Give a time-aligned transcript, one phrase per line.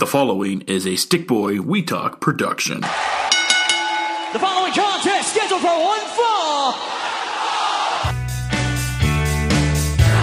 [0.00, 2.80] The following is a Stickboy We Talk production.
[2.80, 6.72] The following contest scheduled for one fall.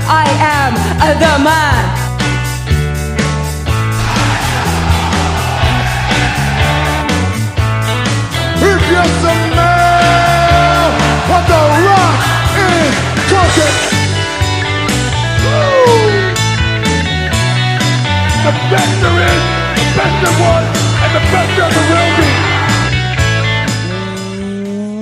[0.09, 1.93] I am uh, the man.
[8.57, 10.89] If you smell
[11.29, 12.17] what the rock
[12.65, 12.97] is
[13.29, 13.77] cooking,
[15.45, 16.33] Woo!
[18.43, 19.56] the best there is, the
[20.07, 20.67] best there was,
[21.03, 22.11] and the best there will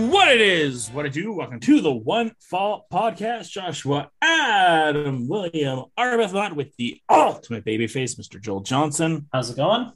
[0.06, 0.10] be.
[0.12, 1.32] what it is, what I do.
[1.34, 3.52] Welcome to the One Fall Podcast.
[3.52, 8.42] Joshua, Adam, William, Arbuthnot with the ultimate babyface, Mr.
[8.42, 9.92] Joel Johnson, How's it going?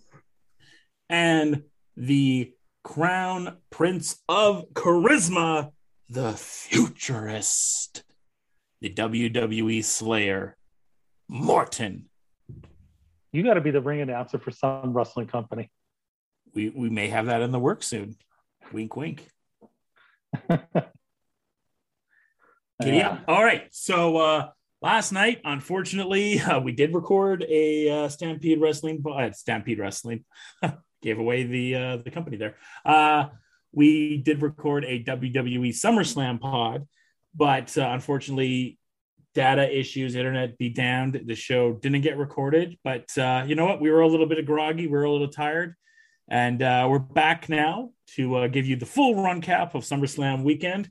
[1.09, 1.63] and
[1.97, 5.71] the crown prince of charisma,
[6.07, 8.03] the futurist,
[8.81, 10.55] the WWE Slayer,
[11.27, 12.08] Morton.
[13.31, 15.69] You got to be the ring announcer for some wrestling company.
[16.53, 18.15] We we may have that in the works soon.
[18.71, 19.27] Wink, wink.
[22.81, 23.19] Up.
[23.27, 23.67] All right.
[23.71, 24.49] So uh
[24.81, 30.25] last night, unfortunately, uh, we did record a uh, Stampede Wrestling, uh, Stampede Wrestling.
[31.01, 32.55] Gave away the uh, the company there.
[32.83, 33.27] Uh,
[33.71, 36.87] we did record a WWE SummerSlam pod,
[37.33, 38.78] but uh, unfortunately,
[39.33, 41.21] data issues, internet be damned.
[41.25, 42.77] The show didn't get recorded.
[42.83, 43.81] But uh, you know what?
[43.81, 44.87] We were a little bit groggy.
[44.87, 45.75] We were a little tired,
[46.29, 50.43] and uh, we're back now to uh, give you the full run cap of SummerSlam
[50.43, 50.89] weekend.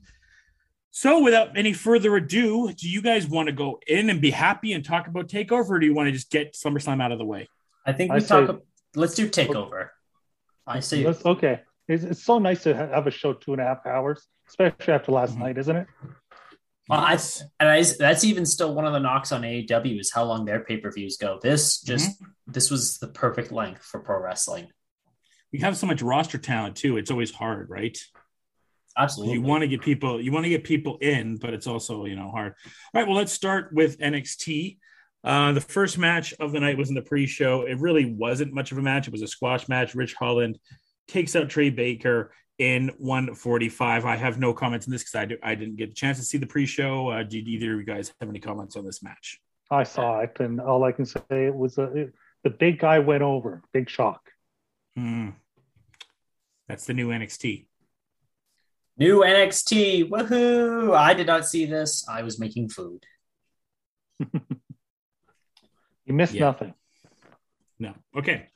[0.91, 4.73] So, without any further ado, do you guys want to go in and be happy
[4.73, 7.25] and talk about Takeover, or do you want to just get SummerSlam out of the
[7.25, 7.47] way?
[7.85, 8.47] I think I we say-
[8.95, 9.89] Let's do takeover.
[10.65, 11.05] I see.
[11.05, 11.61] Okay.
[11.87, 15.11] It's, it's so nice to have a show two and a half hours, especially after
[15.11, 15.39] last Mhm.
[15.39, 15.87] night, isn't it?
[16.89, 17.19] Well, I,
[17.59, 20.61] and I, that's even still one of the knocks on AEW is how long their
[20.61, 21.39] pay per views go.
[21.39, 24.67] This just this was the perfect length for pro wrestling.
[25.53, 26.97] We have so much roster talent too.
[26.97, 27.97] It's always hard, right?
[28.97, 29.35] Absolutely.
[29.35, 32.15] You want to get people, you want to get people in, but it's also you
[32.15, 32.55] know hard.
[32.65, 34.77] All right, well, let's start with NXT.
[35.23, 37.63] Uh, the first match of the night was in the pre-show.
[37.63, 39.07] It really wasn't much of a match.
[39.07, 39.93] It was a squash match.
[39.93, 40.57] Ridge Holland
[41.07, 44.05] takes out Trey Baker in 145.
[44.05, 46.23] I have no comments on this because I, do, I didn't get a chance to
[46.23, 47.09] see the pre-show.
[47.09, 49.39] Uh, did either of you guys have any comments on this match?
[49.71, 52.99] I saw it, and all I can say it was a, it, the big guy
[52.99, 53.61] went over.
[53.73, 54.29] Big shock.
[54.95, 55.29] Hmm.
[56.67, 57.65] That's the new NXT.
[58.97, 60.09] New NXT.
[60.09, 60.95] Woohoo!
[60.95, 62.05] I did not see this.
[62.09, 63.03] I was making food.
[66.05, 66.45] You missed Yeah.
[66.45, 66.73] nothing.
[67.77, 67.93] No.
[68.17, 68.47] Okay.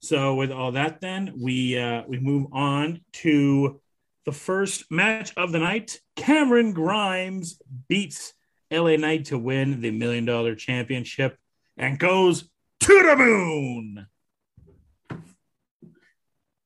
[0.00, 3.80] So with all that, then we uh, we move on to
[4.24, 6.00] the first match of the night.
[6.16, 8.32] Cameron Grimes beats
[8.70, 11.36] LA Knight to win the million dollar championship
[11.76, 12.48] and goes
[12.80, 14.06] to the moon.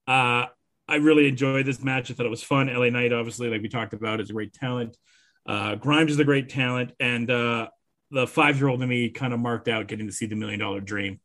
[0.06, 0.46] Uh,
[0.86, 2.10] I really enjoyed this match.
[2.10, 2.72] I thought it was fun.
[2.72, 4.96] LA Knight, obviously, like we talked about, is a great talent.
[5.46, 7.68] Uh, Grimes is a great talent, and uh,
[8.10, 10.60] the five year old in me kind of marked out getting to see the million
[10.60, 11.20] dollar dream.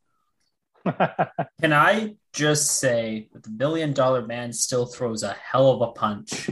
[1.62, 5.92] Can I just say that the million dollar man still throws a hell of a
[5.92, 6.50] punch,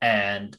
[0.00, 0.56] and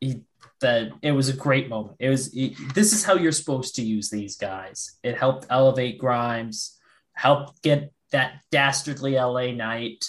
[0.00, 0.22] he,
[0.60, 1.96] that it was a great moment.
[1.98, 4.96] It was this is how you're supposed to use these guys.
[5.02, 6.78] It helped elevate Grimes,
[7.12, 10.04] helped get that dastardly LA Knight.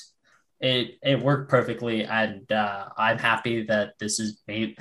[0.59, 4.77] It it worked perfectly, and uh, I'm happy that this is made.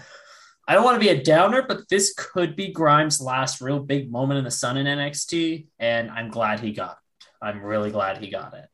[0.68, 4.10] I don't want to be a downer, but this could be Grimes' last real big
[4.10, 7.05] moment in the sun in NXT, and I'm glad he got it.
[7.42, 8.68] I'm really glad he got it.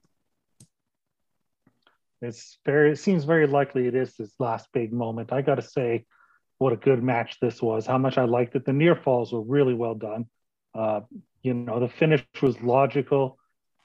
[2.20, 2.92] it's very.
[2.92, 5.32] It seems very likely it is his last big moment.
[5.32, 6.04] I got to say,
[6.58, 7.86] what a good match this was.
[7.86, 8.64] How much I liked it.
[8.64, 10.26] The near falls were really well done.
[10.74, 11.00] Uh,
[11.42, 13.38] you know, the finish was logical.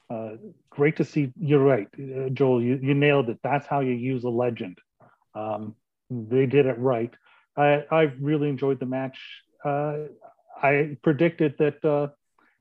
[0.09, 0.33] Uh,
[0.69, 1.33] great to see.
[1.39, 2.61] You're right, uh, Joel.
[2.61, 3.39] You, you nailed it.
[3.43, 4.77] That's how you use a legend.
[5.33, 5.75] Um,
[6.09, 7.13] they did it right.
[7.57, 9.17] I, I really enjoyed the match.
[9.66, 9.97] Uh,
[10.61, 12.07] I predicted that uh,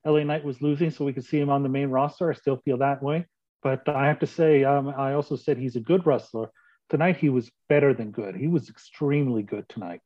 [0.07, 2.31] LA Knight was losing, so we could see him on the main roster.
[2.31, 3.27] I still feel that way.
[3.63, 6.51] But I have to say, um, I also said he's a good wrestler.
[6.89, 8.37] Tonight, he was better than good.
[8.37, 10.03] He was extremely good tonight.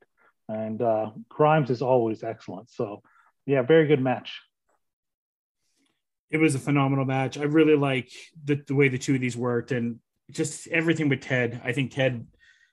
[0.49, 2.71] And uh, Grimes is always excellent.
[2.71, 3.03] So,
[3.45, 4.41] yeah, very good match.
[6.31, 7.37] It was a phenomenal match.
[7.37, 8.09] I really like
[8.43, 9.99] the, the way the two of these worked and
[10.31, 11.61] just everything with Ted.
[11.63, 12.25] I think Ted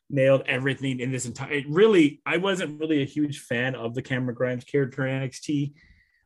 [0.08, 1.62] nailed everything in this entire.
[1.68, 5.74] Really, I wasn't really a huge fan of the Cameron Grimes character in NXT.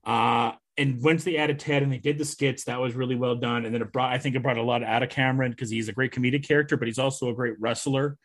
[0.05, 3.37] Uh, and once they added Ted and they did the skits, that was really well
[3.37, 3.65] done.
[3.65, 5.89] And then it brought, I think it brought a lot out of Cameron because he's
[5.89, 8.17] a great comedic character, but he's also a great wrestler.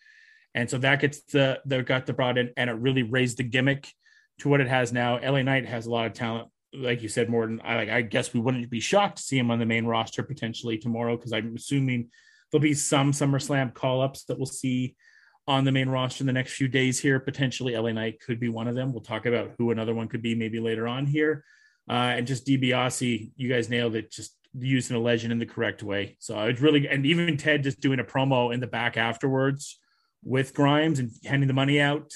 [0.55, 3.43] And so that gets the, that got the brought in and it really raised the
[3.43, 3.91] gimmick
[4.39, 5.19] to what it has now.
[5.19, 8.39] LA Knight has a lot of talent like you said, Morton, I, I guess we
[8.39, 12.09] wouldn't be shocked to see him on the main roster potentially tomorrow because I'm assuming
[12.51, 14.95] there'll be some SummerSlam call ups that we'll see
[15.47, 17.19] on the main roster in the next few days here.
[17.19, 18.91] Potentially, LA Knight could be one of them.
[18.91, 21.43] We'll talk about who another one could be maybe later on here.
[21.89, 24.11] Uh, and just DiBiase, you guys nailed it.
[24.11, 26.17] Just using a legend in the correct way.
[26.19, 29.79] So it's really, and even Ted just doing a promo in the back afterwards
[30.23, 32.13] with Grimes and handing the money out.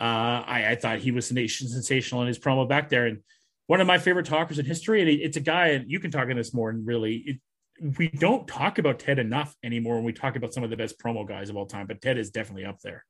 [0.00, 3.06] Uh, I, I, thought he was sensational in his promo back there.
[3.06, 3.18] And
[3.66, 5.00] one of my favorite talkers in history.
[5.00, 6.70] And it's a guy, and you can talk on this more.
[6.70, 10.62] And really, it, we don't talk about Ted enough anymore when we talk about some
[10.62, 11.86] of the best promo guys of all time.
[11.86, 13.04] But Ted is definitely up there.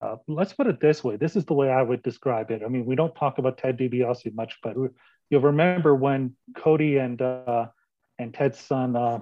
[0.00, 1.16] Uh, let's put it this way.
[1.16, 2.62] This is the way I would describe it.
[2.64, 4.76] I mean, we don't talk about Ted DiBiase much, but
[5.30, 7.66] you'll remember when Cody and uh,
[8.18, 9.20] and Ted's son uh,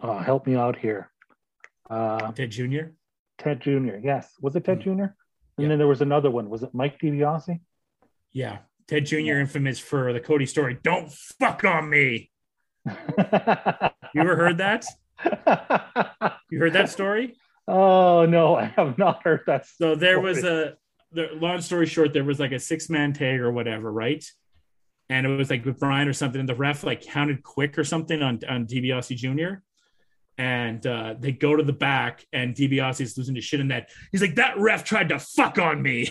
[0.00, 1.10] uh, help me out here.
[1.88, 2.92] Uh, Ted Jr.
[3.38, 3.96] Ted Jr.
[4.02, 4.82] Yes, was it Ted mm.
[4.82, 4.90] Jr.
[4.90, 5.14] And
[5.58, 5.68] yeah.
[5.68, 6.50] then there was another one.
[6.50, 7.60] Was it Mike DiBiase?
[8.32, 9.16] Yeah, Ted Jr.
[9.16, 9.40] Yeah.
[9.40, 10.78] infamous for the Cody story.
[10.82, 12.30] Don't fuck on me.
[12.86, 14.84] you ever heard that?
[16.50, 17.36] you heard that story?
[17.68, 19.66] Oh no, I have not heard that.
[19.66, 19.94] Story.
[19.94, 20.78] So there was a
[21.12, 24.24] the long story short, there was like a six man tag or whatever, right?
[25.10, 27.84] And it was like with Brian or something, and the ref like counted quick or
[27.84, 29.60] something on on DiBiase Jr.
[30.38, 33.90] And uh, they go to the back, and DiBiase is losing his shit in that.
[34.12, 36.10] He's like, "That ref tried to fuck on me."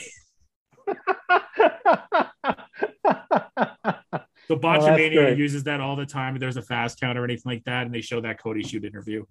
[4.47, 6.37] So Botchamania oh, uses that all the time.
[6.39, 9.25] There's a fast count or anything like that, and they show that Cody shoot interview.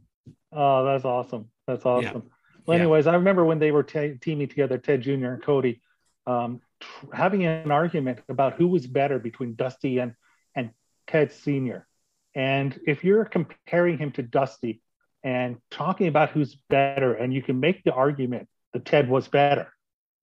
[0.52, 1.48] Oh, that's awesome.
[1.66, 2.22] That's awesome.
[2.26, 2.32] Yeah.
[2.66, 3.12] Well, anyways, yeah.
[3.12, 5.28] I remember when they were te- teaming together, Ted Jr.
[5.28, 5.80] and Cody,
[6.26, 10.14] um, tr- having an argument about who was better between Dusty and
[10.54, 10.70] and
[11.06, 11.86] Ted Sr.
[12.34, 14.82] And if you're comparing him to Dusty
[15.24, 19.72] and talking about who's better, and you can make the argument that Ted was better,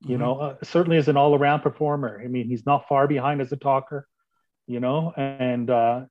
[0.01, 0.23] you mm-hmm.
[0.23, 2.21] know, uh, certainly as an all-around performer.
[2.23, 4.07] I mean, he's not far behind as a talker,
[4.67, 6.01] you know, and uh,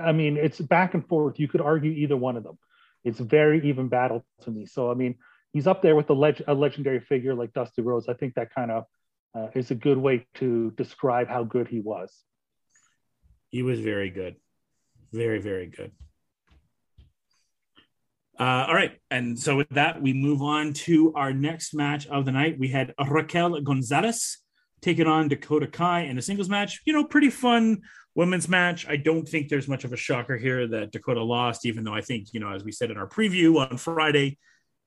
[0.00, 1.38] I mean, it's back and forth.
[1.38, 2.58] You could argue either one of them.
[3.04, 4.66] It's very even battle to me.
[4.66, 5.16] So I mean,
[5.52, 8.08] he's up there with a, leg- a legendary figure like Dusty Rhodes.
[8.08, 8.84] I think that kind of
[9.34, 12.14] uh, is a good way to describe how good he was.
[13.48, 14.36] He was very good,
[15.12, 15.92] very very good.
[18.38, 22.24] Uh, all right, and so with that, we move on to our next match of
[22.24, 22.58] the night.
[22.58, 24.38] We had Raquel Gonzalez
[24.80, 26.80] taking on Dakota Kai in a singles match.
[26.84, 27.82] You know, pretty fun
[28.14, 28.88] women's match.
[28.88, 32.00] I don't think there's much of a shocker here that Dakota lost, even though I
[32.00, 34.38] think, you know, as we said in our preview on Friday,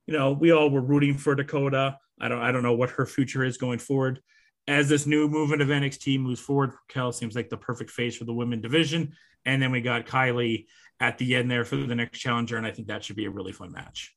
[0.08, 1.98] you know, we all were rooting for Dakota.
[2.20, 4.20] I don't I don't know what her future is going forward.
[4.68, 8.24] As this new movement of NXT moves forward, Raquel seems like the perfect face for
[8.24, 9.14] the women division.
[9.46, 10.68] And then we got Kay Lee
[11.02, 12.56] at the end there for the next challenger.
[12.56, 14.16] And I think that should be a really fun match.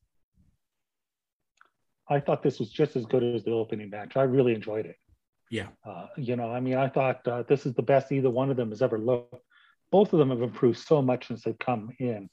[2.09, 4.17] I thought this was just as good as the opening match.
[4.17, 4.97] I really enjoyed it.
[5.51, 5.69] Yeah.
[5.85, 8.57] Uh, you know, I mean, I thought uh, this is the best either one of
[8.57, 9.43] them has ever looked.
[9.91, 12.29] Both of them have improved so much since they've come in.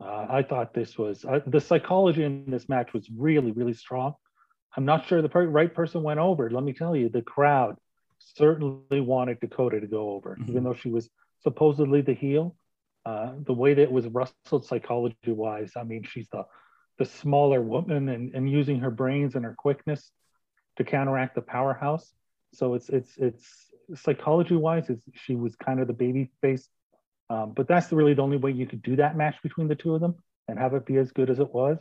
[0.00, 4.14] Uh, I thought this was uh, the psychology in this match was really, really strong.
[4.76, 6.50] I'm not sure the per- right person went over.
[6.50, 7.76] Let me tell you, the crowd
[8.18, 10.50] certainly wanted Dakota to go over, mm-hmm.
[10.50, 11.08] even though she was
[11.42, 12.56] supposedly the heel.
[13.06, 16.44] Uh, the way that it was wrestled psychology wise, I mean, she's the
[16.98, 20.10] the smaller woman and, and using her brains and her quickness
[20.76, 22.12] to counteract the powerhouse.
[22.56, 23.46] So it's it's it's
[23.94, 26.68] psychology wise, it's, she was kind of the baby face.
[27.28, 29.94] Um, but that's really the only way you could do that match between the two
[29.94, 30.14] of them
[30.48, 31.78] and have it be as good as it was.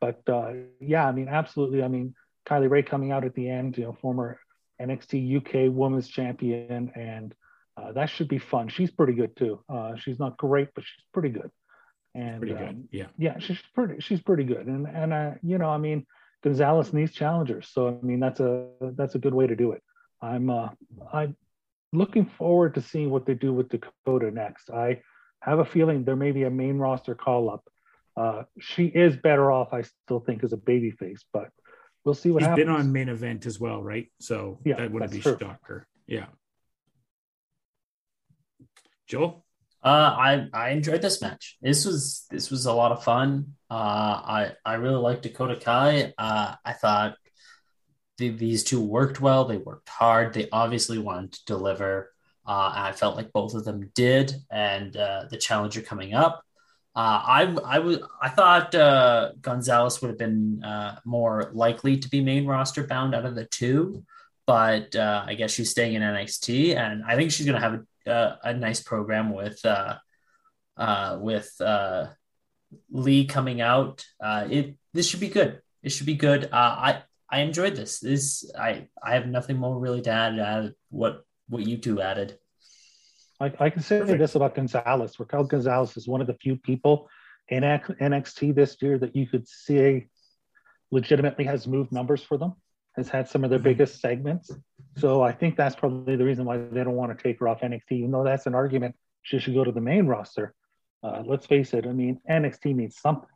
[0.00, 1.82] But uh, yeah, I mean, absolutely.
[1.82, 2.14] I mean,
[2.48, 4.38] Kay Lee Ray coming out at the end, you know, former
[4.80, 7.34] NXT UK Women's Champion, and
[7.76, 8.68] uh, that should be fun.
[8.68, 9.60] She's pretty good too.
[9.68, 11.50] Uh, she's not great, but she's pretty good.
[12.14, 12.68] And pretty good.
[12.68, 14.00] Um, yeah, yeah, she's pretty.
[14.00, 14.66] She's pretty good.
[14.66, 16.06] And and uh, you know, I mean,
[16.44, 19.82] Gonzalez needs challengers, so I mean, that's a that's a good way to do it.
[20.20, 20.68] I'm uh,
[21.12, 21.36] I'm
[21.92, 24.70] looking forward to seeing what they do with Dakota next.
[24.70, 25.00] I
[25.40, 27.64] have a feeling there may be a main roster call up.
[28.16, 31.50] Uh, she is better off, I still think, as a baby face, but
[32.04, 32.66] we'll see what She's happens.
[32.66, 34.06] been on main event as well, right?
[34.20, 35.36] So yeah, that wouldn't be true.
[35.38, 35.86] shocker.
[36.06, 36.26] Yeah.
[39.06, 39.44] Joel?
[39.84, 41.58] Uh, I I enjoyed this match.
[41.62, 43.54] This was this was a lot of fun.
[43.70, 46.12] Uh, I I really liked Dakota Kai.
[46.18, 47.14] Uh, I thought
[48.18, 49.44] the, these two worked well.
[49.44, 50.32] They worked hard.
[50.32, 52.12] They obviously wanted to deliver.
[52.46, 54.34] Uh, I felt like both of them did.
[54.50, 56.42] And uh, the challenger coming up,
[56.94, 62.08] uh, I I was I thought uh, Gonzalez would have been uh, more likely to
[62.08, 64.02] be main roster bound out of the two,
[64.46, 67.84] but uh, I guess she's staying in NXT, and I think she's going to have
[68.06, 69.60] a, a, nice program with
[71.20, 71.60] with
[72.90, 74.06] Lee coming out.
[74.22, 75.60] it this should be good.
[75.82, 76.48] It should be good.
[76.50, 77.98] I I enjoyed this.
[77.98, 80.38] This I I have nothing more really to add.
[80.38, 82.38] add what what you two added.
[83.40, 84.18] I, I can say Perfect.
[84.18, 85.18] this about Gonzalez.
[85.20, 87.08] Raquel Gonzalez is one of the few people
[87.48, 90.06] in NXT this year that you could see
[90.90, 92.54] legitimately has moved numbers for them,
[92.96, 93.64] has had some of their Mhm.
[93.64, 94.50] biggest segments.
[94.96, 97.62] So I think that's probably the reason why they don't want to take her off
[97.62, 100.54] NXT, even though that's an argument she should go to the main roster.
[101.02, 103.28] Uh, let's face it, I mean, NXT needs something.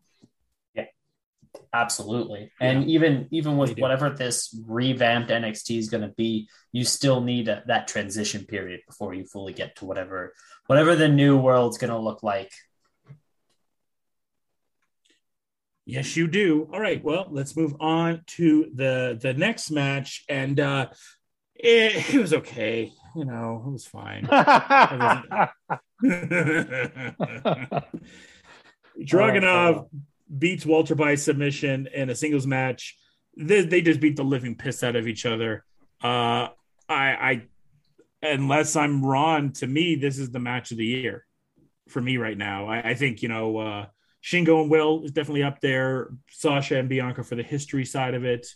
[1.72, 2.50] Absolutely.
[2.60, 7.48] And even even with whatever this revamped NXT is going to be, you still need
[7.48, 10.34] a, that transition period before you fully get to whatever
[10.66, 12.52] whatever the new world's going to look like.
[15.86, 16.68] Yes, you do.
[16.72, 17.02] All right.
[17.02, 20.88] Well, let's move on to the the next match, and uh
[21.54, 22.92] it, it was okay.
[23.16, 24.24] You know, it was fine.
[29.00, 29.88] Dragunov
[30.38, 32.96] beats Walter by submission in a singles match.
[33.36, 35.64] They, they just beat the living piss out of each other.
[36.02, 36.48] Uh,
[36.88, 37.42] I, I,
[38.22, 41.26] unless I'm wrong, to me, this is the match of the year
[41.88, 42.66] for me right now.
[42.66, 43.86] I, I think you know uh,
[44.22, 46.10] Shingo and Will is definitely up there.
[46.30, 48.46] Sasha and Bianca for the history side of it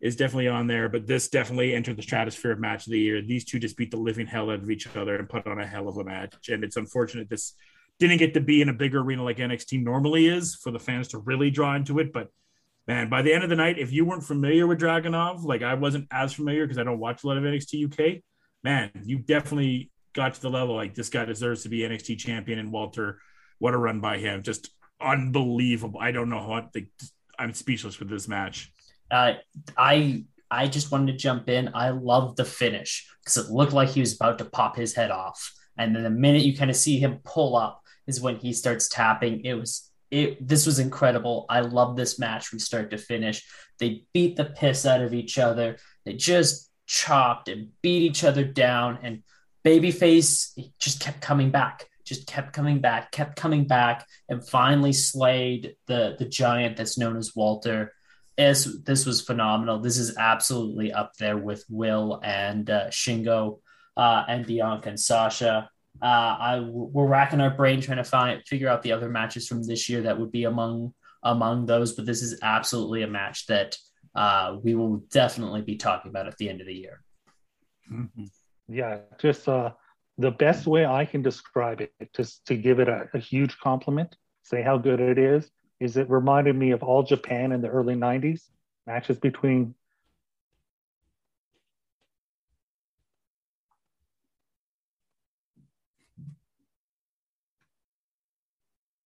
[0.00, 3.22] is definitely on there, but this definitely entered the stratosphere of match of the year.
[3.22, 5.66] These two just beat the living hell out of each other and put on a
[5.66, 6.48] hell of a match.
[6.48, 7.54] And it's unfortunate this
[8.02, 11.08] didn't get to be in a bigger arena like NXT normally is for the fans
[11.08, 12.12] to really draw into it.
[12.12, 12.28] But
[12.88, 15.74] man, by the end of the night, if you weren't familiar with Dragunov, like I
[15.74, 18.22] wasn't as familiar because I don't watch a lot of NXT UK,
[18.64, 22.58] man, you definitely got to the level like this guy deserves to be NXT champion.
[22.58, 23.20] And Walter,
[23.60, 24.42] what a run by him!
[24.42, 26.00] Just unbelievable.
[26.00, 26.74] I don't know what
[27.38, 28.72] I'm speechless with this match.
[29.12, 29.34] Uh,
[29.78, 31.70] I I just wanted to jump in.
[31.72, 35.12] I love the finish because it looked like he was about to pop his head
[35.12, 38.52] off, and then the minute you kind of see him pull up is when he
[38.52, 39.44] starts tapping.
[39.44, 40.46] It was it.
[40.46, 41.46] This was incredible.
[41.48, 43.46] I love this match from start to finish.
[43.78, 45.78] They beat the piss out of each other.
[46.04, 49.22] They just chopped and beat each other down, and
[49.64, 51.88] Babyface just kept coming back.
[52.04, 57.16] Just kept coming back, kept coming back, and finally slayed the the giant that's known
[57.16, 57.92] as Walter
[58.36, 59.80] this this was phenomenal.
[59.80, 63.60] This is absolutely up there with Will and uh, Shingo
[63.96, 65.70] uh, and Bianca and Sasha.
[66.02, 69.62] Uh, I we're racking our brain trying to find figure out the other matches from
[69.62, 73.76] this year that would be among among those, but this is absolutely a match that
[74.14, 77.02] uh, we will definitely be talking about at the end of the year.
[78.68, 79.70] yeah, just uh,
[80.18, 84.16] the best way I can describe it, just to give it a, a huge compliment,
[84.42, 87.94] say how good it is, is it reminded me of All Japan in the early
[87.94, 88.42] 90s,
[88.86, 89.74] matches between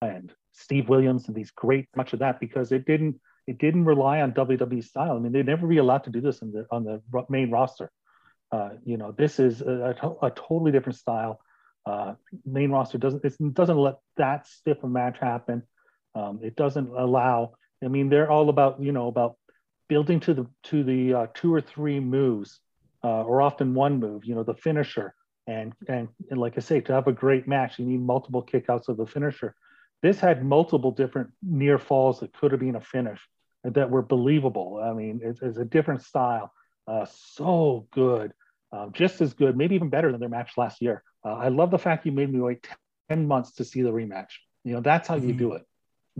[0.03, 4.23] and Steve Williams and these great much of that because it didn't it didn't rely
[4.23, 5.17] on WWE style.
[5.17, 7.91] I mean, they'd never be allowed to do this on the on the main roster.
[8.53, 11.41] Uh, you know, this is a, a, a totally different style.
[11.85, 15.63] Uh, main roster doesn't it doesn't let that stiff a match happen.
[16.15, 17.55] Um, it doesn't allow.
[17.85, 19.37] I mean, they're all about you know about
[19.89, 22.59] building to the to the uh, two or three moves,
[23.05, 24.25] uh, or often one move.
[24.25, 25.15] You know, the finisher,
[25.47, 28.89] and, and and like I say, to have a great match, you need multiple kickouts
[28.89, 29.55] of the finisher.
[30.03, 33.21] This had multiple different near falls that could have been a finish
[33.65, 34.81] that were believable.
[34.83, 36.53] I mean, it's, it's a different style.
[36.87, 38.33] Uh, so good,
[38.73, 41.03] uh, just as good, maybe even better than their match last year.
[41.25, 42.67] Uh, I love the fact you made me wait
[43.09, 44.29] ten months to see the rematch.
[44.65, 45.39] You know, that's how you Mhm.
[45.39, 45.67] do it.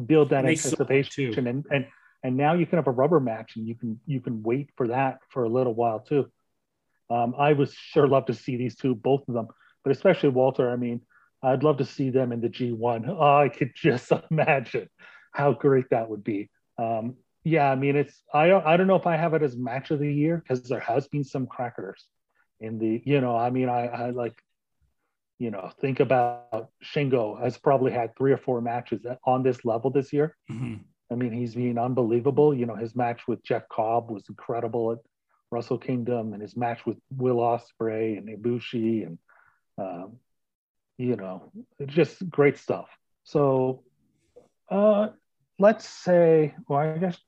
[0.07, 1.49] Build that And they sold it, anticipation, too.
[1.49, 1.87] and and
[2.25, 4.89] and now you can have a rubber match, and you can you can wait for
[4.89, 6.31] that for a little while too.
[7.09, 9.47] Um, I would sure love to see these two, both of them,
[9.85, 10.69] but especially Walter.
[10.71, 11.03] I mean,
[11.43, 13.09] I'd love to see them in the G1.
[13.09, 14.89] Oh, I could just imagine
[15.33, 16.51] how great that would be.
[16.79, 19.57] Um, yeah, I mean, it's I don't I don't know if I have it as
[19.57, 22.05] match of the year because there has been some crackers
[22.59, 24.35] in the you know I mean I, I like
[25.39, 29.91] you know think about Shingo has probably had three or four matches on this level
[29.91, 30.37] this year.
[30.51, 30.81] Mhm.
[31.11, 32.53] I mean, he's been unbelievable.
[32.53, 34.99] You know, his match with Jeff Cobb was incredible at
[35.51, 39.19] Wrestle Kingdom, and his match with Will Ospreay and Ibushi, and
[39.79, 40.17] um,
[40.99, 41.53] you know,
[41.87, 42.89] just great stuff.
[43.25, 43.83] So,
[44.71, 45.09] uh,
[45.59, 47.19] let's say, well, I guess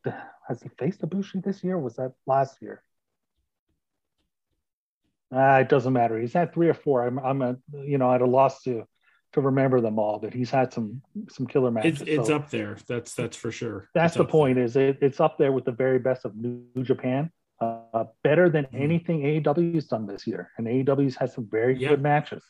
[0.48, 1.78] has he faced Ibushi this year?
[1.78, 2.82] Was that last year?
[5.34, 6.18] Uh, it doesn't matter.
[6.18, 7.06] He's had three or four.
[7.06, 8.84] I'm, I'm a, you know, at a loss to
[9.34, 12.00] to remember them all, but he's had some some killer matches.
[12.00, 12.78] It's it's So- up there.
[12.88, 13.90] That's that's for sure.
[13.94, 16.64] that's It's the point is it, it's up there with the very best of new
[16.82, 18.80] japan uh, better than Mhm.
[18.80, 21.90] anything aew's done this year and aew's had some very Yeah.
[21.90, 22.42] good matches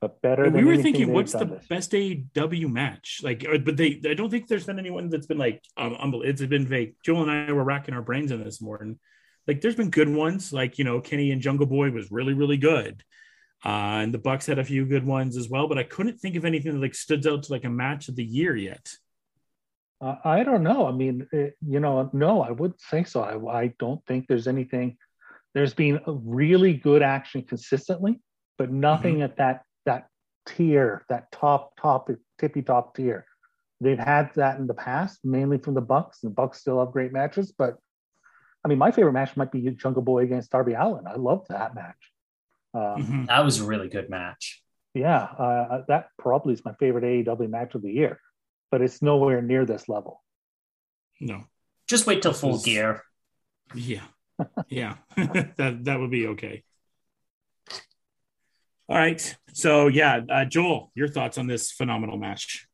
[0.00, 1.66] but better we were thinking, what's the this.
[1.68, 3.20] best AEW match?
[3.22, 6.42] Like, uh, but they, I don't think there's been anyone that's been like, um, it's
[6.42, 6.94] been vague.
[7.04, 8.98] Joel and I were racking our brains on this more, and
[9.46, 12.56] like, there's been good ones, like you know, Kenny and Jungle Boy was really, really
[12.56, 13.02] good.
[13.62, 16.34] Uh, and the Bucks had a few good ones as well, but I couldn't think
[16.36, 18.90] of anything that like stood out to like a match of the year yet.
[20.00, 20.86] Uh, I don't know.
[20.86, 23.20] I mean, it, you know, no, I wouldn't say so.
[23.20, 24.96] I, I don't think there's anything.
[25.52, 28.18] There's been a really good action consistently,
[28.56, 29.24] but nothing Mm-hmm.
[29.24, 29.62] at that
[30.56, 33.26] tier, that top top tippy top tier.
[33.80, 36.20] They've had that in the past, mainly from the Bucks.
[36.20, 37.76] The Bucks still have great matches, but
[38.64, 41.06] I mean, my favorite match might be Jungle Boy against Darby Allin.
[41.06, 42.12] I love that match.
[42.74, 43.26] Um, Mhm.
[43.28, 44.62] That was a really good match.
[44.92, 48.20] Yeah, uh, that probably is my favorite AEW match of the year,
[48.70, 50.22] but it's nowhere near this level.
[51.20, 51.44] No.
[51.88, 53.02] Just wait till full was- gear.
[53.74, 54.04] Yeah.
[54.68, 54.96] Yeah.
[55.16, 56.64] that that would be okay.
[58.90, 59.36] All right.
[59.52, 62.66] So yeah, uh, Joel, your thoughts on this phenomenal match?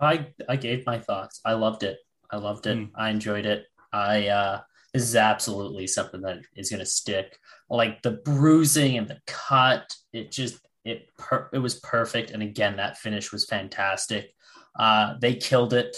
[0.00, 1.40] I I gave my thoughts.
[1.44, 1.98] I loved it.
[2.28, 2.76] I loved it.
[2.76, 2.90] Mm.
[2.96, 3.66] I enjoyed it.
[3.92, 4.60] I uh
[4.92, 7.38] this is absolutely something that is gonna stick.
[7.70, 12.32] Like the bruising and the cut, it just it per- it was perfect.
[12.32, 14.34] And again, that finish was fantastic.
[14.76, 15.96] Uh they killed it.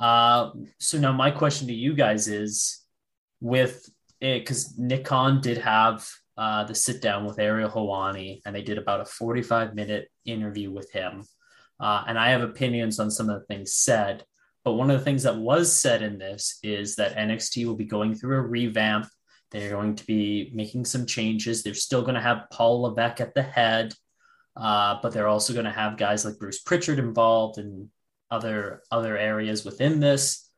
[0.00, 2.80] Uh so now my question to you guys is
[3.42, 3.86] with
[4.22, 8.62] it because Nick Khan did have uh the sit down with Ariel Helwani and they
[8.62, 11.24] did about a 45 minute interview with him.
[11.80, 14.24] Uh, and I have opinions on some of the things said.
[14.64, 17.84] But one of the things that was said in this is that NXT will be
[17.84, 19.06] going through a revamp.
[19.50, 21.62] They're going to be making some changes.
[21.62, 23.92] They're still going to have Paul Levesque at the head,
[24.56, 27.88] uh, but they're also going to have guys like Bruce Pritchard involved and
[28.30, 30.50] other other areas within this.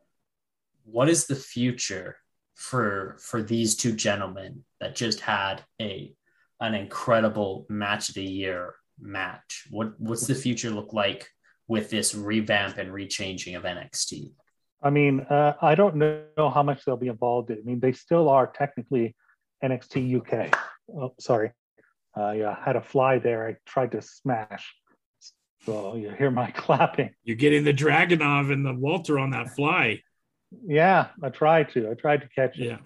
[0.85, 2.17] What is the future
[2.57, 6.13] for for these two gentlemen that just had a
[6.61, 9.69] an incredible match of the year match?
[9.71, 11.29] What what's the future look like
[11.69, 14.33] with this revamp and rechanging of NXT?
[14.83, 17.59] I mean, uh, I don't know how much they'll be involved in.
[17.59, 19.15] I mean, they still are technically
[19.63, 20.59] NXT UK.
[20.95, 21.53] Oh, sorry.
[22.17, 23.49] Uh, yeah, I had a fly there.
[23.49, 24.75] I tried to smash.
[25.65, 27.11] So you hear my clapping.
[27.25, 30.01] You're getting the Dragunov and the Walter on that fly.
[30.67, 31.91] Yeah, I tried to.
[31.91, 32.67] I tried to catch it.
[32.67, 32.79] Yeah.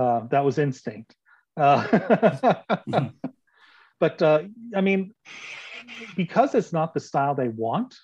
[0.00, 1.14] Uh, that was instinct.
[1.56, 2.54] Uh,
[4.00, 4.42] but uh,
[4.74, 5.14] I mean,
[6.16, 7.94] because it's not the style they want,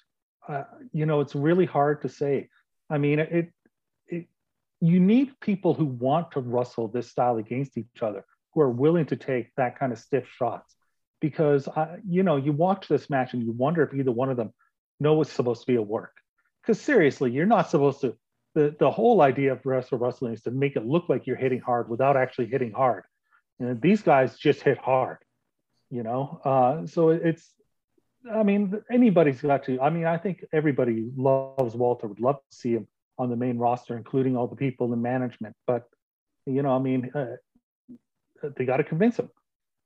[0.49, 2.49] uh, you know, it's really hard to say.
[2.91, 3.53] I mean, it,
[4.09, 4.27] it,
[4.81, 9.07] you need people who want to wrestle this style against each other, who are willing
[9.07, 10.75] to take that kind of stiff shots.
[11.21, 14.37] Because uh, you know, you watch this match and you wonder if either one of
[14.37, 14.53] them
[15.01, 16.13] know it's supposed to be a work.
[16.63, 18.17] Because seriously, you're not supposed to.
[18.55, 21.61] The, the whole idea of wrestle wrestling is to make it look like you're hitting
[21.61, 23.05] hard without actually hitting hard.
[23.59, 25.19] And these guys just hit hard,
[25.91, 26.41] you know.
[26.45, 27.53] Uh, so it's
[28.33, 29.81] I mean, anybody's got to.
[29.81, 32.89] I mean, I think everybody loves Walter, would love to see him
[33.19, 35.55] on the main roster, including all the people in management.
[35.67, 35.85] But,
[36.47, 37.37] you know, I mean, uh,
[38.57, 39.31] they got to convince him.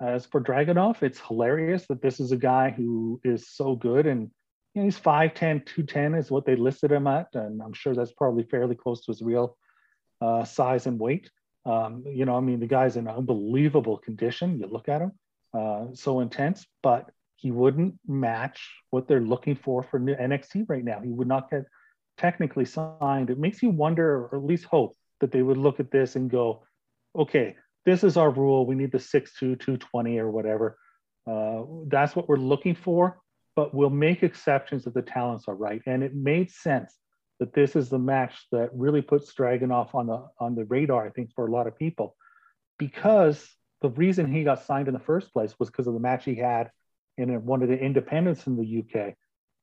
[0.00, 4.06] As for Dragunov, it's hilarious that this is a guy who is so good.
[4.06, 4.30] And,
[4.74, 7.28] you know, he's 5'10, 210 is what they listed him at.
[7.34, 9.56] And I'm sure that's probably fairly close to his real
[10.20, 11.30] uh, size and weight.
[11.64, 14.58] Um, you know, I mean, the guy's in unbelievable condition.
[14.58, 15.12] You look at him,
[15.52, 21.00] uh, so intense, but he wouldn't match what they're looking for for NXT right now.
[21.00, 21.64] He would not get
[22.16, 23.30] technically signed.
[23.30, 26.30] It makes you wonder, or at least hope, that they would look at this and
[26.30, 26.64] go,
[27.16, 28.66] okay, this is our rule.
[28.66, 30.78] We need the 6'2, 220 or whatever.
[31.26, 33.18] Uh, that's what we're looking for,
[33.58, 35.82] but we'll make exceptions if the talents are right.
[35.84, 36.94] And it made sense
[37.40, 41.10] that this is the match that really puts Dragunov on the on the radar, I
[41.10, 42.14] think, for a lot of people,
[42.78, 43.44] because
[43.82, 46.36] the reason he got signed in the first place was because of the match he
[46.36, 46.70] had
[47.16, 49.14] in one of the independents in the UK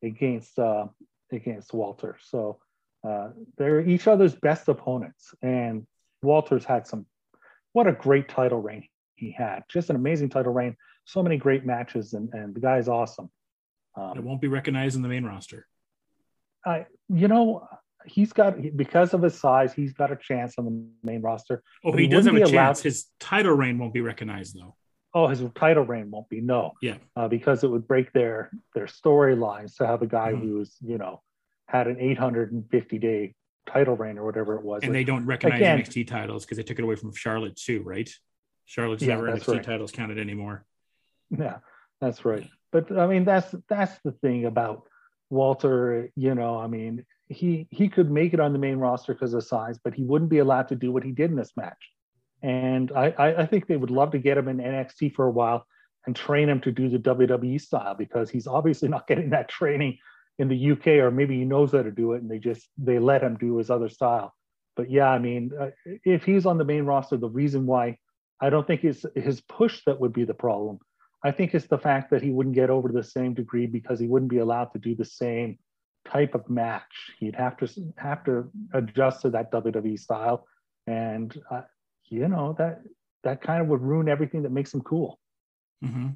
[0.04, 0.88] against uh,
[1.32, 2.18] against Walter.
[2.22, 2.60] So
[3.08, 5.88] uh, they're each other's best opponents, and
[6.22, 7.06] Walter's had some.
[7.72, 9.64] What a great title reign he had!
[9.70, 10.76] Just an amazing title reign.
[11.06, 13.30] So many great matches, and and the guy's awesome.
[13.98, 15.68] It Um, won't be recognized in the main roster.
[16.66, 17.68] I, you know,
[18.06, 21.64] he's got because of his size, he's got a chance on the main roster.
[21.84, 22.82] Oh, he he does have a allowed- chance.
[22.82, 24.76] His title reign won't be recognized though.
[25.14, 26.74] Oh, his title reign won't be no.
[26.82, 26.98] Yeah.
[27.16, 30.42] uh, because it would break their their storylines to have a guy Mhm.
[30.42, 31.22] who's you know
[31.68, 33.34] had an 850 day
[33.66, 34.84] title reign or whatever it was.
[34.84, 37.82] And they don't recognize Again- NXT titles because they took it away from Charlotte too,
[37.84, 38.10] right?
[38.66, 39.64] Charlotte's Yeah, never NXT right.
[39.64, 40.66] titles counted anymore.
[41.30, 41.60] Yeah,
[42.02, 42.48] that's right.
[42.76, 44.90] But I mean, that's that's the thing about
[45.30, 46.12] Walter.
[46.18, 49.46] You know, I mean, he he could make it on the main roster because of
[49.46, 51.90] size, but he wouldn't be allowed to do what he did in this match.
[52.44, 55.32] And I, I I think they would love to get him in NXT for a
[55.32, 55.66] while
[56.06, 59.98] and train him to do the WWE style because he's obviously not getting that training
[60.38, 63.00] in the UK, or maybe he knows how to do it and they just they
[63.00, 64.34] let him do his other style.
[64.76, 65.70] But yeah, I mean, uh,
[66.04, 68.00] if he's on the main roster, the reason why
[68.42, 70.80] I don't think it's his push that would be the problem.
[71.26, 74.06] I think it's the fact that he wouldn't get over the same degree because he
[74.06, 75.58] wouldn't be allowed to do the same
[76.08, 77.12] type of match.
[77.20, 80.46] He'd have to have to adjust to that WWE style,
[80.86, 81.64] and uh,
[82.06, 82.84] you know that
[83.24, 85.20] that kind of would ruin everything that makes him cool.
[85.84, 86.10] Mm-hmm.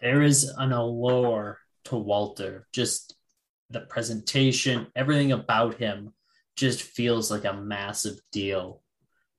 [0.00, 2.66] There is an allure to Walter.
[2.72, 3.14] Just
[3.70, 6.14] the presentation, everything about him
[6.56, 8.82] just feels like a massive deal.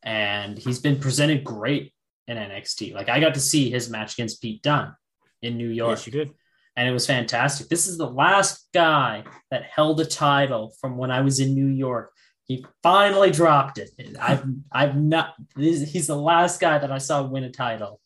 [0.01, 1.91] And he's been presented great
[2.29, 2.93] in NXT.
[2.93, 4.95] Like I got to see his match against Pete Dunne
[5.41, 5.97] in New York.
[5.97, 6.33] Yes, you did.
[6.75, 7.67] And it was fantastic.
[7.67, 11.67] This is the last guy that held a title from when I was in New
[11.67, 12.13] York.
[12.45, 13.91] He finally dropped it.
[14.19, 17.99] I've I've not he's the last guy that I saw win a title.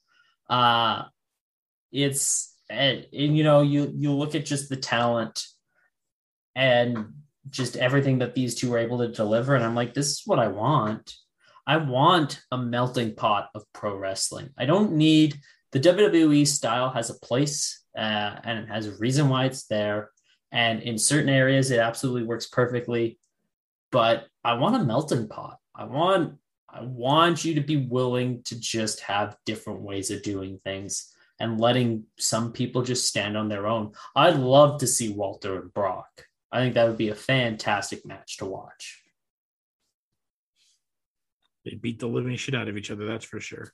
[0.49, 1.03] Uh
[1.91, 5.45] it's and, and you know you you look at just the talent
[6.55, 7.13] and
[7.49, 10.39] just everything that these two were able to deliver and I'm like this is what
[10.39, 11.13] I want.
[11.65, 14.49] I want a melting pot of pro wrestling.
[14.57, 15.39] I don't need
[15.71, 20.11] the WWE style has a place uh, and it has a reason why it's there.
[20.51, 23.17] And in certain areas, it absolutely works perfectly.
[23.91, 25.57] But I want a melting pot.
[25.75, 26.35] I want
[26.69, 31.61] I want you to be willing to just have different ways of doing things and
[31.61, 33.91] letting some people just stand on their own.
[34.15, 36.09] I'd love to see Walter and Brock.
[36.51, 39.02] I think that would be a fantastic match to watch.
[41.65, 43.71] They beat the living shit out of each other, that's for sure.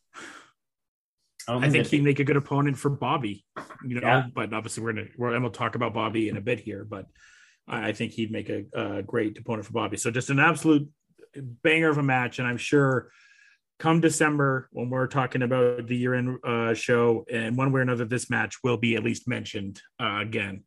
[1.47, 3.45] I, I think that- he'd make a good opponent for Bobby,
[3.85, 4.07] you know.
[4.07, 4.23] Yeah.
[4.33, 6.85] But obviously, we're gonna we're, and we'll talk about Bobby in a bit here.
[6.85, 7.05] But
[7.67, 9.97] I I think he'd make a, a great opponent for Bobby.
[9.97, 10.87] So just an absolute
[11.35, 13.11] banger of a match, and I'm sure
[13.79, 18.03] come December when we're talking about the year-end uh, show, and one way or another,
[18.05, 20.63] this match will be at least mentioned uh, again.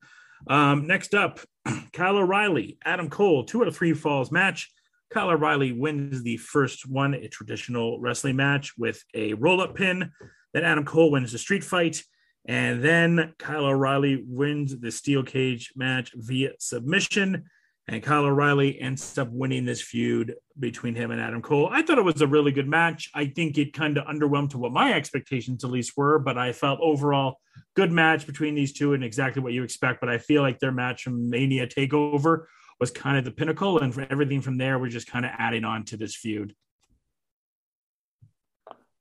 [0.48, 1.40] Um, next up,
[1.92, 4.72] Kyle O'Reilly, Adam Cole, two out of three falls match.
[5.12, 10.10] Kyle O'Reilly wins the first one, a traditional wrestling match with a roll-up pin.
[10.54, 12.02] Then Adam Cole wins the street fight.
[12.46, 17.44] And then Kyle O'Reilly wins the steel cage match via submission.
[17.88, 21.68] And Kyle O'Reilly ends up winning this feud between him and Adam Cole.
[21.70, 23.10] I thought it was a really good match.
[23.14, 26.52] I think it kind of underwhelmed to what my expectations at least were, but I
[26.52, 27.36] felt overall
[27.74, 30.00] good match between these two and exactly what you expect.
[30.00, 32.44] But I feel like their match from Mania Takeover
[32.82, 35.62] was kind of the pinnacle, and for everything from there, we're just kind of adding
[35.62, 36.52] on to this feud.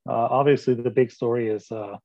[0.08, 1.96] Uh, obviously, the big story is, uh,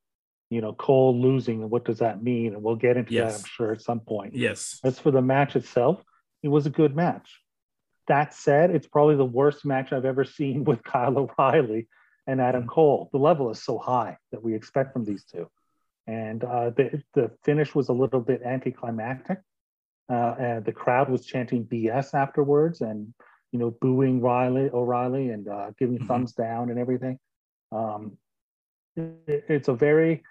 [0.50, 2.56] you know, Cole losing, and what does that mean?
[2.56, 3.32] And we'll get into Yes.
[3.34, 4.34] that, I'm sure, at some point.
[4.34, 4.80] Yes.
[4.84, 6.04] As for the match itself,
[6.42, 7.44] it was a good match.
[8.08, 11.90] That said, it's probably the worst match I've ever seen with Kyle O'Reilly
[12.26, 13.08] and Adam Cole.
[13.12, 15.48] The level is so high that we expect from these two.
[16.08, 19.42] And uh, the, the finish was a little bit anticlimactic.
[20.10, 23.14] Uh, and the crowd was chanting BS afterwards and,
[23.52, 26.08] you know, booing Riley, O'Reilly and uh, giving Mhm.
[26.08, 27.20] thumbs down and everything.
[27.72, 28.18] Um,
[28.96, 30.24] it- it's a very,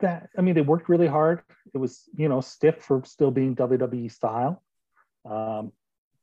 [0.00, 1.42] that I mean, they worked really hard.
[1.74, 4.62] It was, you know, stiff for still being WWE style.
[5.24, 5.72] Um,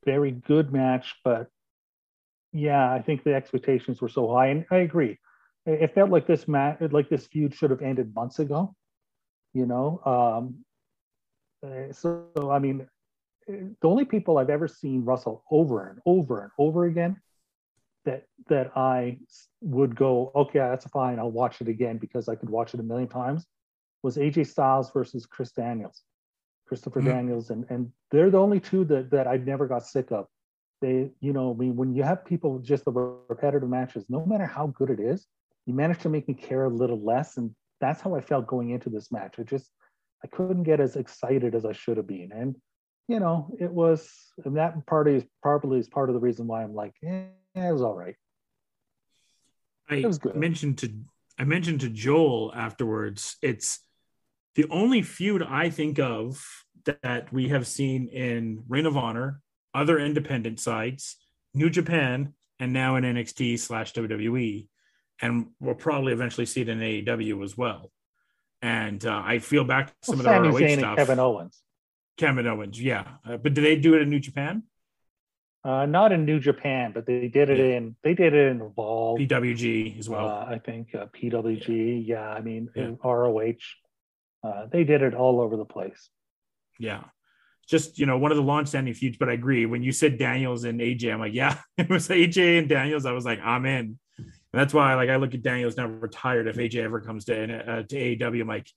[0.06, 1.50] very good match, but
[2.52, 5.20] yeah, I think the expectations were so high, and I agree.
[5.66, 8.76] It it felt like this match, like this feud, should have ended months ago.
[9.54, 10.66] You know, um,
[11.66, 12.88] uh, so I mean,
[13.48, 17.22] the only people I've ever seen Russell over and over and over again
[18.06, 19.20] that that I
[19.62, 22.84] would go, okay, that's fine, I'll watch it again because I could watch it a
[22.84, 23.46] million times,
[24.04, 26.02] was AJ Styles versus Chris Daniels,
[26.68, 27.06] Christopher Mhm.
[27.06, 30.28] Daniels, and and they're the only two that that I've never got sick of.
[30.82, 34.48] They, you know, I mean, when you have people just the repetitive matches, no matter
[34.48, 35.28] how good it is,
[35.68, 38.72] you manage to make me care a little less, and that's how I felt going
[38.72, 39.36] into this match.
[39.38, 39.70] I just
[40.24, 42.56] I couldn't get as excited as I should have been, and
[43.08, 44.10] you know, it was
[44.46, 47.72] and that part is probably is part of the reason why I'm like, eh, it
[47.72, 48.16] was all right.
[49.90, 50.36] I It was good.
[50.36, 50.94] mentioned to
[51.38, 53.38] I mentioned to Joel afterwards.
[53.42, 53.80] It's
[54.56, 56.44] the only feud I think of
[56.86, 59.42] that we have seen in Ring of Honor,
[59.74, 61.18] other independent sites,
[61.54, 64.68] New Japan, and now in NXT slash WWE,
[65.22, 67.92] and we'll probably eventually see it in AEW as well.
[68.62, 70.98] And uh, I feel back to some Well, of Sami the ROH Zayn stuff.
[70.98, 71.62] Kevin Owens.
[72.18, 73.06] Kevin Owens, yeah.
[73.28, 74.64] Uh, but did they do it in New Japan?
[75.64, 77.78] Uh, not in New Japan, but they did it Yeah.
[77.78, 79.20] in they did it in Evolve.
[79.20, 80.28] PWG as well.
[80.28, 82.04] uh, I think uh, PWG.
[82.08, 82.92] Yeah, I mean Yeah.
[83.04, 83.54] ROH.
[84.44, 86.10] Uh, they did it all over the place.
[86.80, 87.04] Yeah.
[87.70, 89.66] Just, you know, one of the long standing feuds, but I agree.
[89.68, 93.06] When you said Daniels and AJ, I'm like, yeah, it was AJ and Daniels.
[93.06, 93.98] I was like, I'm in.
[94.54, 96.48] And that's why, like, I look at Daniels now retired.
[96.48, 98.70] If AJ ever comes to, uh, to AEW, I'm like,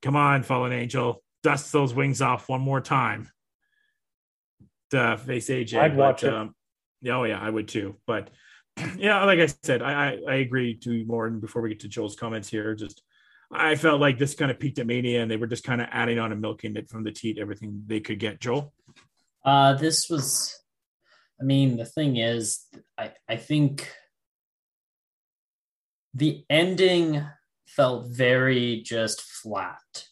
[0.00, 3.30] come on, Fallen Angel, dust those wings off one more time
[4.90, 5.78] to face AJ.
[5.78, 6.32] I'd watch it.
[6.32, 6.54] Um,
[7.08, 7.96] oh, yeah, I would too.
[8.06, 8.30] But
[8.96, 11.26] yeah, like I said, I, I, I agree to more.
[11.26, 13.02] And before we get to Joel's comments here, just
[13.52, 15.88] I felt like this kind of peaked at Mania, and they were just kind of
[15.92, 18.40] adding on and milking it from the teat, everything they could get.
[18.40, 18.72] Joel,
[19.44, 20.58] Uh, this was,
[21.38, 23.92] I mean, the thing is, I, I think
[26.14, 27.24] the ending
[27.66, 30.06] felt very just flat.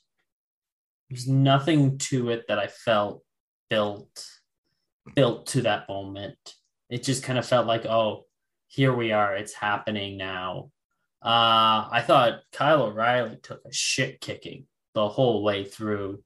[1.08, 3.22] There's nothing to it that I felt
[3.68, 4.26] built
[5.14, 6.38] built to that moment.
[6.88, 8.26] It just kind of felt like, oh,
[8.68, 10.70] here we are, it's happening now.
[11.22, 16.22] Uh, I thought Kyle O'Reilly took a shit kicking the whole way through.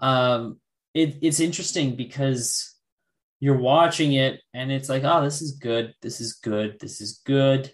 [0.00, 0.58] Um,
[0.92, 2.74] it, it's interesting because
[3.40, 7.20] you're watching it and it's like, oh, this is good, this is good, this is
[7.24, 7.72] good,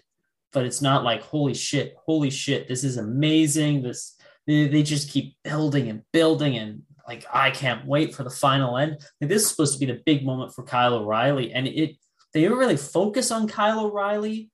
[0.53, 3.81] but it's not like holy shit, holy shit, this is amazing.
[3.81, 8.77] This they, just keep building and building and like I can't wait for the final
[8.77, 8.97] end.
[9.19, 11.95] Like, this is supposed to be the big moment for Kyle O'Reilly, and it
[12.33, 14.49] they didn't really focus on Kyle O'Reilly.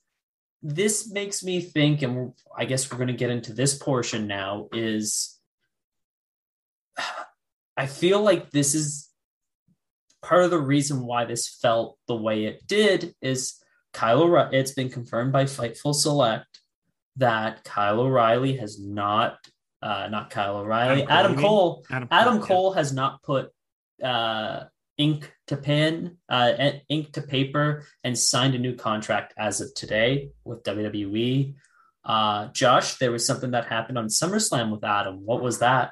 [0.64, 4.70] This makes me think, and I guess we're going to get into this portion now.
[4.74, 5.40] Is
[7.78, 9.10] I feel like this is
[10.24, 13.62] part of the reason why this felt the way it did is
[13.98, 14.56] Kyle O'Reilly.
[14.56, 16.60] It's been confirmed by Fightful Select
[17.16, 19.40] that Kyle O'Reilly has not,
[19.82, 21.42] uh, not Kyle O'Reilly, Adam Cole, Adam?
[21.42, 22.46] Cole, Adam Adam yeah.
[22.46, 23.50] Cole has not put
[24.04, 24.66] uh,
[25.00, 26.52] ink to pen, uh,
[26.90, 31.56] ink to paper, and signed a new contract as of today with WWE.
[32.06, 35.26] Uh, Josh, there was something that happened on SummerSlam with Adam.
[35.26, 35.90] What was that?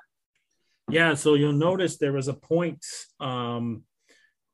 [0.91, 2.85] Yeah, so you'll notice there was a point
[3.19, 3.81] um,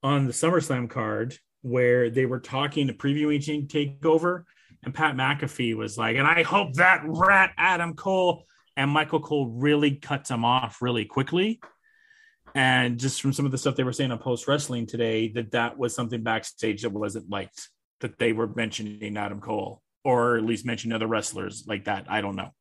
[0.02, 4.44] on the SummerSlam card where they were talking to previewing takeover,
[4.84, 8.46] and Pat McAfee was like, and I hope that rat Adam Cole
[8.76, 11.60] and Michael Cole really cuts him off really quickly.
[12.56, 15.52] And just from some of the stuff they were saying on post wrestling today, that
[15.52, 17.70] that was something backstage that wasn't liked,
[18.02, 22.08] that they were mentioning Adam Cole, or at least mentioning other wrestlers like that.
[22.10, 22.52] I don't know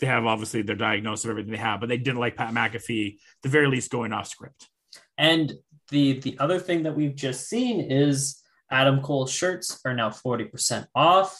[0.00, 3.18] they have obviously their diagnosis of everything they have, but they didn't like Pat McAfee,
[3.42, 4.68] the very least, going off script.
[5.16, 5.52] And
[5.90, 10.86] the the other thing that we've just seen is Adam Cole's shirts are now 40%
[10.94, 11.38] off.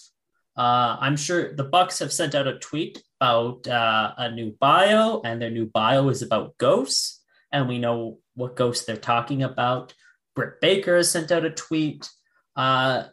[0.57, 5.21] Uh, I'm sure the Bucks have sent out a tweet about uh, a new bio,
[5.25, 9.95] and their new bio is about ghosts, and we know what ghosts they're talking about.
[10.35, 12.09] Britt Baker has sent out a tweet.
[12.57, 13.05] Uh,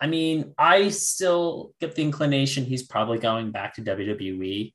[0.00, 4.72] I mean, I still get the inclination he's probably going back to WWE.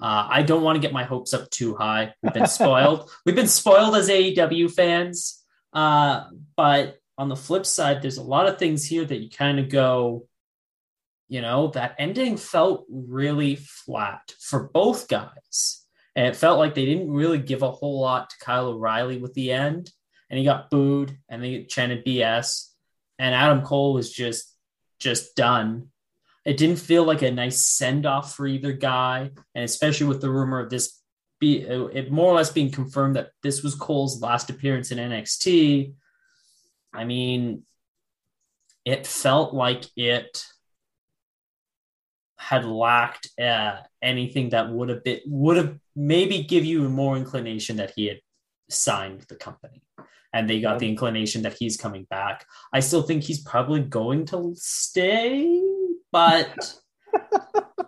[0.00, 2.14] Uh, I don't want to get my hopes up too high.
[2.22, 3.10] We've been spoiled.
[3.24, 5.41] We've been spoiled as AEW fans.
[5.72, 6.24] Uh,
[6.56, 9.68] but on the flip side, there's a lot of things here that you kind of
[9.68, 10.26] go,
[11.28, 15.84] you know, that ending felt really flat for both guys.
[16.14, 19.32] And it felt like they didn't really give a whole lot to Kyle O'Reilly with
[19.34, 19.90] the end.
[20.28, 22.68] And he got booed and they chanted BS.
[23.18, 24.52] And Adam Cole was just
[24.98, 25.88] just done.
[26.44, 30.30] It didn't feel like a nice send off for either guy, and especially with the
[30.30, 31.01] rumor of this
[31.42, 35.92] be it more or less being confirmed that this was Cole's last appearance in NXT.
[36.94, 37.64] I mean,
[38.84, 40.44] it felt like it
[42.38, 47.76] had lacked uh, anything that would have been would have maybe give you more inclination
[47.78, 48.20] that he had
[48.70, 49.82] signed the company
[50.32, 52.46] and they got the inclination that he's coming back.
[52.72, 55.60] I still think he's probably going to stay,
[56.12, 56.78] but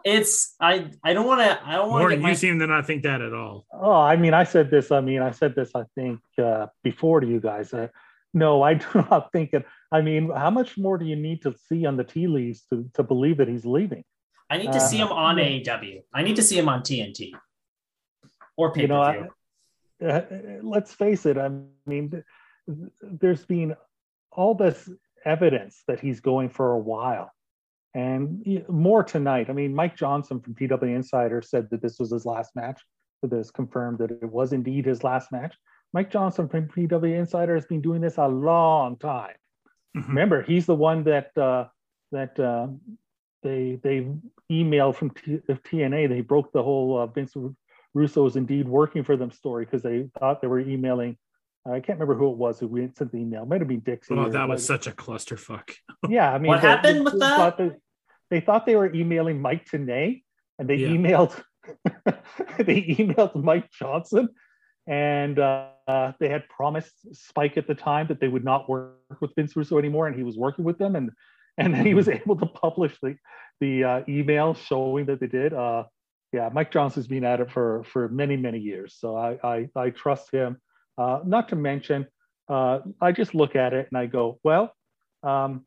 [0.04, 2.58] it's I I don't want to I don't want to Morgan, get my you seem
[2.58, 3.66] to not think that at all.
[3.72, 4.90] Oh, I mean, I said this.
[4.92, 5.70] I mean, I said this.
[5.74, 7.72] I think uh, before to you guys.
[7.72, 7.88] Uh,
[8.34, 9.64] no, I do not think it.
[9.92, 12.90] I mean, how much more do you need to see on the tea leaves to,
[12.94, 14.04] to believe that he's leaving?
[14.50, 16.02] I need to see him on Uh, AEW.
[16.12, 17.32] I need to see him on TNT
[18.56, 20.08] or pay per I, view.
[20.08, 20.22] uh,
[20.62, 21.38] let's face it.
[21.38, 21.50] I
[21.87, 22.22] mean,
[23.00, 23.74] there's been
[24.32, 24.90] all this
[25.24, 27.30] evidence that he's going for a while,
[27.94, 29.48] and more tonight.
[29.48, 32.80] I mean, Mike Johnson from PW Insider said that this was his last match.
[33.20, 35.54] So this confirmed that it was indeed his last match.
[35.92, 39.35] Mike Johnson from PW Insider has been doing this a long time.
[39.96, 40.09] Mhm.
[40.09, 41.66] Remember, he's the one that uh,
[42.11, 42.66] that uh,
[43.42, 44.09] they they
[44.50, 46.09] emailed from T- of TNA.
[46.09, 47.35] They broke the whole uh, Vince
[47.94, 51.16] Russo is indeed working for them story because they thought they were emailing.
[51.66, 53.44] I can't remember who it was who sent the email.
[53.44, 54.14] It might have been Dixie.
[54.14, 55.70] Oh, that was such a clusterfuck.
[56.11, 56.30] yeah.
[56.30, 57.76] I mean, What they- happened they with thought that?
[58.35, 60.23] They, thought they were emailing Mike Tenay,
[60.59, 60.88] and they Yeah.
[60.88, 61.40] emailed
[62.59, 64.29] they emailed Mike Johnson,
[64.88, 69.31] and uh, they had promised Spike at the time that they would not work with
[69.37, 71.11] Vince Russo anymore, and he was working with them, and
[71.59, 73.16] and then he was able to publish the
[73.61, 75.55] the uh, email showing that they did.
[75.55, 75.85] Uh,
[76.33, 79.90] yeah, Mike Johnson's been at it for for many many years, so I I, I
[79.90, 80.61] trust him.
[80.99, 82.07] Uh, not to mention,
[82.49, 84.75] uh, I just look at it and I go, well,
[85.23, 85.64] um,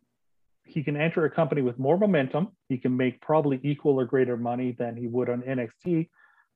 [0.68, 2.50] he can enter a company with more momentum.
[2.70, 6.10] He can make probably equal or greater money than he would on NXT.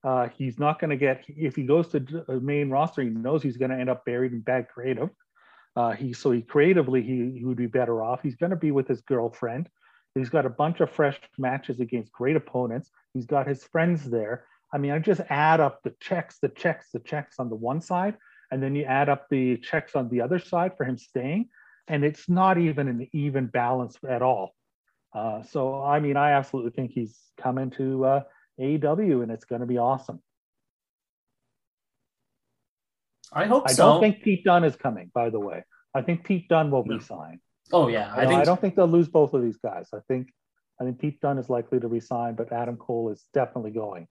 [0.04, 3.02] Uh, he's not going to get if he goes to the main roster.
[3.02, 5.10] He knows he's going to end up buried in bad creative.
[5.76, 8.22] Uh, he so he creatively he, he would be better off.
[8.22, 9.70] He's going to be with his girlfriend.
[10.16, 12.90] He's got a bunch of fresh matches against great opponents.
[13.14, 14.46] He's got his friends there.
[14.74, 17.82] I mean, I just add up the checks, the checks, the checks on the one
[17.82, 18.18] side,
[18.52, 21.50] and then you add up the checks on the other side for him staying,
[21.88, 24.54] and it's not even an even balance at all.
[25.14, 28.24] Uh, so, I mean, I absolutely think he's coming to uh,
[28.60, 30.22] AEW, and it's going to be awesome.
[33.34, 33.72] I hope so.
[33.72, 33.86] I so.
[33.86, 35.64] don't think Pete Dunne is coming, by the way.
[35.94, 36.96] I think Pete Dunne will No.
[36.96, 37.40] resign.
[37.74, 39.90] oh yeah, I, I think I don't think they'll lose both of these guys.
[39.94, 40.30] I think
[40.80, 44.08] I think Pete Dunne is likely to resign, but Adam Cole is definitely going.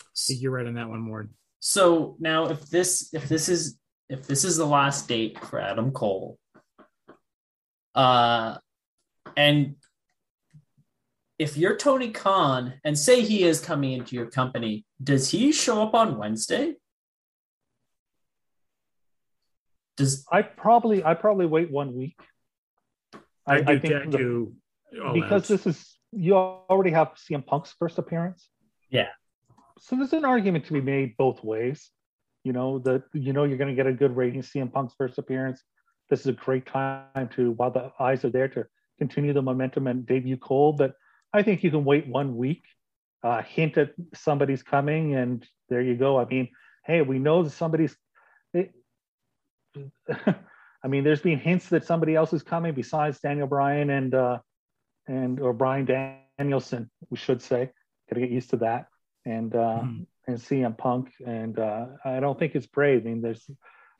[0.00, 1.30] I think you're right on that one, Ward.
[1.60, 5.92] So now, if this if this is if this is the last date for Adam
[5.92, 6.38] Cole,
[7.94, 8.56] uh,
[9.36, 9.76] and
[11.38, 15.82] if you're Tony Khan and say he is coming into your company, does he show
[15.82, 16.74] up on Wednesday?
[19.96, 22.18] Does I probably I probably wait one week.
[23.46, 24.54] I, do, I the- do
[25.02, 25.48] all because out.
[25.48, 28.48] this is you already have CM Punk's first appearance.
[28.90, 29.08] Yeah.
[29.80, 31.90] So there's an argument to be made both ways.
[32.44, 34.42] You know that you know you're going to get a good rating.
[34.42, 35.62] CM Punk's first appearance.
[36.08, 38.64] This is a great time to while the eyes are there to
[38.98, 40.72] continue the momentum and debut Cole.
[40.72, 40.94] But
[41.32, 42.62] I think you can wait one week,
[43.22, 46.18] uh, hint at somebody's coming, and there you go.
[46.18, 46.48] I mean,
[46.86, 47.96] hey, we know that somebody's.
[48.54, 48.72] It,
[50.84, 54.38] I mean, there's been hints that somebody else is coming besides Daniel Bryan and uh,
[55.06, 55.86] and or Bryan
[56.38, 57.70] Danielson, we should say.
[58.08, 58.86] Got to get used to that.
[59.26, 60.06] And uh, Mhm.
[60.28, 63.00] And CM Punk, and uh, I don't think it's Brave.
[63.00, 63.50] I mean, there's,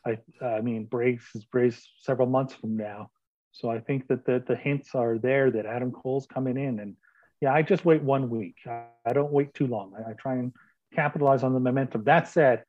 [0.06, 3.10] I I mean, Brave is Brave several months from now,
[3.50, 6.96] so I think that the the hints are there that Adam Cole's coming in, and
[7.40, 8.56] yeah, I just wait one week.
[8.66, 9.94] I, I don't wait too long.
[9.96, 10.52] I, I try and
[10.94, 12.04] capitalize on the momentum.
[12.04, 12.64] That said,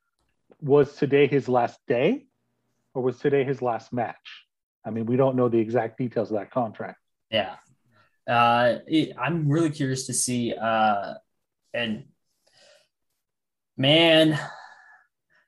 [0.62, 2.26] was today his last day,
[2.94, 4.46] or was today his last match?
[4.86, 6.98] I mean, we don't know the exact details of that contract.
[7.30, 7.56] Yeah.
[8.26, 10.54] Uh, it- I'm really curious to see.
[10.54, 11.16] Uh,
[11.74, 12.06] and
[13.80, 14.40] man,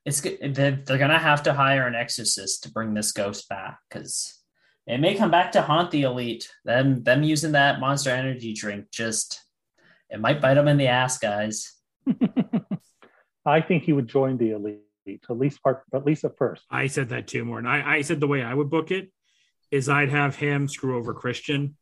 [0.05, 0.55] it's good.
[0.55, 4.39] They're, they're gonna have to hire an exorcist to bring this ghost back because
[4.87, 6.49] it may come back to haunt the elite.
[6.65, 9.39] Them, them using that Monster Energy drink just
[10.09, 11.73] it might bite them in the ass, guys.
[13.45, 16.63] I think he would join the elite, at least part, at least at first.
[16.69, 17.59] I said that too, more.
[17.59, 19.11] And I, I said the way I would book it
[19.71, 21.77] is I'd have him screw over Christian.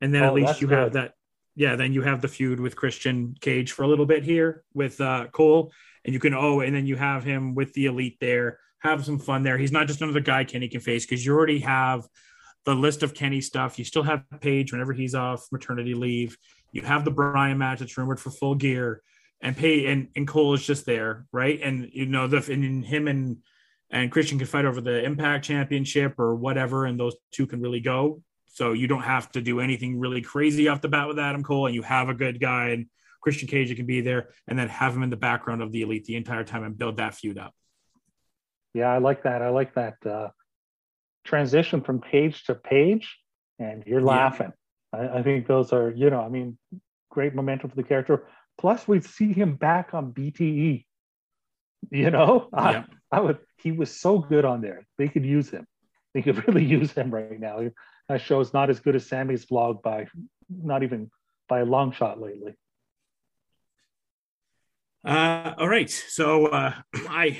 [0.00, 1.14] And then Oh, at least that's you have that.
[1.58, 5.00] Yeah, then you have the feud with Christian Cage for a little bit here with
[5.00, 5.72] uh, Cole.
[6.04, 8.60] And you can, oh, and then you have him with the elite there.
[8.78, 9.58] Have some fun there.
[9.58, 12.06] He's not just another guy Kenny can face because you already have
[12.64, 13.76] the list of Kenny stuff.
[13.76, 16.38] You still have Page whenever he's off maternity leave.
[16.70, 19.02] You have the Bryan match that's rumored for full gear
[19.40, 21.58] and pay and, and Cole is just there, right?
[21.60, 23.38] And you know the and him and
[23.90, 27.80] and Christian can fight over the Impact Championship or whatever, and those two can really
[27.80, 28.22] go.
[28.58, 31.66] So you don't have to do anything really crazy off the bat with Adam Cole,
[31.66, 32.86] and you have a good guy and
[33.20, 36.06] Christian Cage can be there, and then have him in the background of the elite
[36.06, 37.54] the entire time and build that feud up.
[38.74, 39.42] Yeah, I like that.
[39.42, 40.30] I like that uh,
[41.24, 43.16] transition from page to page,
[43.60, 44.06] and you're Yeah.
[44.06, 44.52] laughing.
[44.92, 46.58] I, I think those are, you know, I mean,
[47.10, 48.26] great momentum for the character.
[48.58, 50.84] Plus, we see him back on BTE.
[51.92, 52.84] You know, I, Yeah.
[53.12, 53.38] I would.
[53.58, 54.84] He was so good on there.
[54.98, 55.64] They could use him.
[56.12, 57.60] They could really use him right now.
[58.08, 60.06] That show is not as good as Sammy's vlog by,
[60.48, 61.10] not even
[61.48, 62.54] by a long shot lately.
[65.04, 65.90] Uh, all right.
[65.90, 67.38] So uh, I,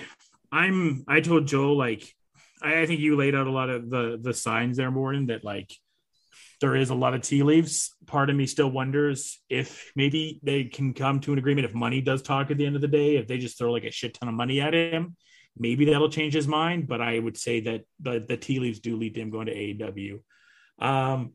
[0.53, 1.05] I'm.
[1.09, 2.15] I told Joe like,
[2.63, 5.45] I, I think you laid out a lot of the the signs there, Morton, that
[5.45, 5.73] like
[6.61, 7.95] there is a lot of tea leaves.
[8.07, 12.01] Part of me still wonders if maybe they can come to an agreement if money
[12.01, 13.17] does talk at the end of the day.
[13.17, 15.17] If they just throw like a shit ton of money at him,
[15.57, 16.89] maybe that'll change his mind.
[16.89, 19.55] But I would say that the the tea leaves do lead to him going to
[19.55, 20.21] AEW.
[20.79, 21.33] Um,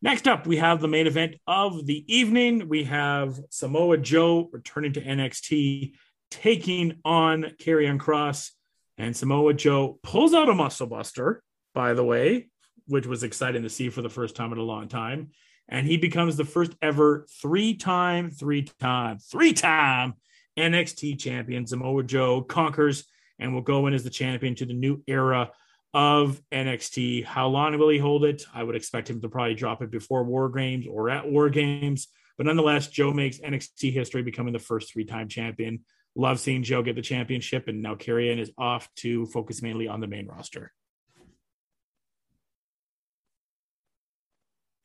[0.00, 2.68] Next up, we have the main event of the evening.
[2.68, 5.94] We have Samoa Joe returning to NXT,
[6.30, 8.52] taking on Karrion Kross.
[8.96, 11.42] And Samoa Joe pulls out a muscle buster,
[11.74, 12.48] by the way,
[12.86, 15.30] which was exciting to see for the first time in a long time.
[15.68, 20.14] And he becomes the first ever three time, three time, three time
[20.56, 21.66] NXT champion.
[21.66, 23.04] Samoa Joe conquers
[23.40, 25.50] and will go in as the champion to the new era
[25.94, 27.24] of NXT.
[27.24, 28.42] How long will he hold it?
[28.54, 32.08] I would expect him to probably drop it before War Games or at War Games.
[32.36, 35.80] But nonetheless, Joe makes NXT history, becoming the first three time champion.
[36.14, 40.00] Love seeing Joe get the championship, and now Karrion is off to focus mainly on
[40.00, 40.72] the main roster.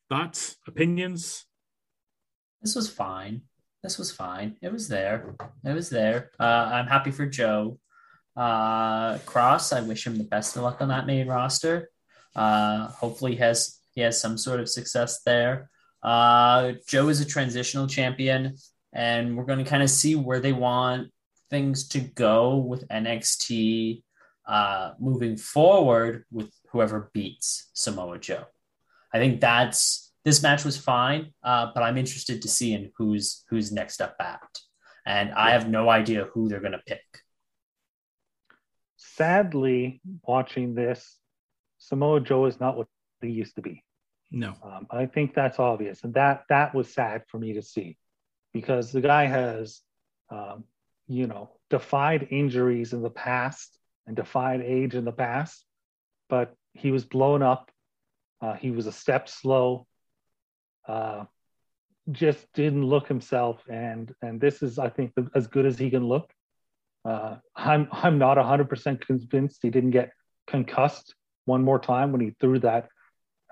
[0.09, 1.45] Thoughts, opinions?
[2.61, 3.41] This was fine.
[3.81, 4.55] This was fine.
[4.61, 5.35] It was there.
[5.65, 6.31] It was there.
[6.39, 7.79] Uh, I'm happy for Joe.
[8.35, 11.89] Uh, Kross, I wish him the best of luck on that main roster.
[12.35, 15.69] Uh, hopefully, he has he has some sort of success there.
[16.01, 18.55] Uh, Joe is a transitional champion,
[18.91, 21.09] and we're going to kind of see where they want
[21.49, 24.03] things to go with NXT
[24.47, 28.45] uh, moving forward with whoever beats Samoa Joe.
[29.13, 33.43] I think that's this match was fine, uh, but I'm interested to see in who's
[33.49, 34.41] who's next up at,
[35.05, 37.03] and I have no idea who they're going to pick.
[39.15, 41.17] Sadly, watching this,
[41.77, 42.87] Samoa Joe is not what
[43.21, 43.83] he used to be.
[44.31, 44.55] No.
[44.63, 47.97] Um, I think that's obvious, and that that was sad for me to see,
[48.53, 49.81] because the guy has,
[50.31, 50.63] um,
[51.07, 55.63] you know, defied injuries in the past and defied age in the past,
[56.29, 57.69] but he was blown up.
[58.41, 59.85] Uh, he was a step slow.
[60.87, 61.25] Uh,
[62.11, 66.07] just didn't look himself, and and this is, I think, as good as he can
[66.07, 66.32] look.
[67.05, 70.11] Uh, I'm I'm not 100% convinced he didn't get
[70.47, 72.87] concussed one more time when he threw that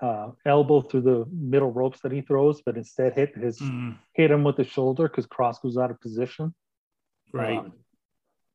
[0.00, 4.30] uh, elbow through the middle ropes that he throws, but instead hit his Mm, hit
[4.30, 6.54] him with the shoulder because Kross goes out of position.
[7.32, 7.58] right.
[7.58, 7.72] Um,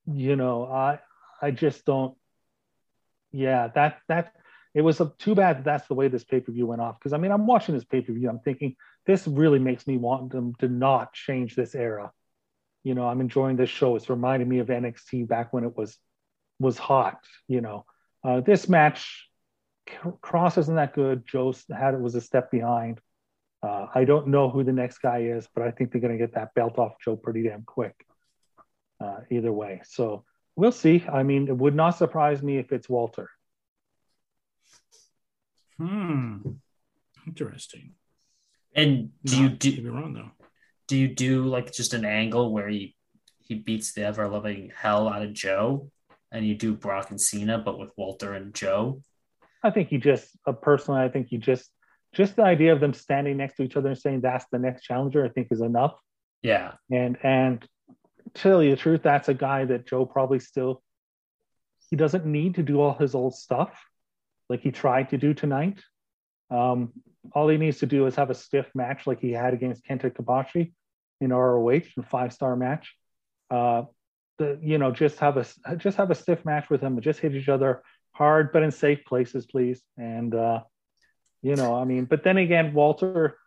[0.06, 1.00] you know, I
[1.42, 2.16] I just don't.
[3.32, 4.34] Yeah, that that
[4.74, 7.00] it was a, too bad that that's the way this pay per view went off.
[7.00, 8.30] Because I mean, I'm watching this pay per view.
[8.30, 8.76] I'm thinking
[9.06, 12.12] this really makes me want them to not change this era.
[12.88, 13.98] You know, I'm enjoying this show.
[13.98, 15.98] It's reminding me of NXT back when it was
[16.58, 17.20] was hot.
[17.50, 17.86] You know,
[18.24, 19.28] uh, this match,
[20.24, 21.28] Kross isn't that good.
[21.28, 23.02] Joe had it was a step behind.
[23.62, 26.18] Uh, I don't know who the next guy is, but I think they're going to
[26.18, 27.94] get that belt off Joe pretty damn quick.
[29.04, 30.24] Uh, either way, so
[30.56, 31.04] we'll see.
[31.12, 33.30] I mean, it would not surprise me if it's Walter.
[35.76, 36.38] Hmm.
[37.28, 37.96] Interesting.
[38.74, 40.37] And do you do be wrong though?
[40.88, 42.96] Do you do like just an angle where he
[43.40, 45.90] he beats the ever loving hell out of Joe,
[46.32, 49.02] and you do Brock and Cena, but with Walter and Joe?
[49.64, 51.70] I think you just uh, personally, I think you just
[52.14, 54.84] just the idea of them standing next to each other and saying that's the next
[54.84, 55.96] challenger, I think is enough.
[56.42, 57.62] Yeah, And and
[58.36, 60.82] to tell you the truth, that's a guy that Joe probably still
[61.90, 63.72] he doesn't need to do all his old stuff
[64.50, 65.80] like he tried to do tonight.
[66.50, 66.94] Um,
[67.34, 70.12] all he needs to do is have a stiff match like he had against Kenta
[70.12, 70.74] Kobashi
[71.22, 72.96] in ROH, a five star match.
[73.50, 73.84] Uh,
[74.38, 75.46] the you know just have a
[75.78, 77.82] just have a stiff match with him and just hit each other
[78.18, 79.82] hard but in safe places, please.
[79.98, 80.62] And uh,
[81.42, 83.38] you know, I mean, but then again, Walter,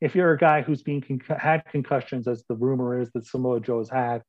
[0.00, 3.60] if you're a guy who's been con- had concussions, as the rumor is that Samoa
[3.60, 4.22] Joe's had,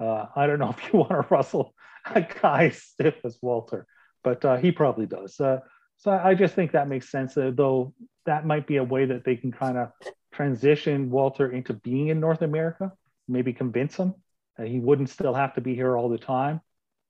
[0.00, 1.74] uh, I don't know if you want to wrestle
[2.06, 3.86] a guy stiff as Walter,
[4.24, 5.38] but uh, he probably does.
[5.38, 5.60] Uh,
[5.98, 7.92] so I just think that makes sense, though
[8.24, 9.90] that might be a way that they can kind of
[10.32, 12.92] transition Walter into being in North America,
[13.26, 14.14] maybe convince him
[14.56, 16.60] that he wouldn't still have to be here all the time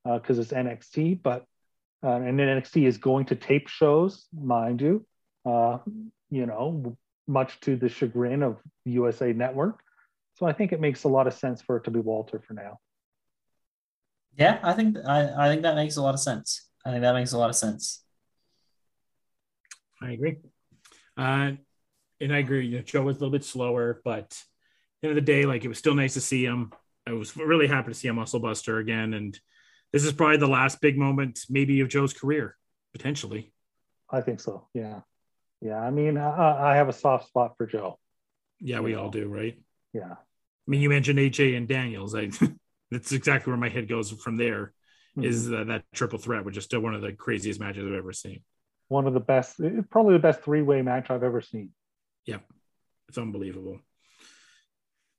[0.05, 1.45] because it's NXT, but
[2.03, 5.05] uh, and NXT is going to tape shows, mind you,
[5.45, 5.79] uh,
[6.31, 6.97] you know,
[7.27, 9.81] much to the chagrin of USA Network.
[10.35, 12.55] So I think it makes a lot of sense for it to be Walter for
[12.55, 12.79] now.
[14.37, 16.69] yeah, I think I, I think that makes a lot of sense.
[16.87, 18.05] I think that makes a lot of sense.
[20.01, 20.37] I agree.
[21.17, 21.53] Uh,
[22.21, 22.67] and I agree.
[22.67, 24.37] You know, Joe was a little bit slower, but at
[25.03, 26.73] the end of the day, like it was still nice to see him.
[27.07, 29.15] I was really happy to see a muscle buster again.
[29.15, 29.39] And
[29.93, 32.57] this is probably the last big moment, maybe, of Joe's career,
[32.93, 33.53] potentially.
[34.11, 34.69] I think so.
[34.75, 35.01] Yeah.
[35.61, 35.79] Yeah.
[35.79, 37.99] I mean, I, I have a soft spot for Joe.
[38.61, 39.59] Yeah, we all do, right?
[39.93, 40.13] Yeah.
[40.13, 42.15] I mean, you mentioned AJ and Daniels.
[42.15, 42.31] I
[42.91, 44.73] that's exactly where my head goes from there.
[45.17, 45.53] Is mm-hmm.
[45.53, 48.41] that, that triple threat, which is still one of the craziest matches I've ever seen.
[48.89, 49.61] one of the best,
[49.91, 51.71] probably the best three way match I've ever seen.
[52.29, 52.41] Yeah,
[53.09, 53.81] it's unbelievable.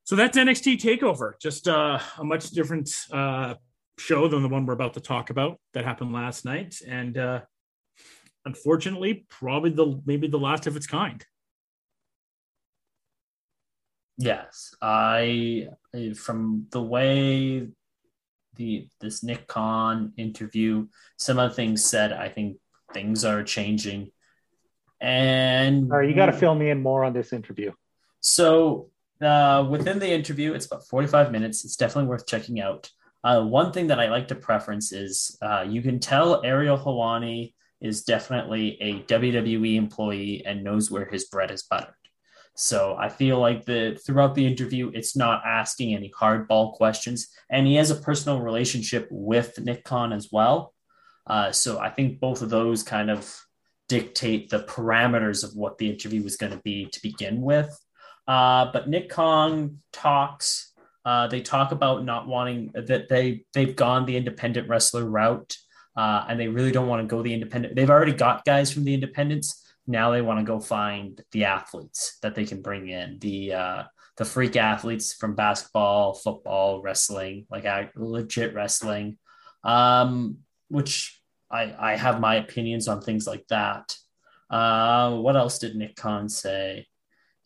[0.03, 3.55] So that's NXT Takeover, just uh, a much different uh,
[3.97, 7.41] show than the one we're about to talk about that happened last night, and uh,
[8.45, 11.25] unfortunately, probably the maybe the last of its kind.
[14.19, 15.69] Yes, I
[16.15, 17.69] from the way
[18.53, 20.85] the this Nick Khan interview,
[21.17, 22.57] some of the things said, I think
[22.93, 24.11] things are changing.
[25.01, 27.71] And All right, you got to fill me in more on this interview.
[28.19, 28.89] So
[29.21, 31.63] uh, within the interview, it's about 45 minutes.
[31.65, 32.89] It's definitely worth checking out.
[33.23, 37.53] Uh, one thing that I like to preference is uh, you can tell Ariel Helwani
[37.81, 41.93] is definitely a WWE employee and knows where his bread is buttered.
[42.55, 47.65] So I feel like the throughout the interview, it's not asking any hardball questions, and
[47.65, 50.73] he has a personal relationship with Nick Khan as well.
[51.25, 53.33] Uh, so I think both of those kind of
[53.89, 57.77] dictate the parameters of what the interview was going to be to begin with.
[58.27, 60.71] Uh, but Nick Khan talks.
[61.03, 65.57] Uh, they talk about not wanting that they they've gone the independent wrestler route,
[65.97, 67.75] uh, and they really don't want to go the independent.
[67.75, 69.65] They've already got guys from the independents.
[69.87, 73.83] Now they want to go find the athletes that they can bring in the uh,
[74.17, 77.65] the freak athletes from basketball, football, wrestling, like
[77.95, 79.17] legit wrestling,
[79.63, 81.18] um, which
[81.51, 83.95] I I have my opinions on things like that.
[84.49, 86.87] Uh, what else did Nick Khan say?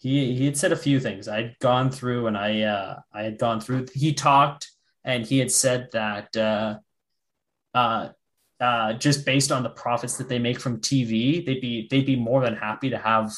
[0.04, 1.30] he he had said a few things.
[1.30, 3.88] I'd gone through and I uh, I had gone through.
[3.94, 4.70] He talked
[5.06, 6.80] and he had said that uh,
[7.74, 8.10] uh,
[8.60, 12.18] uh, just based on the profits that they make from TV, they'd be they'd be
[12.18, 13.32] more than happy to have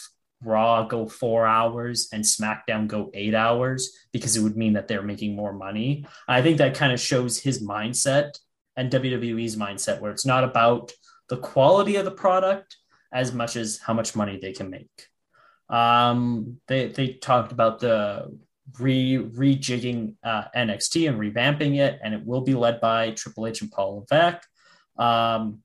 [0.43, 5.03] Raw go four hours and SmackDown go eight hours because it would mean that they're
[5.03, 6.07] making more money.
[6.27, 8.39] I think that kind of shows his mindset
[8.75, 10.91] and WWE's mindset, where it's not about
[11.29, 12.77] the quality of the product
[13.11, 15.07] as much as how much money they can make.
[15.69, 18.37] Um, they they talked about the
[18.79, 23.61] re rejigging uh, NXT and revamping it, and it will be led by Triple H
[23.61, 24.45] and Paul Levesque.
[24.97, 25.59] Um,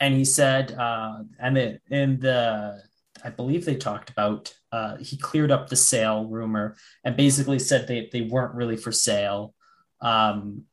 [0.00, 2.82] and he said, uh, and it, in the
[3.22, 7.86] I believe they talked about uh, he cleared up the sale rumor and basically said
[7.86, 9.54] they they weren't really for sale.
[10.00, 10.64] Um,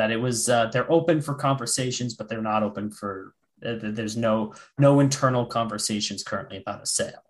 [0.00, 3.34] that it was uh, they're open for conversations, but they're not open for.
[3.64, 7.24] Uh, there's no no internal conversations currently about a sale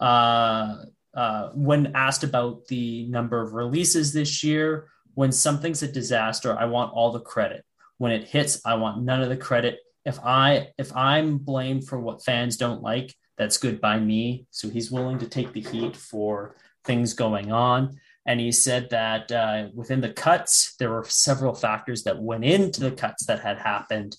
[0.00, 0.76] uh,
[1.14, 6.66] uh, when asked about the number of releases this year, when something's a disaster, I
[6.66, 7.64] want all the credit.
[7.98, 9.78] When it hits, I want none of the credit.
[10.04, 14.46] If I if I'm blamed for what fans don't like, that's good by me.
[14.50, 17.98] So he's willing to take the heat for things going on.
[18.26, 22.80] And he said that uh, within the cuts, there were several factors that went into
[22.80, 24.16] the cuts that had happened,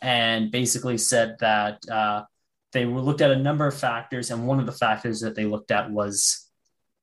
[0.00, 2.24] and basically said that uh,
[2.72, 5.70] they looked at a number of factors, and one of the factors that they looked
[5.70, 6.48] at was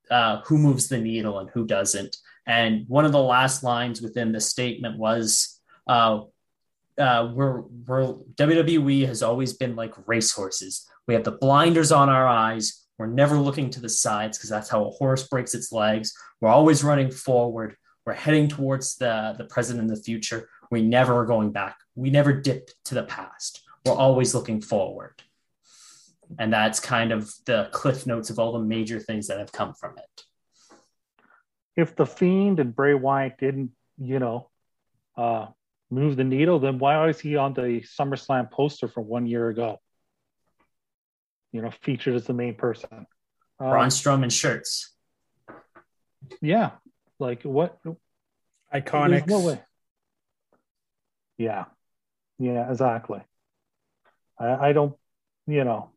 [0.10, 2.18] uh, who moves the needle and who doesn't.
[2.46, 6.22] And one of the last lines within the statement was, uh,
[6.98, 10.88] uh, we're, we're WWE has always been like racehorses.
[11.08, 12.87] We have the blinders on our eyes.
[12.98, 16.14] We're never looking to the sides because that's how a horse breaks its legs.
[16.42, 17.76] We're always running forward.
[18.06, 20.50] We're heading towards the, the present and the future.
[20.72, 21.78] We never are going back.
[21.96, 23.64] We never dip to the past.
[23.86, 25.22] We're always looking forward
[26.40, 29.74] and that's kind of the cliff notes of all the major things that have come
[29.74, 30.24] from it
[31.76, 34.50] if the fiend and bray wyatt didn't you know
[35.18, 35.48] uh,
[35.90, 39.80] move the needle then why was he on the summerslam poster from one year ago
[41.52, 43.08] you know featured as the main person
[43.60, 44.94] uh, Braun Strowman shirts
[46.42, 46.72] yeah
[47.20, 47.80] like what
[48.74, 49.62] iconic no way
[51.38, 51.66] yeah
[52.40, 53.22] yeah exactly
[54.40, 54.96] I, I don't
[55.48, 55.92] you know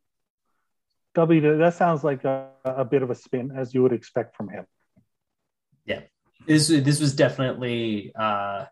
[1.15, 4.49] W, that sounds like a, a bit of a spin, as you would expect from
[4.49, 4.65] him.
[5.85, 6.03] Yeah,
[6.47, 8.13] this this was definitely.
[8.15, 8.67] Uh,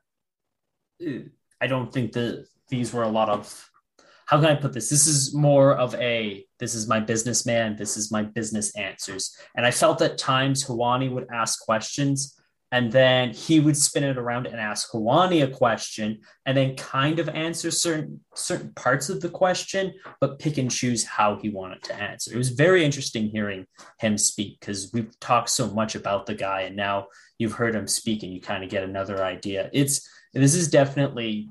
[1.61, 3.71] I don't think that these were a lot of.
[4.29, 4.91] How can I put this?
[4.91, 6.45] This is more of a.
[6.59, 7.77] This is my businessman.
[7.77, 12.39] This is my business answers, and I felt at times Helwani would ask questions
[12.71, 17.19] and then he would spin it around and ask Helwani a question and then kind
[17.19, 21.83] of answer certain certain parts of the question, but pick and choose how he wanted
[21.85, 22.33] to answer.
[22.33, 23.67] It was very interesting hearing
[23.99, 27.07] him speak because we've talked so much about the guy and now
[27.39, 29.71] you've heard him speak and you kind of get another idea.
[29.73, 31.49] It's this is definitely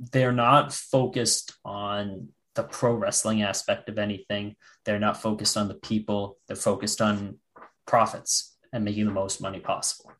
[0.00, 4.56] they're not focused on the pro wrestling aspect of anything.
[4.84, 6.38] They're not focused on the people.
[6.48, 7.38] They're focused on
[7.86, 10.12] profits and making the most money possible.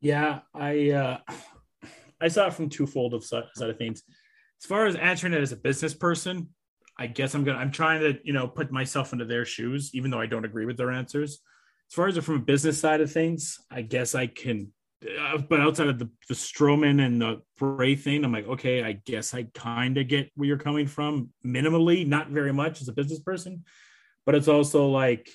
[0.00, 1.18] Yeah, I uh,
[2.20, 4.02] I saw it from twofold of side of things.
[4.60, 6.48] As far as answering it as a business person,
[6.98, 10.10] I guess I'm gonna I'm trying to you know put myself into their shoes, even
[10.10, 11.40] though I don't agree with their answers.
[11.90, 14.72] As far as from a business side of things, I guess I can.
[15.20, 18.92] Uh, but outside of the the Strowman and the Bray thing, I'm like, okay, I
[18.92, 22.92] guess I kind of get where you're coming from, minimally, not very much as a
[22.92, 23.64] business person,
[24.24, 25.28] but it's also like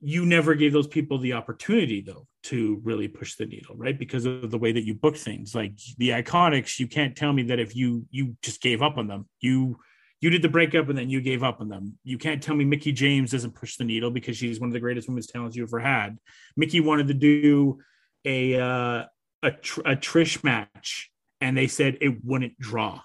[0.00, 3.98] you never gave those people the opportunity though to really push the needle right?
[3.98, 5.54] Because of the way that you book things.
[5.54, 9.06] Like the iconics you can't tell me that if you you just gave up on
[9.06, 9.26] them.
[9.40, 9.78] You
[10.20, 11.98] you did the breakup and then you gave up on them.
[12.04, 14.80] You can't tell me Mickie james doesn't push the needle because she's one of the
[14.80, 16.18] greatest women's talents you ever had.
[16.56, 17.78] Mickie wanted to do
[18.26, 19.04] a uh
[19.42, 21.10] a, tr- a trish match
[21.40, 23.00] and they said it wouldn't draw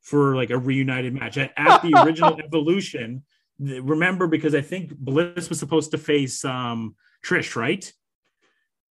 [0.00, 3.22] for like a reunited match at, at the original evolution
[3.60, 7.92] remember because I think Bliss was supposed to face um, Trish, right?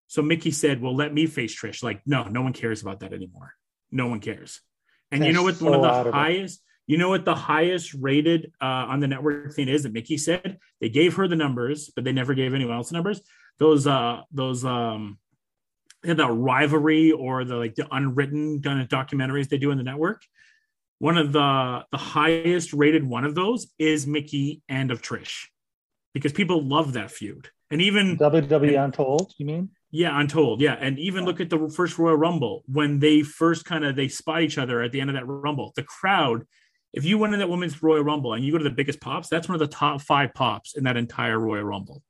[0.07, 3.13] So Mickie said, "Well, let me face Trish." Like, no, no one cares about that
[3.13, 3.55] anymore.
[3.91, 4.61] No one cares.
[5.11, 5.57] And you know what?
[5.57, 6.15] so one of of the it.
[6.15, 6.63] highest.
[6.89, 10.59] You know what the highest rated uh, on the network thing is that Mickie said
[10.81, 13.21] they gave her the numbers, but they never gave anyone else the numbers.
[13.59, 15.19] Those uh those um
[16.03, 19.79] they have that rivalry or the like the unwritten kind of documentaries they do in
[19.79, 20.23] the network.
[20.99, 25.47] One of the the highest rated one of those is Mickie and of Trish
[26.15, 27.49] because people love that feud.
[27.71, 29.69] And even WWE Untold, you mean?
[29.91, 30.61] yeah, Untold.
[30.61, 34.09] Yeah, and even look at the first Royal Rumble when they first kind of they
[34.09, 35.73] spot each other at the end of that Rumble.
[35.77, 36.47] The crowd,
[36.93, 39.29] if you went in that women's Royal Rumble and you go to the biggest pops,
[39.29, 42.03] that's one of the top five pops in that entire Royal Rumble.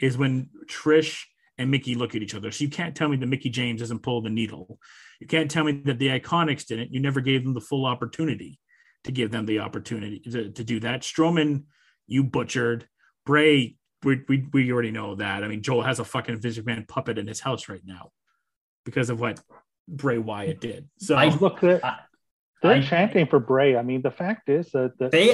[0.00, 1.22] Is when Trish
[1.56, 2.52] and Mickie look at each other.
[2.52, 4.78] So you can't tell me that Mickie James doesn't pull the needle.
[5.20, 6.92] You can't tell me that the Iconics didn't.
[6.92, 8.60] You never gave them the full opportunity
[9.04, 11.02] to give them the opportunity to, to do that.
[11.02, 11.64] Strowman,
[12.06, 12.86] you butchered.
[13.26, 15.42] Bray, we, we we already know that.
[15.42, 18.12] I mean, Joel has a fucking Vince McMahon puppet in his house right now
[18.84, 19.40] because of what
[19.88, 20.88] Bray Wyatt did.
[20.98, 21.98] So I- Look, they're, I-
[22.62, 23.76] they're I- chanting for Bray.
[23.76, 25.26] I mean, the fact is that, that They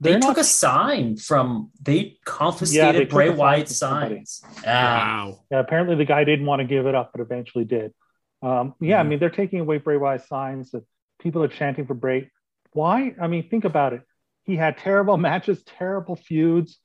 [0.00, 3.38] they they're took not a sign from they Yeah, confiscated they took Bray a sign
[3.38, 4.42] Wyatt's signs.
[4.62, 4.96] Yeah.
[4.98, 5.38] wow.
[5.50, 7.94] Yeah, apparently the guy didn't want to give it up, but eventually did.
[8.42, 9.08] Um, yeah, I Mhm.
[9.08, 10.72] mean they're taking away Bray Wyatt's signs.
[10.72, 10.84] That
[11.20, 12.30] people are chanting for Bray.
[12.72, 13.14] Why?
[13.20, 14.02] I mean, think about it.
[14.44, 16.78] He had terrible matches, terrible feuds.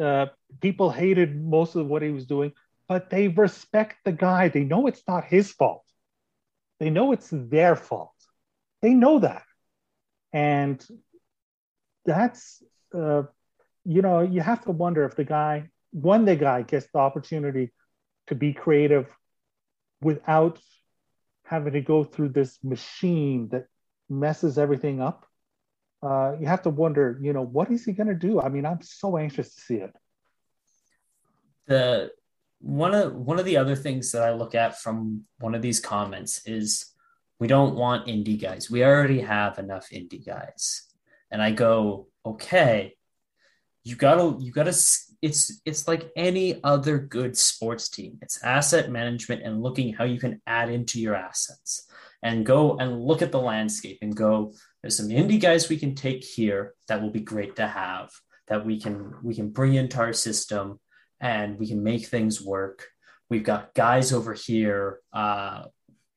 [0.00, 0.26] Uh,
[0.60, 2.52] people hated most of what he was doing,
[2.88, 4.48] but they respect the guy.
[4.48, 5.84] They know it's not his fault.
[6.80, 8.13] They know it's their fault.
[8.84, 9.44] They know that,
[10.30, 10.86] and
[12.04, 12.62] that's
[12.94, 13.22] uh,
[13.82, 17.72] you know you have to wonder if the guy when the guy gets the opportunity
[18.26, 19.06] to be creative
[20.02, 20.58] without
[21.46, 23.68] having to go through this machine that
[24.10, 25.24] messes everything up.
[26.02, 28.38] Uh, you have to wonder you know what is he going to do?
[28.38, 29.96] I mean i'm so anxious to see it.
[31.68, 32.10] The
[32.60, 35.80] one of one of the other things that I look at from one of these
[35.80, 36.93] comments is
[37.40, 38.70] we don't want indie guys.
[38.70, 40.82] We already have enough indie guys.
[41.30, 42.94] And I go, okay,
[43.82, 44.74] you gotta you gotta
[45.20, 48.18] it's it's like any other good sports team.
[48.22, 51.86] It's asset management and looking how you can add into your assets
[52.22, 55.94] and go and look at the landscape and go, there's some indie guys we can
[55.94, 58.10] take here that will be great to have
[58.48, 60.78] that we can we can bring into our system
[61.20, 62.86] and we can make things work.
[63.30, 65.64] We've got guys over here, uh,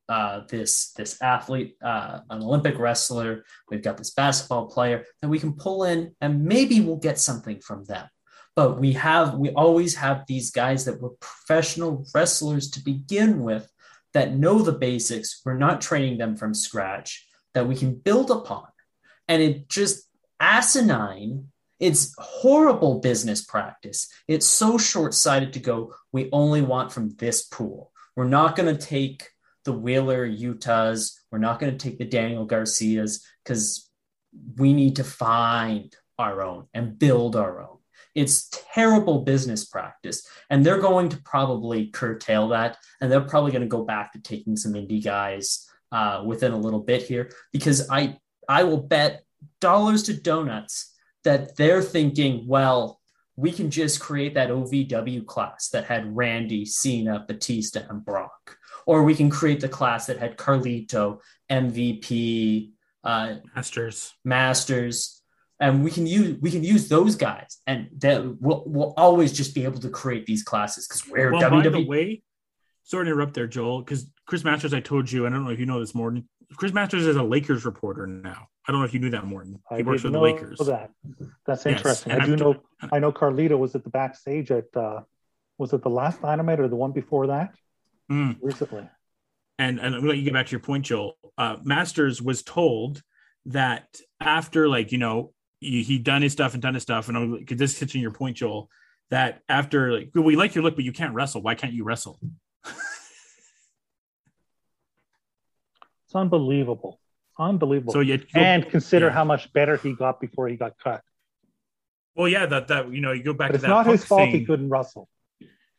[0.10, 3.44] uh, this this athlete, uh, an Olympic wrestler.
[3.70, 7.60] We've got this basketball player that we can pull in, and maybe we'll get something
[7.60, 8.08] from them.
[8.56, 13.70] But we have we always have these guys that were professional wrestlers to begin with
[14.14, 15.42] that know the basics.
[15.46, 18.68] We're not training them from scratch that we can build upon,
[19.28, 20.08] and it just
[20.40, 21.50] asinine
[21.80, 24.10] it's horrible business practice.
[24.28, 27.92] It's so short sighted to go, we only want from this pool.
[28.16, 29.30] We're not going to take
[29.68, 31.12] the Wheeler Yutas.
[31.30, 33.92] We're not going to take the Daniel Garcias because
[34.56, 37.78] we need to find our own and build our own.
[38.16, 40.26] It's terrible business practice.
[40.50, 42.78] And they're going to probably curtail that.
[43.02, 46.58] And they're probably going to go back to taking some indie guys uh, within a
[46.58, 49.24] little bit here because I, I will bet
[49.60, 50.96] dollars to donuts
[51.26, 53.02] that they're thinking, well,
[53.36, 58.58] we can just create that OVW class that had Randy, Cena, Batista, and Brock.
[58.88, 61.20] Or we can create the class that had Carlito,
[61.52, 62.72] MVP,
[63.04, 64.14] uh, Masters.
[64.24, 65.22] Masters,
[65.60, 69.54] and we can use we can use those guys, and that we'll, we'll always just
[69.54, 72.24] be able to create these classes because we're Well, by the way,
[72.84, 75.60] sorry to interrupt there, Joel, because Chris Masters, I told you, I don't know if
[75.60, 76.28] you know this, Morton.
[76.56, 78.48] Chris Masters is a Lakers reporter now.
[78.66, 79.60] I don't know if you knew that, Morton.
[79.70, 80.60] He I works for the Lakers.
[80.60, 80.92] that
[81.46, 82.56] that's interesting and i do after- know
[82.92, 85.02] i know carlito was at the backstage at uh
[85.58, 87.54] was it the last dynamite or the one before that
[88.10, 88.38] Mm.
[88.42, 88.88] recently
[89.60, 91.18] and and I'm gonna let you get back to your point, Joel.
[91.38, 93.02] Uh, Masters was told
[93.48, 97.18] that after like you know he, he done his stuff and done his stuff, and
[97.18, 98.70] I'm this hits in your point, Joel.
[99.10, 101.42] That after like well, we like your look, but you can't wrestle.
[101.42, 102.20] Why can't you wrestle?
[102.66, 102.76] it's
[106.14, 107.00] unbelievable
[107.40, 109.12] unbelievable So you and consider yeah.
[109.12, 111.04] how much better he got before he got cut
[112.16, 114.04] well, yeah, that that you know you go back but to it's that not his
[114.04, 114.32] fault thing.
[114.32, 115.08] he couldn't wrestle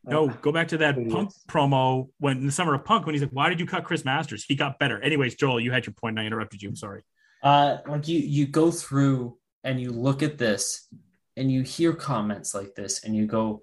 [0.05, 1.15] No, Uh, go back to that idiots.
[1.15, 3.85] Punk promo when in the summer of Punk when he's like, "Why did you cut
[3.85, 4.45] Chris Masters?
[4.45, 6.15] He got better." Anyways, Joel, you had your point.
[6.19, 6.69] And I interrupted you.
[6.71, 7.03] I'm sorry.
[7.43, 10.89] uh, like you you go through and you look at this
[11.37, 13.63] and you hear comments like this and you go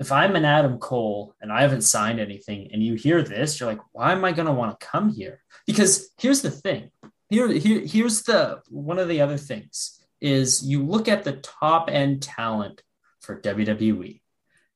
[0.00, 3.68] if i'm an adam cole and i haven't signed anything and you hear this you're
[3.68, 6.90] like why am i going to want to come here because here's the thing
[7.30, 11.88] here, here here's the one of the other things is you look at the top
[11.90, 12.82] end talent
[13.20, 14.20] for wwe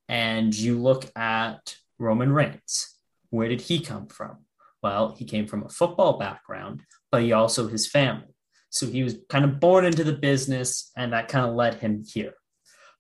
[0.09, 2.95] and you look at Roman Reigns.
[3.31, 4.39] Where did he come from?
[4.83, 8.35] Well, he came from a football background, but he also his family.
[8.71, 12.05] So he was kind of born into the business, and that kind of led him
[12.07, 12.35] here.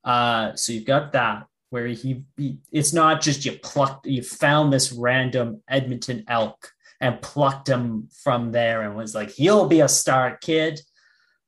[0.04, 4.72] Uh, so you've got that where he, he, it's not just you plucked you found
[4.72, 9.88] this random Edmonton elk and plucked him from there and was like he'll be a
[9.88, 10.80] star kid.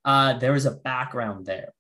[0.05, 1.73] Uh, there was a background there.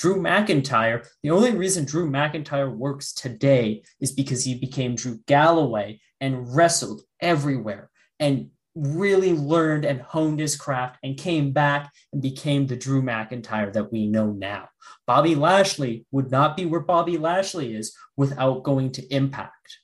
[0.00, 6.00] Drew McIntyre, the only reason Drew McIntyre works today is because he became Drew Galloway
[6.22, 12.66] and wrestled everywhere and really learned and honed his craft and came back and became
[12.66, 14.70] the Drew McIntyre that we know now.
[15.06, 19.80] Bobby Lashley would not be where Bobby Lashley is without going to Impact.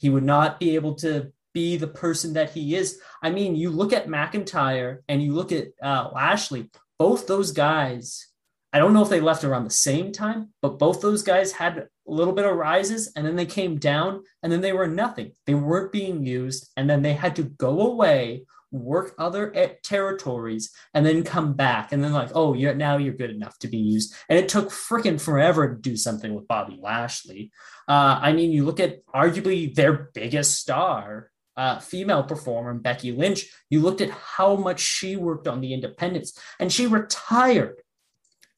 [0.00, 2.98] He would not be able to be the person that he is.
[3.22, 8.29] I mean, you look at McIntyre and you look at uh, Lashley, both those guys
[8.72, 11.78] I don't know if they left around the same time, but both those guys had
[11.78, 15.32] a little bit of rises and then they came down and then they were nothing.
[15.46, 19.52] They weren't being used and then they had to go away, work other
[19.82, 21.90] territories, and then come back.
[21.90, 24.14] And then, like, oh, you're now you're good enough to be used.
[24.28, 27.50] And it took freaking forever to do something with Bobby Lashley.
[27.88, 33.46] Uh, I mean, you look at arguably their biggest star, uh, female performer, Becky Lynch,
[33.68, 37.82] you looked at how much she worked on the independents and she retired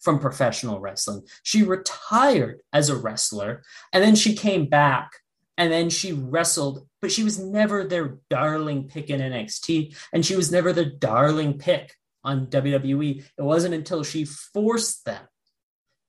[0.03, 1.22] from professional wrestling.
[1.42, 5.12] She retired as a wrestler and then she came back
[5.57, 10.36] and then she wrestled, but she was never their darling pick in NXT and she
[10.36, 11.94] was never the darling pick
[12.24, 13.24] on WWE.
[13.38, 15.22] It wasn't until she forced them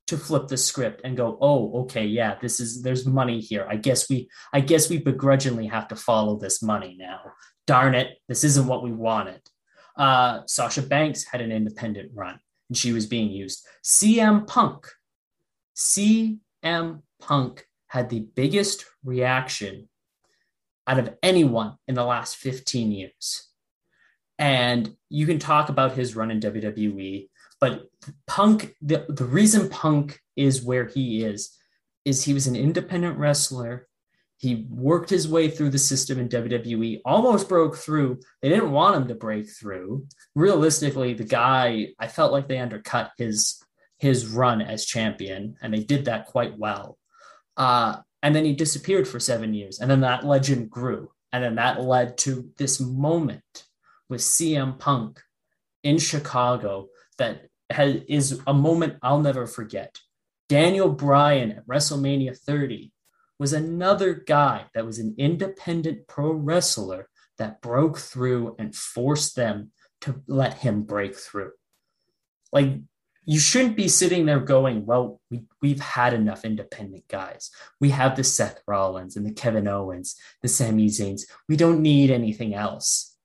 [0.08, 3.66] to flip the script and go, "Oh, okay, yeah, this is there's money here.
[3.70, 7.22] I guess we I guess we begrudgingly have to follow this money now.
[7.68, 9.42] Darn it, this isn't what we wanted."
[9.96, 12.40] Uh, Sasha Banks had an independent run
[12.70, 13.66] and she was being used.
[13.84, 14.88] CM Punk,
[15.76, 19.90] CM Punk had the biggest reaction
[20.88, 23.50] out of anyone in the last 15 years.
[24.40, 27.84] And you can talk about his run in WWE, but
[28.28, 31.58] Punk, the, the reason Punk is where he is,
[32.04, 33.88] is he was an independent wrestler
[34.44, 38.20] he worked his way through the system in WWE, almost broke through.
[38.42, 40.06] They didn't want him to break through.
[40.36, 43.64] Realistically, the guy, I felt like they undercut his
[44.00, 46.98] his run as champion, and they did that quite well.
[47.56, 51.56] Uh, and then he disappeared for seven years, and then that legend grew, and then
[51.56, 53.64] that led to this moment
[54.10, 55.22] with CM Punk
[55.84, 60.02] in Chicago that has, is a moment I'll never forget.
[60.50, 62.93] Daniel Bryan at WrestleMania 30
[63.44, 69.72] was another guy that was an independent pro wrestler that broke through and forced them
[70.00, 71.52] to let him break through.
[72.54, 72.80] Like,
[73.26, 77.52] you shouldn't be sitting there going, well, we, we've had enough independent guys.
[77.82, 81.24] We have the Seth Rollins and the Kevin Owens, the Sami Zayns.
[81.50, 83.18] We don't need anything else.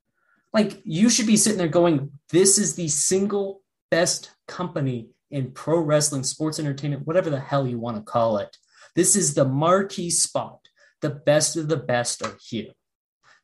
[0.53, 5.79] Like, you should be sitting there going, this is the single best company in pro
[5.79, 8.57] wrestling, sports entertainment, whatever the hell you want to call it.
[8.99, 10.59] This is the marquee spot.
[11.03, 12.73] The best of the best are here.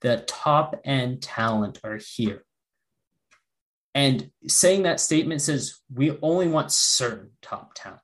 [0.01, 2.43] The top end talent are here.
[3.95, 8.01] And saying that statement says we only want certain top talent.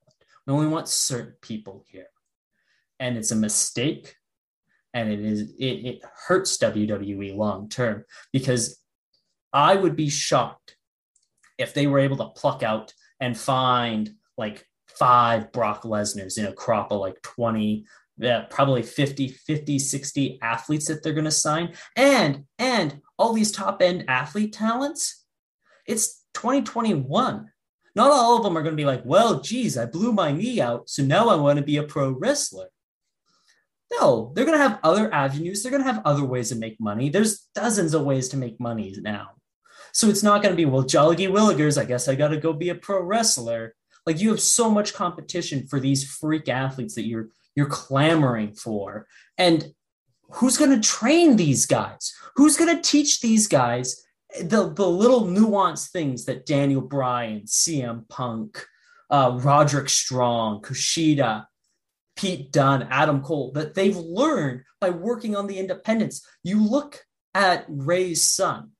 [0.47, 2.07] We only want certain people here.
[3.01, 4.15] And it's a mistake.
[4.95, 8.81] And it is it, it hurts WWE long term because
[9.53, 10.77] I would be shocked
[11.59, 14.69] if they were able to pluck out and find like
[15.01, 17.87] five Brock Lesnar's in a crop of like 20,
[18.19, 21.73] yeah, probably 50, 50, 60 athletes that they're going to sign.
[21.97, 25.25] And, and all these top end athlete talents,
[25.87, 27.51] it's 2021.
[27.97, 30.61] Not all of them are going to be like, well, geez, I blew my knee
[30.61, 30.91] out.
[30.91, 32.69] So now I want to be a pro wrestler.
[33.99, 35.63] No, they're going to have other avenues.
[35.63, 37.09] They're going to have other ways to make money.
[37.09, 39.31] There's dozens of ways to make money now.
[39.93, 42.53] So it's not going to be, well, Jolly Willigers, I guess I got to go
[42.53, 43.75] be a pro wrestler.
[44.07, 49.07] Like you have so much competition for these freak athletes that you're you're clamoring for.
[49.37, 49.73] And
[50.33, 52.15] who's going to train these guys?
[52.37, 54.05] Who's going to teach these guys
[54.41, 58.65] the, the little nuanced things that Daniel Bryan, CM Punk,
[59.11, 61.47] uh, Roderick Strong, Kushida,
[62.17, 66.27] Pete Dunne, Adam Cole, that they've learned by working on the independents.
[66.45, 68.71] You look at Rey's son.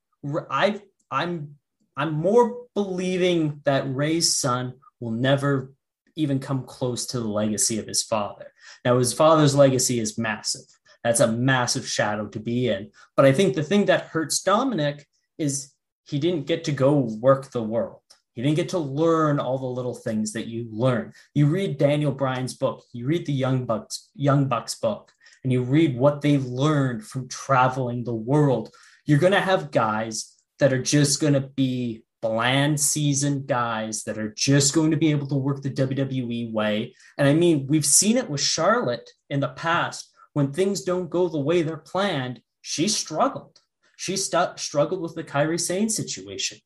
[0.49, 1.55] I, I'm
[1.97, 5.73] I'm more believing that Rey's son will never
[6.15, 8.53] even come close to the legacy of his father.
[8.85, 10.65] Now, his father's legacy is massive.
[11.03, 12.91] That's a massive shadow to be in.
[13.17, 15.03] But I think the thing that hurts Dominik
[15.37, 15.73] is
[16.05, 18.01] he didn't get to go work the world.
[18.33, 21.13] He didn't get to learn all the little things that you learn.
[21.33, 25.11] You read Daniel Bryan's book, you read the Young Bucks, Young Bucks book,
[25.43, 28.73] and you read what they learned from traveling the world,
[29.05, 34.17] you're going to have guys that are just going to be bland seasoned guys that
[34.17, 36.93] are just going to be able to work the WWE way.
[37.17, 40.09] And I mean, we've seen it with Charlotte in the past.
[40.33, 43.59] When things don't go the way they're planned, she struggled.
[43.97, 46.59] She st- struggled with the Kairi Sane situation.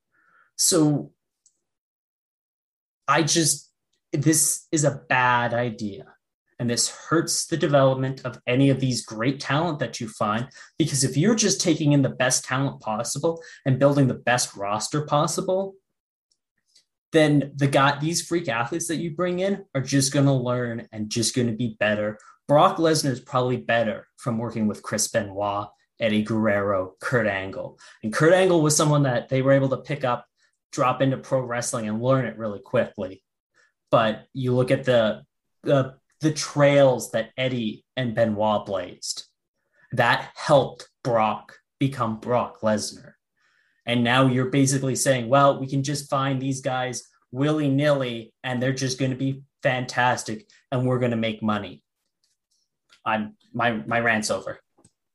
[0.58, 1.12] So
[3.08, 3.72] I just,
[4.12, 6.15] this is a bad idea.
[6.58, 10.48] And this hurts the development of any of these great talent that you find.
[10.78, 15.02] Because if you're just taking in the best talent possible and building the best roster
[15.02, 15.76] possible,
[17.12, 20.88] then the guy, these freak athletes that you bring in are just going to learn
[20.92, 22.18] and just going to be better.
[22.48, 25.68] Brock Lesnar is probably better from working with Chris Benoit,
[26.00, 27.80] Eddie Guerrero, Kurt Angle.
[28.04, 30.26] And Kurt Angle was someone that they were able to pick up,
[30.72, 33.24] drop into pro wrestling, and learn it really quickly.
[33.92, 35.24] But you look at the
[35.64, 35.96] the
[36.26, 39.26] the trails that Eddie and Benoit blazed.
[39.92, 43.12] That helped Brock become Brock Lesnar.
[43.86, 48.60] And now you're basically saying, well, we can just find these guys willy nilly and
[48.60, 51.84] they're just going to be fantastic and we're going to make money.
[53.06, 54.60] I'm my my rant's over.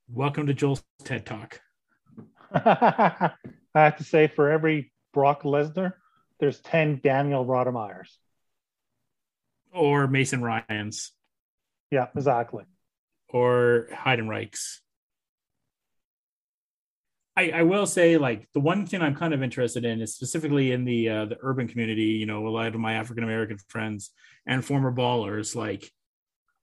[0.07, 1.59] Welcome to Joel's TED Talk.
[2.53, 3.33] I
[3.75, 5.91] have to say, for every Brock Lesnar,
[6.39, 8.15] there's 10 Daniel Rodimers.
[9.73, 11.11] Or Mason Ryan's.
[11.91, 12.65] Yeah, exactly.
[13.29, 14.79] Or Heidenreichs.
[17.37, 20.73] I, I will say, like the one thing I'm kind of interested in is specifically
[20.73, 22.03] in the uh, the urban community.
[22.03, 24.11] You know, a lot of my African American friends
[24.45, 25.55] and former ballers.
[25.55, 25.89] Like,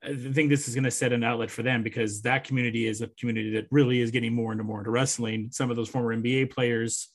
[0.05, 3.01] I think this is going to set an outlet for them because that community is
[3.01, 5.49] a community that really is getting more and more into wrestling.
[5.53, 7.09] Some of those former NBA players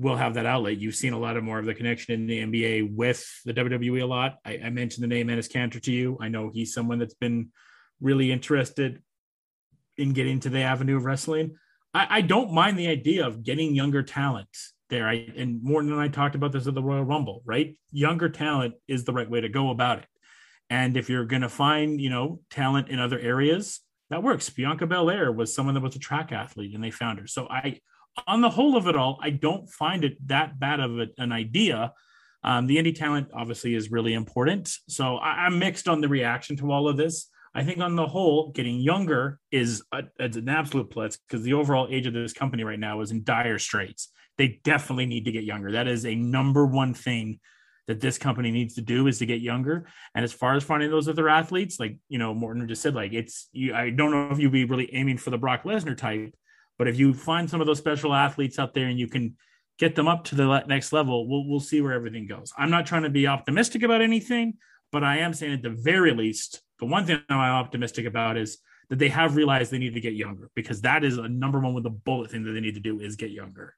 [0.00, 0.78] will have that outlet.
[0.78, 4.02] You've seen a lot of more of the connection in the NBA with the WWE
[4.02, 4.38] a lot.
[4.44, 6.16] I, I mentioned the name Enes Kanter to you.
[6.20, 7.50] I know he's someone that's been
[8.00, 9.02] really interested
[9.98, 11.56] in getting to the avenue of wrestling.
[11.92, 14.48] I, I don't mind the idea of getting younger talent
[14.88, 15.06] there.
[15.06, 17.76] I and Morton and I talked about this at the Royal Rumble, right?
[17.92, 20.06] Younger talent is the right way to go about it.
[20.70, 24.48] And if you're going to find, you know, talent in other areas, that works.
[24.48, 27.26] Bianca Belair was someone that was a track athlete and they found her.
[27.26, 27.80] So I,
[28.26, 31.32] on the whole of it all, I don't find it that bad of a, an
[31.32, 31.92] idea.
[32.42, 34.72] Um, the indie talent obviously is really important.
[34.88, 37.28] So I, am mixed on the reaction to all of this.
[37.54, 41.88] I think on the whole, getting younger is a, an absolute plus because the overall
[41.90, 44.10] age of this company right now is in dire straits.
[44.38, 45.72] They definitely need to get younger.
[45.72, 47.40] That is a number one thing
[47.88, 49.88] that this company needs to do is to get younger.
[50.14, 53.12] And as far as finding those other athletes, like you know, Morton just said, like
[53.12, 53.74] it's you.
[53.74, 56.32] I don't know if you'd be really aiming for the Brock Lesnar type,
[56.80, 59.36] but if you find some of those special athletes out there and you can
[59.78, 62.54] get them up to the next level, we'll we'll see where everything goes.
[62.56, 64.54] I'm not trying to be optimistic about anything,
[64.90, 68.56] but I am saying at the very least, the one thing I'm optimistic about is
[68.88, 71.74] that they have realized they need to get younger because that is a number one
[71.74, 73.76] with a bullet thing that they need to do is get younger.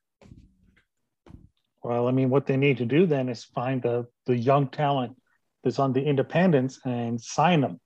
[1.82, 5.16] Well, I mean, what they need to do then is find the the young talent
[5.64, 7.80] that's on the independents and sign them,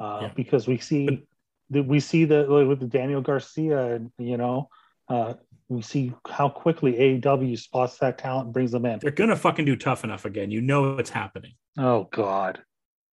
[0.00, 0.30] uh, yeah.
[0.34, 1.27] because we see
[1.70, 4.68] we see the with the Daniel Garcia, you know,
[5.08, 5.34] uh,
[5.68, 8.98] we see how quickly AEW spots that talent and brings them in.
[9.00, 10.50] They're gonna fucking do tough enough again.
[10.50, 11.52] You know it's happening.
[11.76, 12.62] Oh God.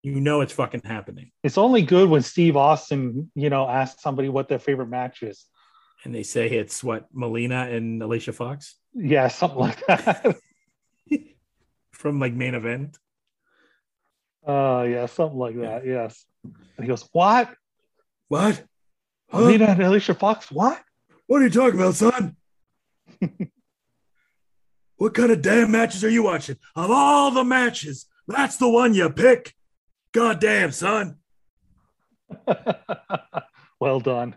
[0.03, 1.31] You know it's fucking happening.
[1.43, 5.45] It's only good when Steve Austin, you know, asks somebody what their favorite match is.
[6.03, 8.75] And they say it's what Melina and Alicia Fox.
[8.93, 10.35] Yeah, something like that.
[11.91, 12.97] From like main event.
[14.47, 15.85] Uh yeah, something like that.
[15.85, 16.23] Yes.
[16.43, 17.53] And he goes, What?
[18.27, 18.63] What?
[19.29, 19.39] Huh?
[19.39, 20.51] Alina and Alicia Fox?
[20.51, 20.81] What?
[21.27, 22.35] What are you talking about, son?
[24.97, 26.57] what kind of damn matches are you watching?
[26.75, 29.53] Of all the matches, that's the one you pick.
[30.11, 31.17] God damn, son.
[33.79, 34.35] well done.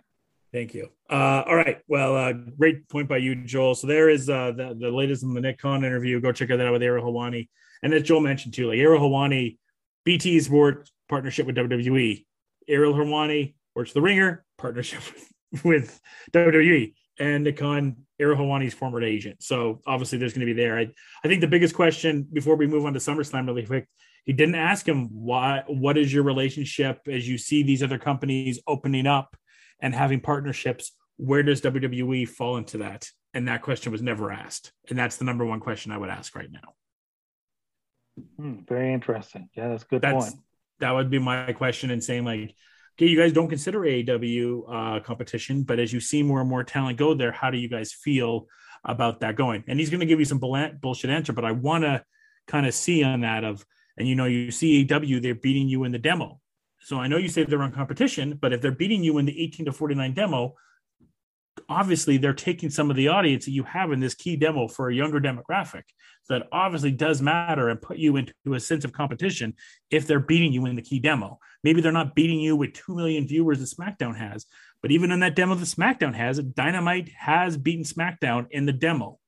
[0.53, 0.89] Thank you.
[1.11, 1.81] Uh, all right.
[1.89, 3.75] Well, uh, great point by you, Joel.
[3.75, 6.21] So there is uh, the, the latest in the Nick Khan interview.
[6.21, 7.49] Go check that out with Ariel Helwani.
[7.83, 9.59] And as Joel mentioned too, like Ariel Helwani,
[10.05, 12.25] BT Sport partnership with WWE.
[12.67, 15.01] Ariel Helwani works the Ringer partnership
[15.53, 16.01] with, with
[16.33, 19.41] WWE and Khan, Ariel former agent.
[19.41, 20.79] So obviously there's going to be there.
[20.79, 20.89] I,
[21.25, 23.89] I think the biggest question before we move on to SummerSlam really quick,
[24.25, 25.63] he didn't ask him why.
[25.69, 29.37] What is your relationship as you see these other companies opening up
[29.81, 30.93] and having partnerships?
[31.17, 33.09] Where does WWE fall into that?
[33.33, 34.73] And that question was never asked.
[34.91, 36.75] And that's the number one question I would ask right now.
[38.37, 39.49] Hmm, very interesting.
[39.57, 40.43] Yeah, that's a good that's, point.
[40.81, 41.91] That would be my question.
[41.91, 42.55] And saying like,
[43.07, 46.99] you guys don't consider AEW uh, competition, but as you see more and more talent
[46.99, 48.47] go there, how do you guys feel
[48.85, 49.65] about that going?
[49.69, 52.03] And he's going to give you some bullshit answer, but I want to
[52.49, 53.65] kind of see on that of,
[53.97, 56.41] and you know, you see AEW, they're beating you in the demo.
[56.81, 59.41] So I know you say they're on competition, but if they're beating you in the
[59.43, 60.55] 18 to 49 demo,
[61.69, 64.89] obviously they're taking some of the audience that you have in this key demo for
[64.89, 65.83] a younger demographic.
[66.29, 69.55] That obviously does matter and put you into a sense of competition
[69.91, 71.39] if they're beating you in the key demo.
[71.65, 74.47] Maybe they're not beating you with 2 million viewers that SmackDown has,
[74.81, 79.19] but even in that demo that SmackDown has, Dynamite has beaten SmackDown in the demo.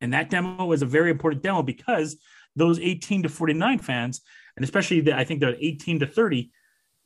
[0.00, 2.16] And that demo was a very important demo because
[2.56, 4.22] those 18 to 49 fans,
[4.56, 6.50] and especially the, I think the 18 to 30,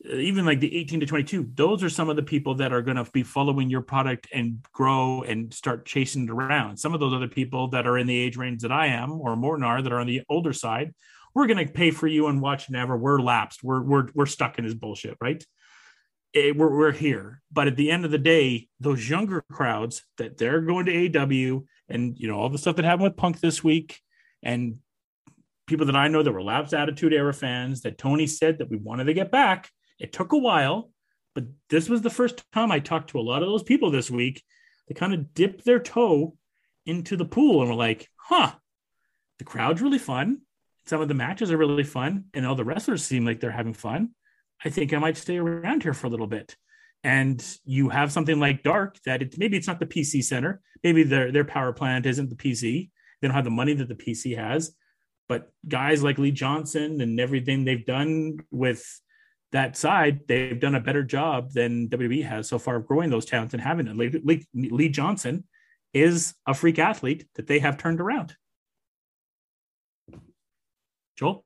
[0.08, 2.82] uh, even like the 18 to 22, those are some of the people that are
[2.82, 6.76] going to be following your product and grow and start chasing it around.
[6.76, 9.36] Some of those other people that are in the age range that I am or
[9.36, 10.94] more than are that are on the older side,
[11.34, 12.96] we're going to pay for you and watch never.
[12.96, 13.62] We're lapsed.
[13.62, 15.42] We're, we're, we're stuck in this bullshit, right?
[16.32, 17.42] It, we're, we're here.
[17.50, 21.64] But at the end of the day, those younger crowds that they're going to AEW
[21.88, 24.00] and, you know, all the stuff that happened with Punk this week
[24.42, 24.76] and
[25.66, 28.76] people that I know that were lapsed attitude era fans that Tony said that we
[28.76, 29.70] wanted to get back–
[30.02, 30.90] it took a while,
[31.32, 34.10] but this was the first time I talked to a lot of those people this
[34.10, 34.42] week.
[34.88, 36.36] They kind of dipped their toe
[36.84, 38.50] into the pool and were like, huh,
[39.38, 40.40] the crowd's really fun.
[40.86, 43.74] Some of the matches are really fun, and all the wrestlers seem like they're having
[43.74, 44.10] fun.
[44.64, 46.56] I think I might stay around here for a little bit.
[47.04, 51.32] And you have something like Dark that maybe it's not the PC center, maybe their
[51.32, 52.90] their power plant isn't the PC.
[53.20, 54.74] They don't have the money that the PC has,
[55.28, 58.84] but guys like Lee Johnson and everything they've done with
[59.52, 63.26] that side, they've done a better job than WWE has so far of growing those
[63.26, 63.86] talents and having.
[63.96, 65.44] Lee, Lee, Lee Johnson
[65.92, 68.34] is a freak athlete that they have turned around.
[71.22, 71.44] Joel?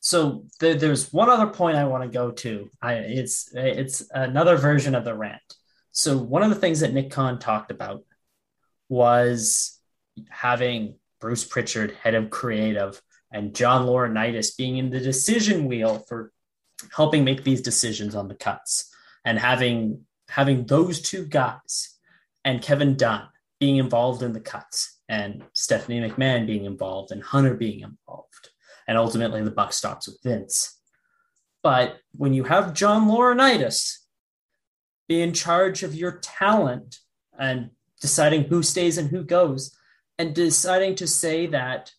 [0.00, 2.70] So th- there's one other point I want to go to.
[2.80, 5.40] I, it's it's another version of the rant.
[5.92, 8.04] So one of the things that Nick Khan talked about
[8.88, 9.78] was
[10.28, 13.00] having Bruce Pritchard, head of creative,
[13.32, 16.32] and John Laurinaitis being in the decision wheel for
[16.94, 18.92] helping make these decisions on the cuts
[19.24, 21.96] and having having those two guys
[22.44, 23.26] and Kevin Dunn
[23.58, 28.50] being involved in the cuts and Stephanie McMahon being involved and Hunter being involved
[28.86, 30.78] and ultimately the buck stops with Vince.
[31.62, 33.98] But when you have John Laurinaitis
[35.08, 36.98] be in charge of your talent
[37.38, 39.76] and deciding who stays and who goes
[40.18, 41.92] and deciding to say that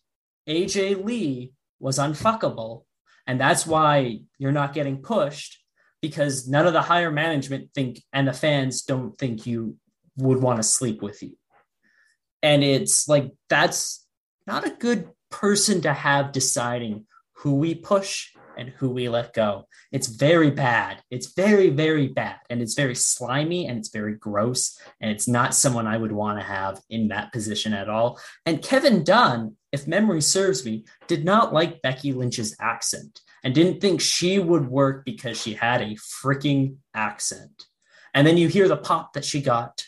[0.48, 2.84] AJ Lee was unfuckable
[3.26, 5.58] and that's why you're not getting pushed
[6.00, 9.76] because none of the higher management think and the fans don't think you
[10.16, 11.36] would want to sleep with you.
[12.46, 14.06] And it's like that's
[14.46, 17.06] not a good person to have deciding
[17.38, 19.66] who we push and who we let go.
[19.90, 21.02] It's very bad.
[21.10, 22.36] It's very, very bad.
[22.48, 24.78] And it's very slimy and it's very gross.
[25.00, 28.20] And it's not someone I would want to have in that position at all.
[28.46, 33.80] And Kevin Dunn, if memory serves me, did not like Becky Lynch's accent and didn't
[33.80, 37.66] think she would work because she had a freaking accent.
[38.14, 39.84] And then you hear the pop that she got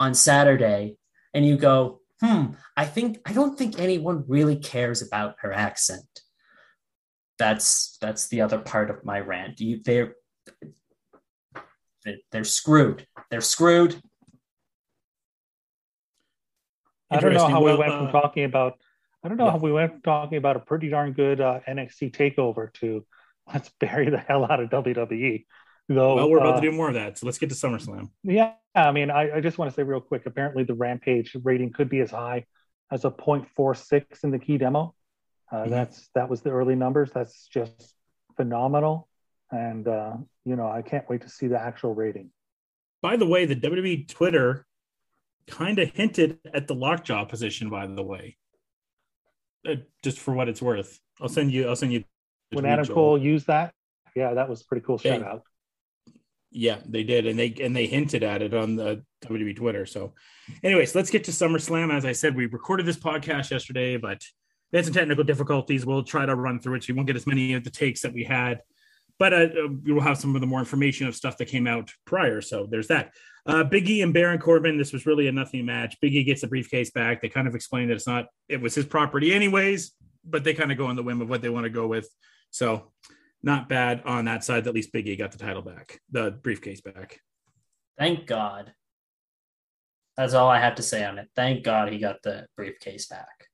[0.00, 0.96] on Saturday
[1.34, 6.06] and you go, hmm, I think, I don't think anyone really cares about her accent
[7.38, 9.60] that's that's the other part of my rant.
[9.60, 10.14] You, they're
[12.30, 13.06] they're screwed.
[13.30, 14.00] They're screwed.
[17.10, 18.74] I don't know how well, we went uh, from talking about.
[19.22, 19.52] I don't know yeah.
[19.52, 23.04] how we went from talking about a pretty darn good uh, NXT takeover to
[23.52, 25.44] let's bury the hell out of WWE.
[25.88, 28.08] Though, well, we're about uh, to do more of that, so let's get to SummerSlam.
[28.22, 30.22] Yeah, I mean, I, I just want to say real quick.
[30.24, 32.46] Apparently, the Rampage rating could be as high
[32.90, 34.94] as a 0.46 in the key demo.
[35.52, 35.70] Uh, mm-hmm.
[35.70, 37.10] That's that was the early numbers.
[37.12, 37.94] That's just
[38.36, 39.08] phenomenal,
[39.50, 40.14] and uh,
[40.46, 42.30] you know I can't wait to see the actual rating.
[43.02, 44.64] By the way, the WWE Twitter
[45.46, 47.68] kind of hinted at the lockjaw position.
[47.68, 48.38] By the way,
[49.68, 51.68] uh, just for what it's worth, I'll send you.
[51.68, 52.04] I'll send you.
[52.52, 53.74] When Adam Cole used that,
[54.16, 55.42] yeah, that was pretty cool shout out.
[56.56, 59.84] Yeah, they did, and they and they hinted at it on the WWE Twitter.
[59.86, 60.14] So,
[60.62, 61.92] anyways, let's get to SummerSlam.
[61.92, 64.22] As I said, we recorded this podcast yesterday, but
[64.72, 65.84] we had some technical difficulties.
[65.84, 68.02] We'll try to run through it so you won't get as many of the takes
[68.02, 68.60] that we had,
[69.18, 69.48] but uh,
[69.84, 72.40] we will have some of the more information of stuff that came out prior.
[72.40, 73.10] So there's that.
[73.46, 74.78] Uh, Biggie and Baron Corbin.
[74.78, 75.96] This was really a nothing match.
[76.00, 77.20] Biggie gets the briefcase back.
[77.20, 78.26] They kind of explained that it's not.
[78.48, 79.90] It was his property anyways,
[80.24, 82.08] but they kind of go on the whim of what they want to go with.
[82.50, 82.92] So
[83.44, 84.66] not bad on that side.
[84.66, 87.20] At least Biggie got the title back, the briefcase back.
[87.98, 88.72] Thank God.
[90.16, 91.28] That's all I have to say on it.
[91.36, 93.48] Thank God he got the briefcase back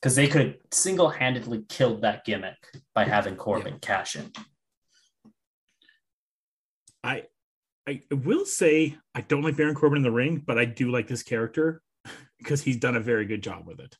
[0.00, 2.56] because they could single-handedly killed that gimmick
[2.94, 3.78] by having Corbin yeah.
[3.80, 4.32] cash in.
[7.04, 7.24] I
[7.86, 11.06] I will say I don't like Baron Corbin in the ring, but I do like
[11.06, 11.82] this character
[12.38, 13.96] because he's done a very good job with it.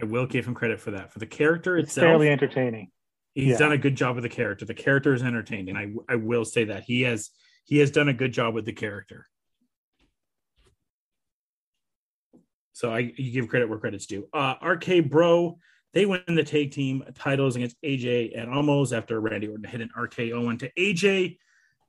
[0.00, 1.12] I will give him credit for that.
[1.12, 2.90] For the character it's itself, fairly entertaining.
[3.34, 3.58] He's Yeah.
[3.58, 4.64] done a good job with the character.
[4.64, 5.76] The character is entertaining.
[5.76, 7.30] I I will say that he has
[7.64, 9.26] he has done a good job with the character.
[12.72, 14.28] So I you give credit where credit's due.
[14.32, 15.58] Uh RK Bro,
[15.94, 19.90] they win the tag team titles against AJ and Omos after Randy Orton hit an
[19.96, 21.38] RKO into AJ.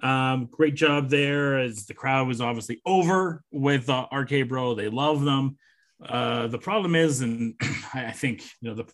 [0.02, 4.76] Um, great job there as the crowd was obviously over with uh, RK Bro.
[4.76, 5.58] They love them.
[6.04, 7.56] Uh, the problem is, and
[7.94, 8.86] I I think you know the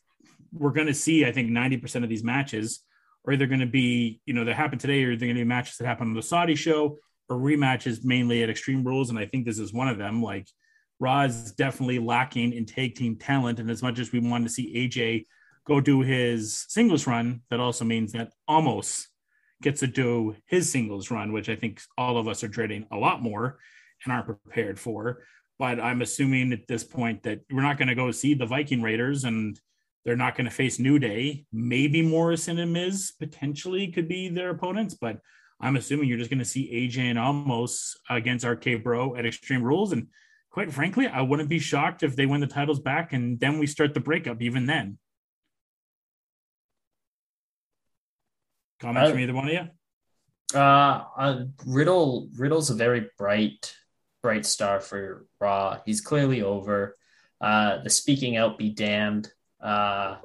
[0.51, 2.83] we're going to see, I think, 90% of these matches
[3.25, 5.43] are either going to be, you know, that happen today or they're going to be
[5.43, 6.97] matches that happen on the Saudi show
[7.29, 9.09] or rematches mainly at Extreme Rules.
[9.09, 10.21] And I think this is one of them.
[10.21, 10.47] Like,
[10.99, 13.59] Raw is definitely lacking in tag team talent.
[13.59, 15.25] And as much as we want to see AJ
[15.65, 19.05] go do his singles run, that also means that Omos
[19.61, 22.97] gets to do his singles run, which I think all of us are dreading a
[22.97, 23.57] lot more
[24.03, 25.23] and aren't prepared for.
[25.57, 28.81] But I'm assuming at this point that we're not going to go see the Viking
[28.81, 29.59] Raiders and
[30.05, 31.45] they're not going to face New Day.
[31.51, 35.17] Maybe Morrison and Miz potentially could be their opponents, but
[35.59, 39.63] I'm assuming you're just going to see AJ and Omos against RK Bro at Extreme
[39.63, 39.91] Rules.
[39.91, 40.07] And
[40.51, 43.65] quite frankly, I wouldn't be shocked if they win the titles back and then we
[43.65, 44.99] start the breakup even then.
[48.79, 49.67] Comments I- from either one of you?
[50.53, 53.75] Uh, uh, Riddle Riddle's a very bright
[54.21, 55.79] bright star for Raw.
[55.85, 56.95] He's clearly over.
[57.41, 59.31] Uh, the speaking out be damned.
[59.61, 60.17] Uh,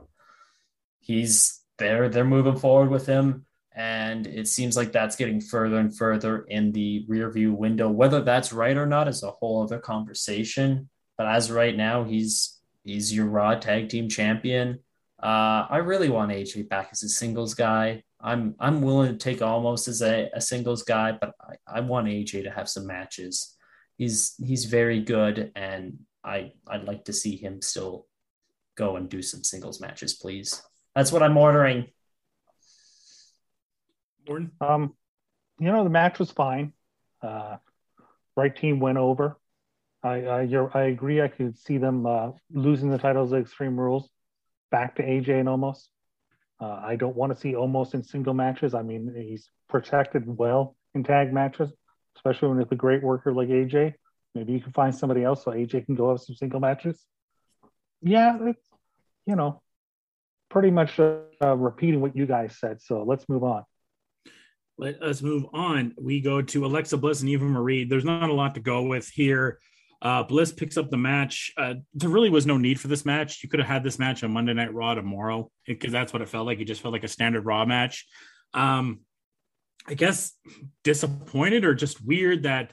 [1.01, 2.09] he's there.
[2.09, 6.73] They're moving forward with him, and it seems like that's getting further and further in
[6.73, 7.89] the rear view window.
[7.89, 10.89] Whether that's right or not is a whole other conversation.
[11.17, 14.79] But as right now, he's he's your Raw Tag Team Champion.
[15.23, 18.05] Uh, I really want AJ back as a singles guy.
[18.21, 22.07] I'm I'm willing to take Omos as a, a singles guy, but I, I want
[22.07, 23.55] AJ to have some matches.
[23.99, 28.07] He's he's very good, and I I'd like to see him still
[28.81, 30.63] go and do some singles matches, please.
[30.97, 31.87] That's what I'm ordering.
[34.27, 34.51] Gordon?
[34.61, 34.95] Um,
[35.59, 36.73] you know, the match was fine.
[37.23, 37.59] Uh,
[38.37, 39.37] right team went over.
[40.03, 41.21] I I, you're, I agree.
[41.21, 44.09] I could see them uh, losing the titles of Extreme Rules
[44.71, 45.89] back to AJ and Omos.
[46.59, 48.75] Uh, I don't want to see Omos in single matches.
[48.75, 51.71] I mean, he's protected well in tag matches,
[52.17, 53.95] especially when it's a great worker like AJ.
[54.35, 57.05] Maybe you can find somebody else so AJ can go have some single matches.
[58.03, 58.70] Yeah, it's
[59.31, 59.63] you know
[60.51, 62.83] pretty much uh, repeating what you guys said.
[62.83, 63.65] So let's move on.
[64.77, 65.95] Let us move on.
[65.97, 67.85] We go to Alexa Bliss and Eva Marie.
[67.85, 69.59] There's not a lot to go with here.
[70.03, 71.53] Uh, Bliss picks up the match.
[71.57, 73.43] Uh, there really was no need for this match.
[73.43, 76.29] You could have had this match on Monday Night Raw tomorrow because that's what it
[76.29, 76.59] felt like.
[76.59, 78.07] It just felt like a standard Raw match.
[78.55, 79.01] Um,
[79.87, 80.33] I guess
[80.83, 82.73] disappointed or just weird that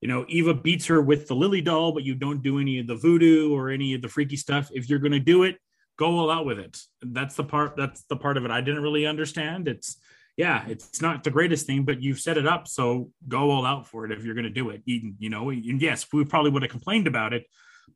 [0.00, 2.86] you know Eva beats her with the Lily doll, but you don't do any of
[2.86, 4.70] the voodoo or any of the freaky stuff.
[4.72, 5.56] If you're going to do it,
[5.98, 6.78] go all out with it.
[7.02, 7.76] That's the part.
[7.76, 9.68] That's the part of it I didn't really understand.
[9.68, 9.96] It's
[10.36, 13.86] yeah, it's not the greatest thing, but you've set it up, so go all out
[13.86, 14.82] for it if you're going to do it.
[14.86, 17.44] You, you know, and yes, we probably would have complained about it,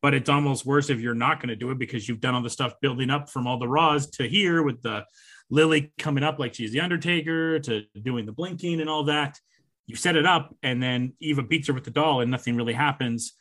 [0.02, 2.42] but it's almost worse if you're not going to do it because you've done all
[2.42, 5.06] the stuff building up from all the Raws to here with the
[5.48, 9.38] Lily coming up like she's the Undertaker to doing the blinking and all that.
[9.86, 12.74] You set it up, and then Eva beats her with the doll, and nothing really
[12.74, 13.32] happens.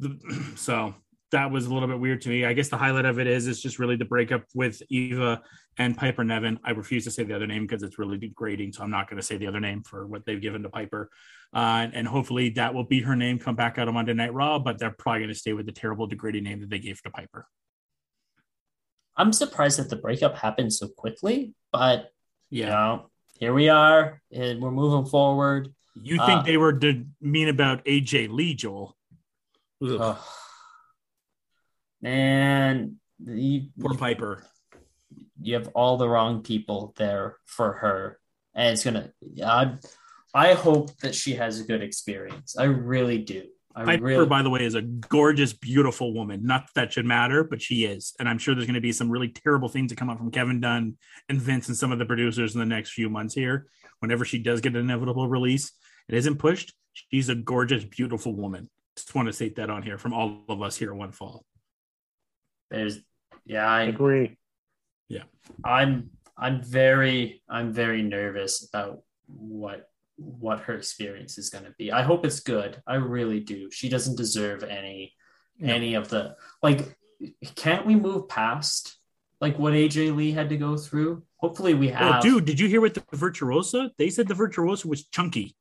[0.56, 0.94] So
[1.32, 2.44] that was a little bit weird to me.
[2.44, 5.42] I guess the highlight of it is it's just really the breakup with Eva
[5.78, 6.58] and Piper Niven.
[6.64, 9.16] I refuse to say the other name because it's really degrading, so I'm not going
[9.18, 11.08] to say the other name for what they've given to Piper.
[11.52, 14.58] Uh, and hopefully that will be her name come back out on Monday Night Raw,
[14.58, 17.10] but they're probably going to stay with the terrible degrading name that they gave to
[17.10, 17.46] Piper.
[19.16, 22.12] I'm surprised that the breakup happened so quickly, but
[22.48, 22.68] you Yeah.
[22.70, 25.72] know, here we are, and we're moving forward.
[26.02, 28.96] You think Uh, they were de- mean about AJ Lee, Joel?
[32.02, 34.46] Man, you, poor Piper.
[35.40, 38.18] you have all the wrong people there for her,
[38.54, 39.12] and it's gonna.
[39.44, 39.74] I,
[40.32, 42.56] I hope that she has a good experience.
[42.56, 43.44] I really do.
[43.74, 44.26] I Piper, really.
[44.26, 46.44] by the way, is a gorgeous, beautiful woman.
[46.44, 48.14] Not that, that should matter, but she is.
[48.18, 50.32] And I'm sure there's going to be some really terrible things that come up from
[50.32, 50.96] Kevin Dunn
[51.28, 53.66] and Vince and some of the producers in the next few months here.
[54.00, 55.72] Whenever she does get an inevitable release,
[56.08, 56.74] it isn't pushed.
[56.92, 58.68] She's a gorgeous, beautiful woman.
[58.96, 61.44] Just want to state that on here from all of us here at One Fall.
[62.70, 62.98] There's,
[63.44, 64.38] yeah, I I, agree.
[65.64, 69.86] I'm, I'm very, I'm very nervous about what
[70.20, 71.90] what her experience is going to be.
[71.90, 72.82] I hope it's good.
[72.86, 73.70] I really do.
[73.70, 75.14] She doesn't deserve any
[75.62, 76.96] any of the like
[77.54, 78.96] can't we move past
[79.40, 81.22] like what AJ Lee had to go through?
[81.36, 83.90] Hopefully we oh, have Oh, dude, did you hear what the Virtuosa?
[83.96, 85.56] They said the Virtuosa was chunky.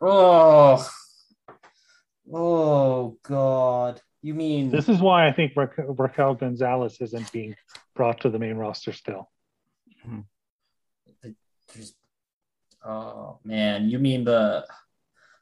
[0.00, 0.88] Oh.
[2.32, 4.00] Oh god.
[4.24, 7.54] You mean This is why I think Ra- Raquel Gonzalez isn't being
[7.94, 9.30] brought to the main roster still.
[10.02, 10.24] Mhm.
[11.20, 11.94] There's-
[12.82, 14.66] oh man, you mean the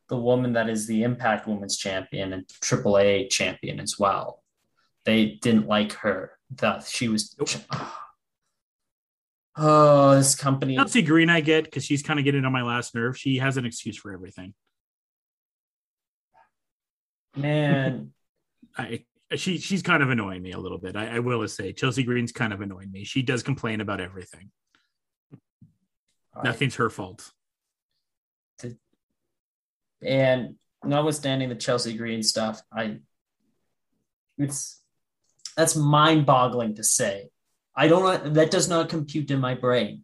[0.09, 4.43] the woman that is the Impact Women's Champion and AAA champion as well?
[5.05, 6.37] They didn't like her.
[6.51, 7.37] That she was.
[9.55, 10.77] Oh, this company.
[10.77, 13.19] Chelsea Green, I get because she's kind of getting on my last nerve.
[13.19, 14.55] She has an excuse for everything.
[17.37, 18.15] Man,
[18.77, 19.05] I
[19.37, 20.97] she she's kind of annoying me a little bit.
[20.97, 23.05] I, I will say Chelsea Green's kind of annoying me.
[23.05, 24.51] She does complain about everything.
[26.43, 27.31] Nothing's her fault.
[30.03, 32.99] and notwithstanding the Chelsea Green stuff, I
[34.39, 34.83] it's
[35.57, 37.29] that's mind-boggling to say.
[37.77, 40.03] I don't that does not compute in my brain.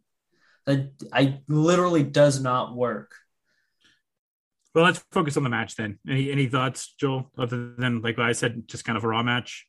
[0.66, 3.14] That I literally does not work.
[4.74, 5.98] Well, let's focus on the match then.
[6.08, 9.66] Any any thoughts, Joel, other than like I said, just kind of a raw match?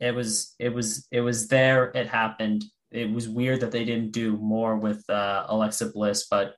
[0.00, 1.90] It was it was it was there.
[1.94, 2.64] It happened.
[2.90, 6.54] It was weird that they didn't do more with uh, Alexa Bliss, but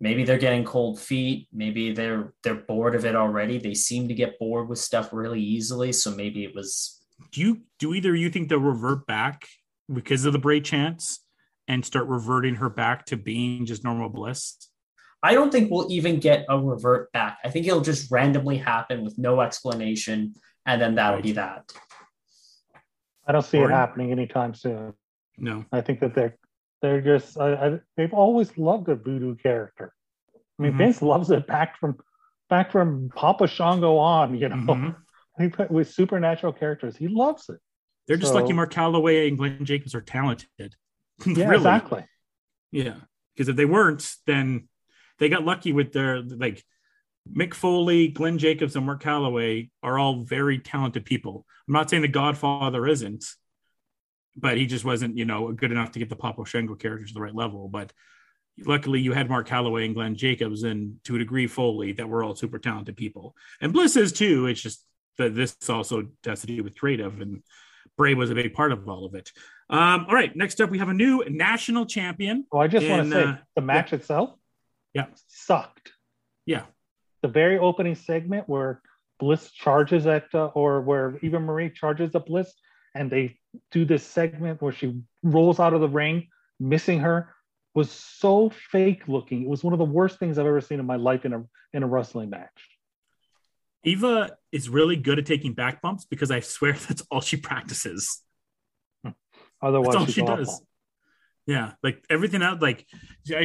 [0.00, 1.48] maybe they're getting cold feet.
[1.52, 3.58] Maybe they're they're bored of it already.
[3.58, 5.92] They seem to get bored with stuff really easily.
[5.92, 7.00] So maybe it was
[7.32, 9.46] Do you do either you think they'll revert back
[9.92, 11.20] because of the Bray chance
[11.66, 14.56] and start reverting her back to being just normal Bliss?
[15.22, 17.38] I don't think we'll even get a revert back.
[17.44, 20.34] I think it'll just randomly happen with no explanation,
[20.64, 21.72] and then that'll be that.
[23.26, 24.94] I don't see Or- it happening anytime soon.
[25.36, 25.64] No.
[25.72, 26.36] I think that they're
[26.82, 29.92] they're just I, I, they've always loved a voodoo character.
[30.58, 30.78] I mean, Mhm.
[30.78, 31.98] Vince loves it back from
[32.48, 34.36] back from Papa Shango on.
[34.38, 34.56] You know,
[35.38, 35.70] Mhm.
[35.70, 37.60] With supernatural characters, he loves it.
[38.06, 40.48] They're just So- lucky Mark Calaway and Glenn Jacobs are talented.
[41.26, 41.56] Yeah, Really.
[41.56, 42.04] exactly.
[42.70, 42.94] Yeah,
[43.34, 44.68] because if they weren't, then
[45.18, 46.64] they got lucky with their like
[47.30, 51.44] Mick Foley, Glenn Jacobs, and Mark Calaway are all very talented people.
[51.66, 53.24] I'm not saying the Godfather isn't,
[54.36, 57.14] but he just wasn't, you know, good enough to get the Papa Shango characters to
[57.14, 57.68] the right level.
[57.68, 57.92] But
[58.64, 62.24] luckily, you had Mark Calaway and Glenn Jacobs, and to a degree, Foley that were
[62.24, 64.46] all super talented people, and Bliss is too.
[64.46, 64.84] It's just
[65.18, 67.42] that this also has to do with creative, and
[67.96, 69.32] Bray was a big part of all of it.
[69.70, 72.46] Um, all right, next up, we have a new national champion.
[72.50, 74.37] Well, I just want to say uh, the match itself,
[74.98, 75.06] Yeah.
[75.28, 75.92] sucked.
[76.46, 76.64] Yeah.
[77.22, 78.82] The very opening segment where
[79.18, 82.52] Bliss charges at, uh, or where Eva Marie charges at Bliss,
[82.94, 83.38] and they
[83.70, 86.28] do this segment where she rolls out of the ring,
[86.60, 87.34] missing her,
[87.74, 89.42] was so fake looking.
[89.42, 91.44] It was one of the worst things I've ever seen in my life in a
[91.72, 92.68] in a wrestling match.
[93.84, 98.22] Eva is really good at taking back bumps because I swear that's all she practices.
[99.60, 100.36] Otherwise, That's all she awful.
[100.36, 100.62] does.
[101.48, 102.86] Yeah, like everything out, like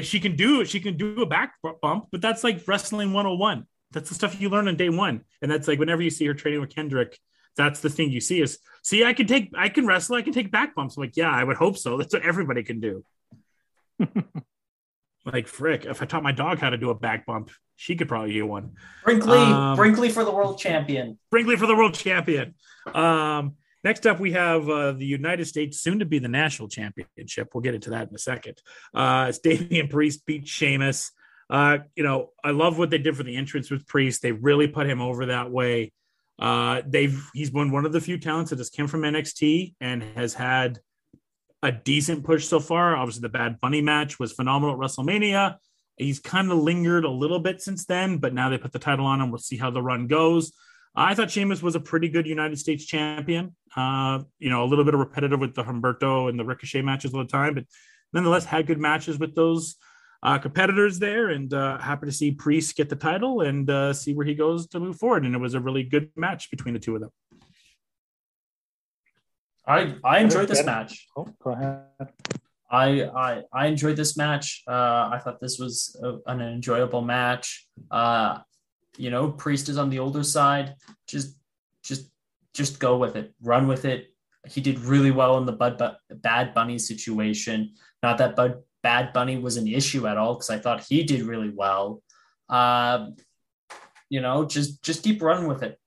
[0.01, 3.65] she can do she can do a back bump, but that's like wrestling 101.
[3.93, 5.21] That's the stuff you learn on day one.
[5.41, 7.17] And that's like whenever you see her training with Kendrick,
[7.55, 10.33] that's the thing you see is see, I can take I can wrestle, I can
[10.33, 10.97] take back bumps.
[10.97, 11.95] I'm like, yeah, I would hope so.
[11.95, 13.05] That's what everybody can do.
[15.25, 18.09] like frick, if I taught my dog how to do a back bump, she could
[18.09, 18.71] probably do one.
[19.05, 21.17] Brinkley, Um, Brinkley for the world champion.
[21.31, 22.55] Brinkley for the world champion.
[22.93, 27.49] Um, next up, we have uh, the United States, soon to be the national championship.
[27.53, 28.61] We'll get into that in a second.
[28.93, 31.11] Uh, it's Damian Priest beat Sheamus.
[31.49, 34.21] Uh, you know, I love what they did for the entrance with Priest.
[34.21, 35.91] They really put him over that way.
[36.39, 40.03] Uh, they've he's been one of the few talents that has came from NXT and
[40.15, 40.79] has had
[41.61, 42.95] a decent push so far.
[42.95, 45.57] Obviously, the Bad Bunny match was phenomenal at WrestleMania.
[45.97, 49.05] He's kind of lingered a little bit since then, but now they put the title
[49.05, 49.29] on him.
[49.29, 50.51] We'll see how the run goes.
[50.95, 53.55] I thought Sheamus was a pretty good United States champion.
[53.75, 57.13] Uh, you know, a little bit of repetitive with the Humberto and the Ricochet matches
[57.13, 57.65] all the time, but
[58.13, 59.75] nonetheless had good matches with those
[60.21, 61.29] uh, competitors there.
[61.29, 64.67] And uh, happy to see Priest get the title and uh, see where he goes
[64.67, 65.25] to move forward.
[65.25, 67.11] And it was a really good match between the two of them.
[69.65, 71.07] I I enjoyed this match.
[71.15, 71.85] Oh, go ahead.
[72.69, 74.61] I I I enjoyed this match.
[74.67, 77.65] Uh, I thought this was a, an enjoyable match.
[77.89, 78.39] Uh,
[78.97, 80.75] you know, Priest is on the older side.
[81.07, 81.37] Just
[81.83, 82.09] just
[82.53, 83.33] just go with it.
[83.41, 84.13] Run with it.
[84.47, 87.73] He did really well in the Bud, Bu- Bad Bunny situation.
[88.01, 91.21] Not that Bud Bad Bunny was an issue at all because I thought he did
[91.21, 92.03] really well.
[92.49, 93.07] Uh,
[94.09, 95.79] you know, just just keep running with it.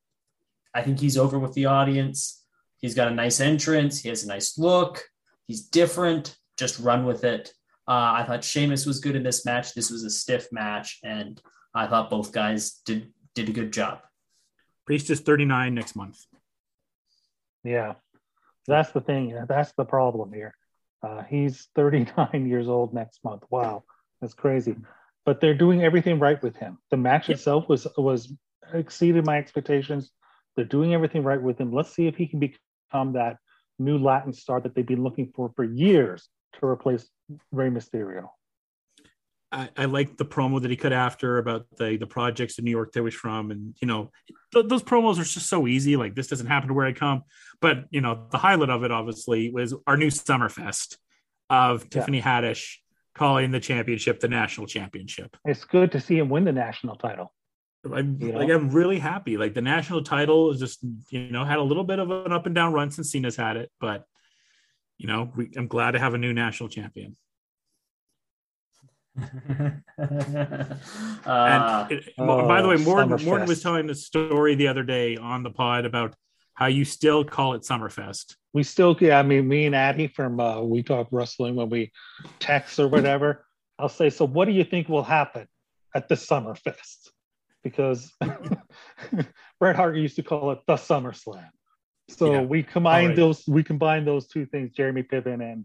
[0.74, 2.43] I think he's over with the audience.
[2.78, 4.01] He's got a nice entrance.
[4.01, 5.03] He has a nice look.
[5.47, 6.37] He's different.
[6.57, 7.53] Just run with it.
[7.89, 9.74] Uh, I thought Sheamus was good in this match.
[9.74, 11.41] This was a stiff match, and
[11.77, 14.01] I thought both guys did did a good job.
[14.86, 16.19] Priest is 39 next month.
[17.65, 17.94] Yeah,
[18.66, 19.39] that's the thing.
[19.48, 20.55] That's the problem here.
[21.03, 23.43] Uh, he's 39 years old next month.
[23.51, 23.85] Wow,
[24.20, 24.77] that's crazy.
[25.24, 26.78] But they're doing everything right with him.
[26.90, 27.36] The match Yep.
[27.36, 28.32] itself was was
[28.73, 30.11] exceeded my expectations.
[30.55, 31.73] They're doing everything right with him.
[31.73, 33.36] Let's see if he can become that
[33.78, 36.28] new Latin star that they've been looking for for years.
[36.61, 37.07] to replace
[37.53, 38.31] Rey Mysterio.
[39.57, 42.70] I, I liked the promo that he cut after about the the projects in New
[42.70, 44.11] York that was from, and you know
[44.53, 45.97] th- those promos are just so easy.
[45.97, 47.23] Like this doesn't happen to where I come,
[47.62, 50.99] but you know the highlight of it obviously was our new Summerfest
[51.49, 51.89] of Yeah.
[51.89, 52.77] Tiffany Haddish
[53.15, 55.37] calling the championship the national championship.
[55.47, 57.33] It's good to see him win the national title.
[57.91, 58.39] I'm You know?
[58.39, 59.39] like I'm really happy.
[59.39, 62.45] Like the national title is just you know had a little bit of an up
[62.45, 64.05] and down run since Cena's had it, but
[64.99, 67.16] you know we, I'm glad to have a new national champion.
[69.19, 69.71] Uh,
[71.27, 75.17] And it- by the oh, way, Morton, Morton was telling a story the other day
[75.17, 76.15] on the pod about
[76.55, 78.35] how you still call it Summerfest.
[78.53, 81.93] We still, yeah, I mean, me and Addie from uh, We Talk Wrestling when we
[82.41, 83.45] text or whatever,
[83.79, 85.47] I'll say, so what do you think will happen
[85.95, 87.11] at the Summerfest?
[87.63, 88.11] Because
[89.61, 91.49] Bret Hart used to call it the SummerSlam.
[92.09, 92.41] So Yeah.
[92.43, 93.17] we combine Alright.
[93.17, 95.65] those, we combine those two things, Jeremy Piven and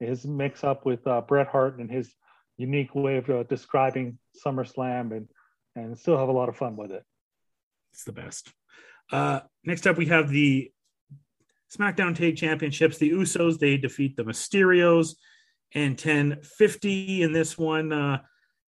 [0.00, 2.12] his mix up with uh, Bret Hart and his
[2.56, 5.28] unique way of uh, describing SummerSlam and
[5.76, 7.02] and still have a lot of fun with it.
[7.92, 8.52] It's the best.
[9.10, 10.70] Uh, next up, we have the
[11.76, 12.98] SmackDown Tag Championships.
[12.98, 15.16] The Usos they defeat the Mysterios
[15.74, 17.92] and 1050 in this one.
[17.92, 18.18] Uh,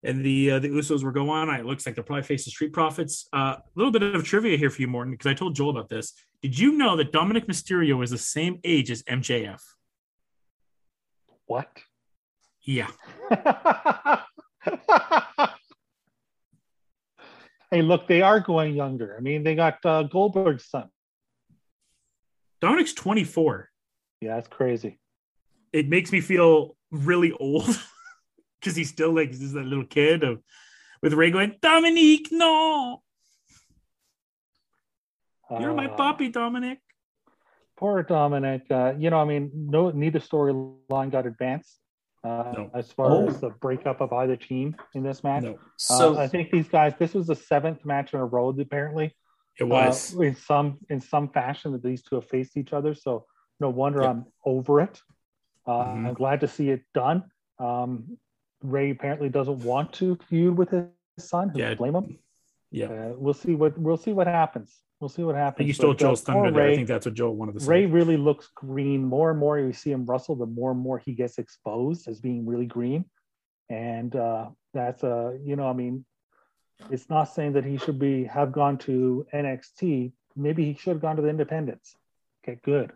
[0.03, 1.49] and the uh, the Usos were go on.
[1.51, 3.27] It looks like they're probably facing Street Profits.
[3.33, 5.89] A uh, little bit of trivia here for you, Morton, because I told Joel about
[5.89, 6.13] this.
[6.43, 9.61] Did you know that Dominik Mysterio is the same age as MJF?
[11.47, 11.69] What?
[12.65, 12.91] Yeah.
[17.71, 19.15] hey, look, they are going younger.
[19.17, 20.89] I mean, they got uh, Goldberg's son.
[22.63, 23.69] Dominik's 24.
[24.21, 24.99] Yeah, that's crazy.
[25.73, 27.67] It makes me feel really old
[28.61, 30.41] because he's still like this that little kid of
[31.03, 33.03] with Rey going, Dominique, no,
[35.51, 36.79] you're my Uh, puppy, Dominik.
[37.77, 38.71] Poor Dominik.
[38.71, 41.79] Uh, you know, I mean, no, neither storyline got advanced
[42.25, 42.71] uh, No.
[42.75, 43.27] as far Oh.
[43.29, 45.43] as the breakup of either team in this match.
[45.45, 45.59] No,
[45.91, 46.95] Uh, I think these guys.
[46.99, 49.15] This was the seventh match in a row, apparently.
[49.61, 50.17] it was.
[50.17, 52.93] uh, in some in some fashion that these two have faced each other.
[52.93, 53.27] So
[53.61, 54.11] no wonder Yep.
[54.11, 55.01] I'm over it.
[55.65, 56.07] Uh, Mhm.
[56.09, 57.31] I'm glad to see it done.
[57.61, 58.19] Um,
[58.63, 60.89] Rey apparently doesn't want to feud with his
[61.19, 61.51] son.
[61.51, 61.69] Who Yeah.
[61.69, 61.75] yeah.
[61.77, 62.19] blame him?
[62.75, 62.87] Yeah.
[62.87, 64.75] Uh, we'll see what we'll see what happens.
[65.01, 65.67] We'll see what happens.
[65.67, 66.71] you stole uh, Joel's thunder there.
[66.71, 67.69] I think that's what Joel wanted to say.
[67.69, 69.05] Ray really looks green.
[69.05, 72.21] More and more you see him wrestle, the more and more he gets exposed as
[72.21, 73.05] being really green.
[73.69, 76.05] And uh, that's a, you know, I mean,
[76.91, 80.13] it's not saying that he should be have gone to NXT.
[80.37, 81.97] Maybe he should have gone to the Independents.
[82.43, 82.93] Okay, good.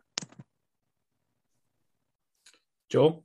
[2.90, 3.24] Joel,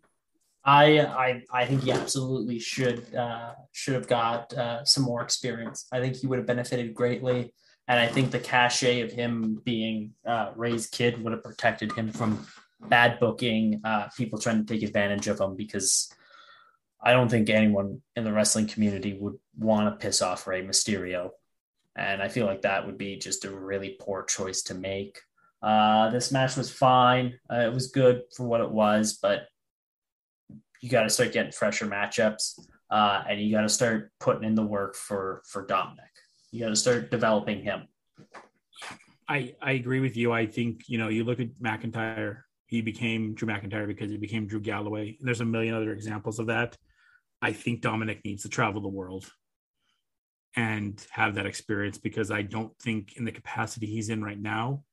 [0.66, 5.88] I I I think he absolutely should uh, should have got uh, some more experience.
[5.92, 7.54] I think he would have benefited greatly,
[7.88, 12.12] and I think the cachet of him being uh, Rey's kid would have protected him
[12.12, 12.48] from
[12.80, 15.56] bad booking, uh, people trying to take advantage of him.
[15.56, 16.14] Because
[17.02, 21.32] I don't think anyone in the wrestling community would want to piss off Rey Mysterio,
[21.98, 25.20] and I feel like that would be just a really poor choice to make.
[25.62, 27.38] Uh, this match was fine.
[27.52, 29.48] Uh, it was good for what it was, but
[30.84, 32.60] you got to start getting fresher matchups,
[32.92, 36.12] uh, and you got to start putting in the work for for Dominik.
[36.52, 37.88] You got to start developing him.
[39.30, 40.34] I I agree with you.
[40.34, 42.42] I think you know you look at McIntyre.
[42.66, 45.16] He became Drew McIntyre because he became Drew Galloway.
[45.18, 46.76] And There's a million other examples of that.
[47.42, 49.32] I think Dominic needs to travel the world
[50.58, 54.84] and have that experience because I don't think in the capacity he's in right now,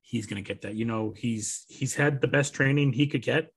[0.00, 0.74] he's going to get that.
[0.74, 3.52] You know, he's he's had the best training he could get.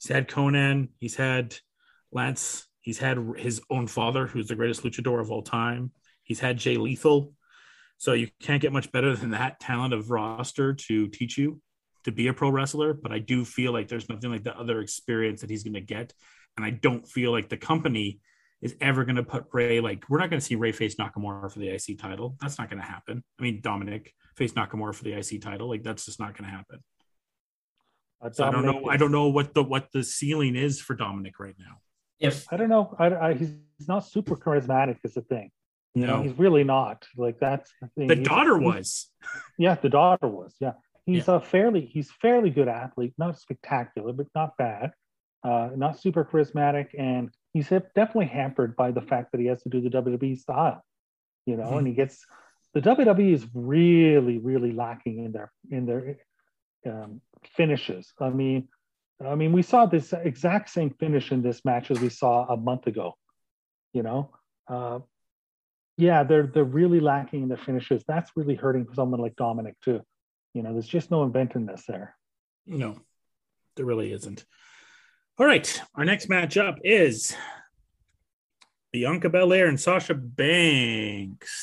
[0.00, 0.88] He's had Konnan.
[0.98, 1.56] He's had
[2.12, 2.66] Lance.
[2.80, 5.90] He's had his own father, who's the greatest luchador of all time.
[6.22, 7.32] He's had Jay Lethal.
[7.98, 11.60] So you can't get much better than that talent of roster to teach you
[12.04, 12.94] to be a pro wrestler.
[12.94, 15.80] But I do feel like there's nothing like the other experience that he's going to
[15.80, 16.12] get.
[16.56, 18.20] And I don't feel like the company
[18.62, 21.52] is ever going to put Rey, like, we're not going to see Rey face Nakamura
[21.52, 22.36] for the IC title.
[22.40, 23.22] That's not going to happen.
[23.38, 25.68] I mean, Dominik face Nakamura for the IC title.
[25.68, 26.80] Like, that's just not going to happen.
[28.26, 28.90] Uh, So I don't Dominik know.
[28.90, 31.78] I don't know what the what the ceiling is for Dominik right now.
[32.18, 32.94] If I don't know.
[32.98, 34.98] I, I, he's he's not super charismatic.
[35.04, 35.50] Is the thing.
[35.94, 37.06] You know, he's really not.
[37.16, 38.06] Like that's the thing.
[38.08, 39.10] the He's- daughter was.
[39.58, 40.54] Yeah, the daughter was.
[40.60, 40.72] Yeah,
[41.06, 43.14] he's a fairly he's fairly good athlete.
[43.16, 44.92] Not spectacular, but not bad.
[45.42, 49.68] Uh, not super charismatic, and he's definitely hampered by the fact that he has to
[49.68, 50.82] do the WWE style.
[51.46, 52.24] You know, and he gets
[52.74, 56.18] the WWE is really really lacking in their in their
[56.86, 57.20] um,
[57.56, 58.12] finishes.
[58.20, 58.68] I mean,
[59.24, 62.56] I mean, we saw this exact same finish in this match as we saw a
[62.56, 63.16] month ago.
[63.92, 64.30] You know,
[64.68, 64.98] uh,
[65.96, 68.04] yeah, they're they're really lacking in their finishes.
[68.06, 70.02] That's really hurting for someone like Dominik too.
[70.52, 72.14] You know, there's just no inventiveness there.
[72.66, 72.98] No,
[73.76, 74.44] there really isn't.
[75.38, 77.34] All right, our next matchup is
[78.92, 81.54] Bianca Belair and Sasha Banks.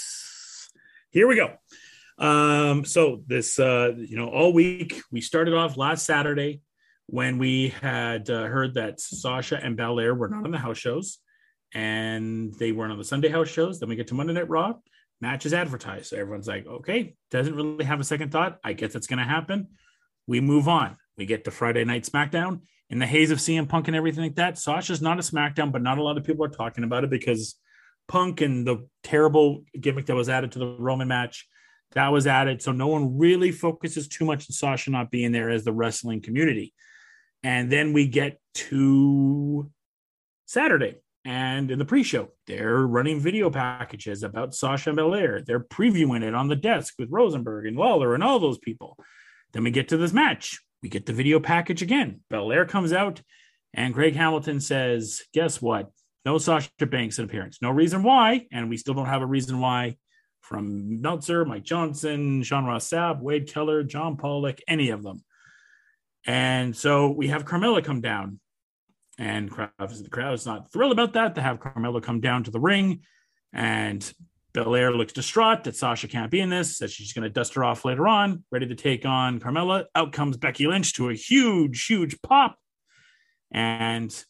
[1.12, 1.54] Here we go.
[2.18, 6.62] Um, so this, uh, you know, all week we started off last Saturday
[7.08, 11.20] when we had uh, heard that Sasha and Belair were not on the house shows,
[11.74, 13.80] and they weren't on the Sunday house shows.
[13.80, 14.76] Then we get to Monday Night Raw,
[15.22, 16.08] match is advertised.
[16.08, 18.60] So everyone's like, okay, doesn't really have a second thought.
[18.64, 19.70] I guess it's going to happen.
[20.28, 20.98] We move on.
[21.18, 24.36] We get to Friday Night SmackDown in the haze of CM Punk and everything like
[24.36, 24.58] that.
[24.58, 27.56] Sasha's not a SmackDown, but not a lot of people are talking about it because
[28.08, 31.48] Punk and the terrible gimmick that was added to the Roman match
[31.94, 32.62] that was added.
[32.62, 36.22] So no one really focuses too much on Sasha not being there as the wrestling
[36.22, 36.74] community.
[37.44, 39.70] And then we get to
[40.46, 40.96] Saturday.
[41.26, 45.42] And in the pre-show, they're running video packages about Sasha and Belair.
[45.42, 48.98] They're previewing it on the desk with Rosenberg and Lawler and all those people.
[49.54, 50.60] Then we get to this match.
[50.82, 52.20] We get the video package again.
[52.30, 53.22] Belair comes out,
[53.74, 55.92] and Greg Hamilton says, "Guess what?
[56.26, 57.62] No Sasha Banks in appearance.
[57.62, 59.96] No reason why, and we still don't have a reason why."
[60.44, 65.24] From Meltzer, Mike Johnson, Sean Ross Sapp, Wade Keller, John Pollock, any of them.
[66.26, 68.40] And so we have Carmella come down
[69.18, 72.60] and the crowd is not thrilled about that to have Carmella come down to the
[72.60, 73.02] ring.
[73.52, 74.12] And
[74.54, 77.64] Belair looks distraught that Sasha can't be in this, says she's going to dust her
[77.64, 79.86] off later on, ready to take on Carmella.
[79.96, 82.58] Out comes Becky Lynch to a huge, huge pop
[83.52, 84.24] and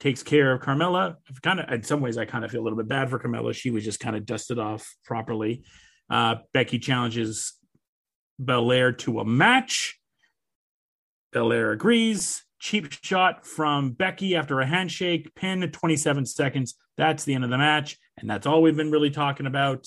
[0.00, 1.16] takes care of Carmella.
[1.42, 3.54] Kind of, in some ways, I kind of feel a little bit bad for Carmella.
[3.54, 5.64] She was just kind of dusted off properly.
[6.08, 7.54] Uh, Becky challenges
[8.38, 9.98] Belair to a match.
[11.32, 16.74] Belair agrees cheap shot from Becky after a handshake, pin 27 seconds.
[16.96, 17.98] That's the end of the match.
[18.18, 19.86] And that's all we've been really talking about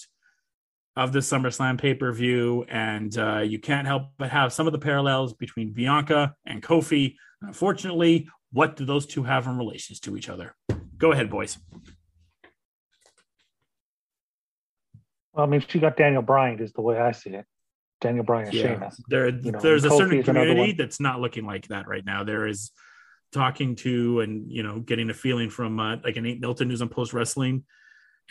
[0.96, 2.66] of the SummerSlam pay per view.
[2.68, 7.16] And uh, you can't help but have some of the parallels between Bianca and Kofi.
[7.42, 10.56] Unfortunately, what do those two have in relations to each other?
[10.98, 11.58] Go ahead, boys.
[15.34, 17.46] Well, I mean, she got Daniel Bryan, is the way I see it.
[18.00, 18.74] Daniel Bryan and yeah.
[18.74, 19.02] Sheamus.
[19.08, 22.24] There, you know, there's a certain community that's not looking like that right now.
[22.24, 22.72] There is
[23.32, 26.82] talking to and you know getting a feeling from uh, like an Nate Milton who's
[26.82, 27.64] on Post Wrestling,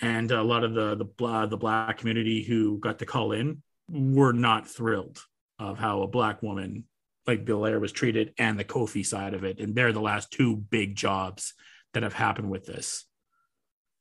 [0.01, 3.62] and a lot of the the blah, the black community who got to call in
[3.89, 5.19] were not thrilled
[5.59, 6.85] of how a black woman
[7.27, 10.57] like Belair was treated and the Kofi side of it, and they're the last two
[10.57, 11.55] big jobs
[11.94, 13.05] that have happened with this.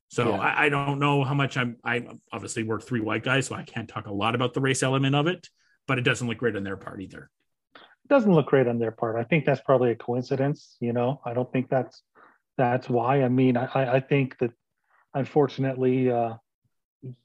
[0.10, 0.40] So yeah.
[0.40, 1.78] I, I, don't know how much I'm.
[1.84, 4.84] I obviously work three white guys, so I can't talk a lot about the race
[4.84, 5.48] element of it
[5.88, 7.30] but it doesn't look great on their part either.
[7.76, 9.16] It doesn't look great on their part.
[9.16, 10.78] I think that's probably a coincidence.
[10.80, 12.02] You know, I don't think that's
[12.58, 13.24] that's why.
[13.24, 14.52] I mean, I I think that
[15.14, 16.36] unfortunately, uh,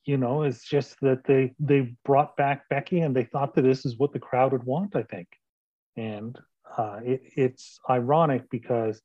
[0.05, 3.87] you know, it's just that they they brought back Becky and they thought that this
[3.87, 4.97] is what the crowd would want.
[4.97, 5.29] I think,
[5.97, 6.39] and
[6.77, 9.01] uh, it, it's ironic because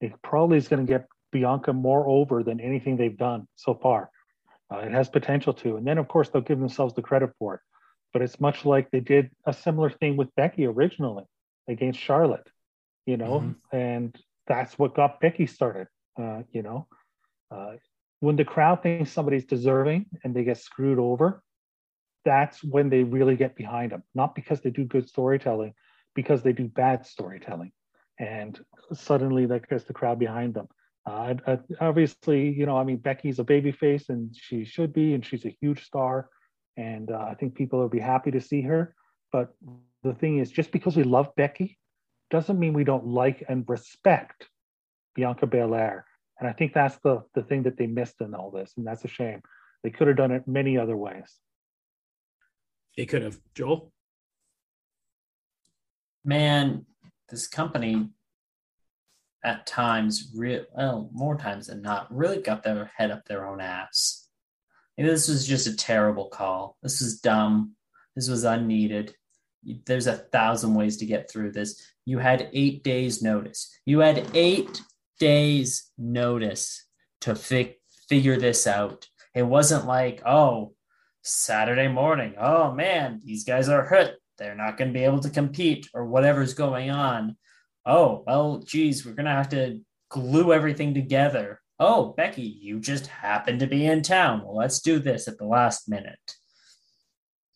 [0.00, 4.10] it probably is going to get Bianca more over than anything they've done so far.
[4.72, 7.54] Uh, it has potential to, and then of course they'll give themselves the credit for
[7.54, 7.60] it
[8.12, 11.24] but it's much like they did a similar thing with Becky originally
[11.68, 12.48] against Charlotte,
[13.06, 13.76] you know, mm-hmm.
[13.76, 14.16] and
[14.46, 15.88] that's what got Becky started,
[16.20, 16.86] uh, you know.
[17.50, 17.72] Uh,
[18.20, 21.42] when the crowd thinks somebody's deserving and they get screwed over,
[22.24, 25.74] that's when they really get behind them, not because they do good storytelling,
[26.14, 27.72] because they do bad storytelling.
[28.18, 28.58] And
[28.92, 30.68] suddenly that gets the crowd behind them.
[31.04, 31.34] Uh,
[31.80, 35.44] obviously, you know, I mean, Becky's a baby face and she should be, and she's
[35.44, 36.28] a huge star
[36.76, 38.94] and uh, I think people will be happy to see her.
[39.30, 39.54] But
[40.02, 41.78] the thing is, just because we love Becky
[42.30, 44.48] doesn't mean we don't like and respect
[45.14, 46.06] Bianca Belair.
[46.40, 49.04] And I think that's the the thing that they missed in all this, and that's
[49.04, 49.42] a shame.
[49.82, 51.38] They could have done it many other ways.
[52.96, 53.92] They could have, Joel.
[56.24, 56.86] Man,
[57.28, 58.10] this company
[59.44, 63.60] at times, re- well, more times than not, really got their head up their own
[63.60, 64.22] ass
[64.98, 66.76] this was just a terrible call.
[66.82, 67.74] This was dumb.
[68.14, 69.14] This was unneeded.
[69.86, 71.80] There's a thousand ways to get through this.
[72.04, 73.70] You had eight days' notice.
[73.86, 74.82] You had eight
[75.18, 76.84] days' notice
[77.22, 77.76] to fi-
[78.08, 79.08] figure this out.
[79.34, 80.74] It wasn't like, oh,
[81.22, 82.34] Saturday morning.
[82.38, 84.16] Oh man, these guys are hurt.
[84.38, 87.36] They're not going to be able to compete or whatever's going on.
[87.84, 93.08] Oh, well, geez, we're going to have to glue everything together oh, Becky, you just
[93.08, 94.42] happened to be in town.
[94.44, 96.36] Well, let's do this at the last minute.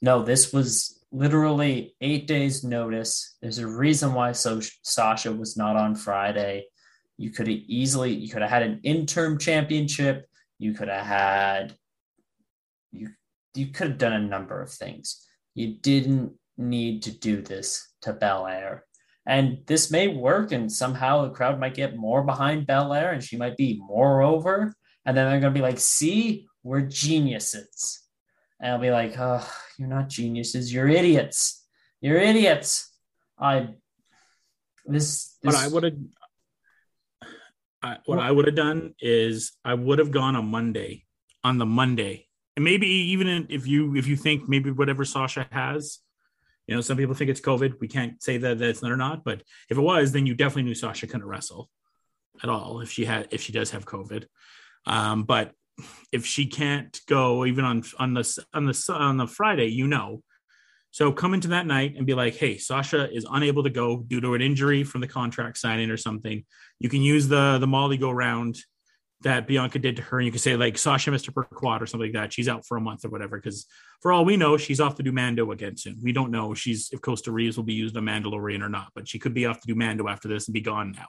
[0.03, 3.37] No, this was literally eight days' notice.
[3.41, 6.67] There's a reason why so- Sasha was not on Friday.
[7.17, 10.27] You could have easily, you could have had an interim championship.
[10.59, 11.77] You could have had,
[12.91, 13.11] you,
[13.55, 15.25] you could have done a number of things.
[15.55, 18.85] You didn't need to do this to Belair.
[19.27, 23.37] And this may work, and somehow the crowd might get more behind Belair, and she
[23.37, 24.75] might be more over.
[25.05, 28.03] And then they're going to be like, see, we're geniuses.
[28.61, 30.73] And I'll be like, oh, you're not geniuses.
[30.73, 31.65] You're idiots.
[32.01, 32.93] You're idiots.
[33.39, 33.69] I,
[34.85, 35.95] this, What this I would have,
[37.83, 41.05] I, what I would have done is I would have gone on Monday,
[41.45, 42.27] on the Monday,
[42.57, 45.99] and maybe even if you if you think maybe whatever Sasha has,
[46.67, 47.75] you know, some people think it's COVID.
[47.81, 50.65] We can't say that that's not or not, but if it was, then you definitely
[50.65, 51.71] knew Sasha couldn't wrestle
[52.43, 54.27] at all if she had if she does have COVID.
[54.87, 55.53] Um, but
[56.13, 60.23] if she can't go even on on the on the on the Friday, you know.
[60.91, 64.21] So come into that night and be like, "Hey, Sasha is unable to go due
[64.21, 66.45] to an injury from the contract signing or something."
[66.81, 68.59] You can use the the Molly go round
[69.23, 71.87] that Bianca did to her, and you can say like Sasha missed her quad or
[71.87, 72.33] something like that.
[72.33, 73.39] She's out for a month or whatever.
[73.39, 73.67] Because
[74.01, 75.99] for all we know, she's off to do Mando again soon.
[76.03, 79.09] We don't know she's if Koska Reeves will be used on Mandalorian or not, but
[79.09, 81.07] she could be off to do Mando after this and be gone now.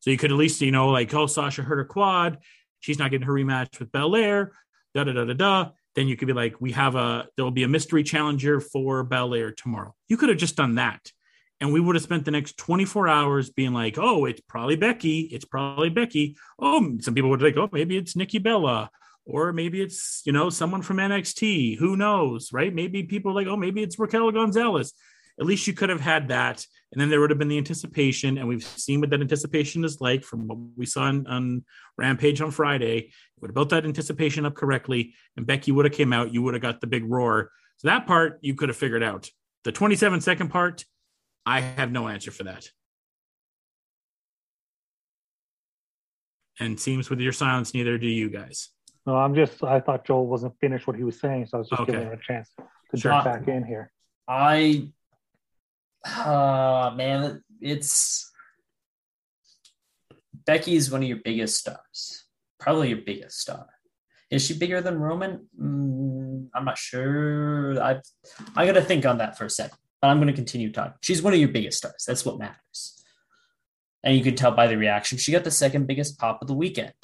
[0.00, 2.38] So you could at least you know like, oh, Sasha hurt her quad
[2.80, 4.52] she's not getting her rematch with Belair,
[4.94, 5.70] da da da da da.
[5.94, 9.04] Then you could be like, we have a there will be a mystery challenger for
[9.04, 9.94] Belair tomorrow.
[10.08, 11.12] You could have just done that.
[11.60, 15.20] And we would have spent the next 24 hours being like, oh, it's probably Becky.
[15.20, 16.36] It's probably Becky.
[16.58, 18.90] Oh, some people would think, oh, maybe it's Nikki Bella.
[19.26, 21.78] Or maybe it's, you know, someone from NXT.
[21.78, 22.52] Who knows?
[22.52, 22.74] Right?
[22.74, 24.94] Maybe people are like, oh, maybe it's Raquel Gonzalez.
[25.38, 28.36] At least you could have had that and then there would have been the anticipation,
[28.36, 31.64] and we've seen what that anticipation is like from what we saw on, on
[31.96, 32.98] Rampage on Friday.
[32.98, 36.34] It would have built that anticipation up correctly, and Becky would have came out.
[36.34, 37.52] You would have got the big roar.
[37.76, 39.30] So that part you could have figured out.
[39.62, 40.84] The 27 second part,
[41.50, 42.68] I have no answer for that.
[46.60, 48.68] And seems with your silence, neither do you guys.
[49.04, 49.64] No, I'm just.
[49.64, 51.90] I thought Joel wasn't finished what he was saying, so I was just Okay.
[51.92, 53.10] giving him a chance to Sure.
[53.12, 53.90] jump back in here.
[54.28, 54.92] I,
[56.04, 58.30] uh, man, it's
[60.46, 62.26] Becky is one of your biggest stars,
[62.60, 63.66] probably your biggest star.
[64.30, 65.48] Is she bigger than Roman?
[65.60, 67.82] Mm, I'm not sure.
[67.82, 68.00] I
[68.54, 70.94] I got to think on that for a second, but I'm going to continue talking.
[71.02, 72.04] She's one of your biggest stars.
[72.06, 73.02] That's what matters.
[74.02, 76.54] And you can tell by the reaction, she got the second biggest pop of the
[76.54, 76.94] weekend.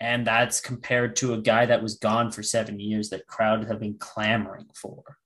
[0.00, 3.78] And that's compared to a guy that was gone for seven years that crowd have
[3.78, 5.18] been clamoring for.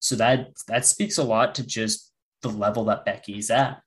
[0.00, 2.12] So that that speaks a lot to just
[2.42, 3.82] the level that Becky's at.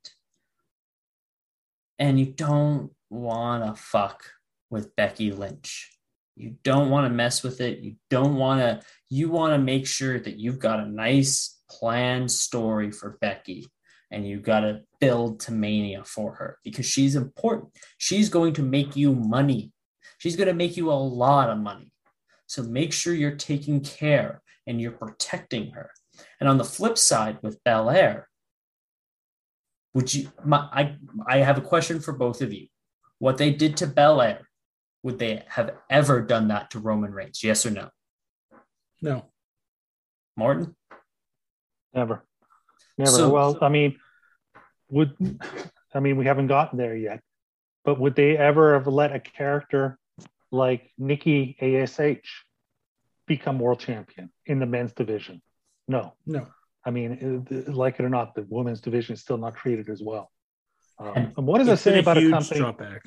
[1.99, 4.23] And you don't want to fuck
[4.69, 5.91] with Becky Lynch.
[6.37, 7.79] You don't want to mess with it.
[7.79, 12.29] You don't want to you want to make sure that you've got a nice planned
[12.31, 13.67] story for Becky
[14.11, 17.71] and you got to build to mania for her because she's important.
[17.97, 19.71] She's going to make you money.
[20.17, 21.91] She's going to make you a lot of money.
[22.47, 25.89] So make sure you're taking care and you're protecting her.
[26.39, 28.27] And on the flip side with Belair,
[29.93, 30.95] would you my, I
[31.27, 32.67] I have a question for both of you.
[33.19, 34.47] What they did to Belair,
[35.03, 37.43] would they have ever done that to Roman Reigns?
[37.43, 37.89] Yes or no?
[39.01, 39.25] No.
[40.37, 40.75] Morton?
[41.93, 42.23] Never,
[42.97, 43.11] never.
[43.11, 43.97] So- well, I mean,
[44.89, 45.15] would
[45.93, 47.21] I mean we haven't gotten there yet,
[47.85, 49.97] but would they ever have let a character
[50.51, 52.45] like Nikki Ash
[53.27, 55.41] become world champion in the men's division?
[55.87, 56.13] No.
[56.25, 56.47] No.
[56.85, 60.31] I mean, like it or not, the women's division is still not treated as well.
[60.99, 62.59] Um, And what does it say about a company?
[62.59, 63.03] drop back.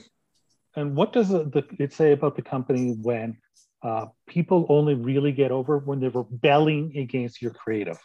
[0.77, 3.37] And what does the, the, it say about the company when
[3.83, 7.99] uh, people only really get over when they're rebelling against your creative?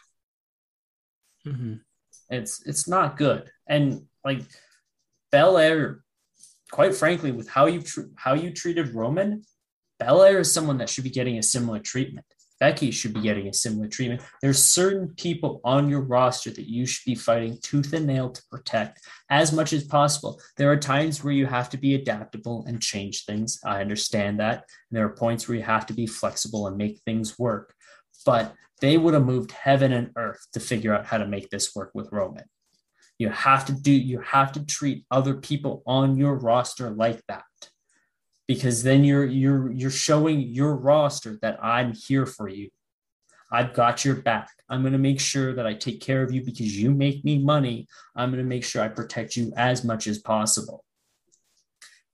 [1.46, 1.80] Mhm.
[2.28, 3.50] It's it's not good.
[3.66, 4.42] And like
[5.32, 6.02] Belair,
[6.70, 9.42] quite frankly, with how you tr- how you treated Roman,
[9.98, 12.26] Belair is someone that should be getting a similar treatment.
[12.58, 14.20] Becky should be getting a similar treatment.
[14.42, 18.42] There's certain people on your roster that you should be fighting tooth and nail to
[18.50, 19.00] protect
[19.30, 20.38] as much as possible.
[20.58, 23.58] There are times where you have to be adaptable and change things.
[23.64, 24.66] I understand that.
[24.90, 27.74] And there are points where you have to be flexible and make things work.
[28.26, 31.74] But they would have moved heaven and earth to figure out how to make this
[31.74, 32.44] work with Roman.
[33.18, 37.44] You have to do, you have to treat other people on your roster like that.
[38.48, 42.70] Because then you're you're you're showing your roster that I'm here for you.
[43.52, 44.48] I've got your back.
[44.68, 47.38] I'm going to make sure that I take care of you because you make me
[47.38, 47.88] money.
[48.16, 50.84] I'm going to make sure I protect you as much as possible.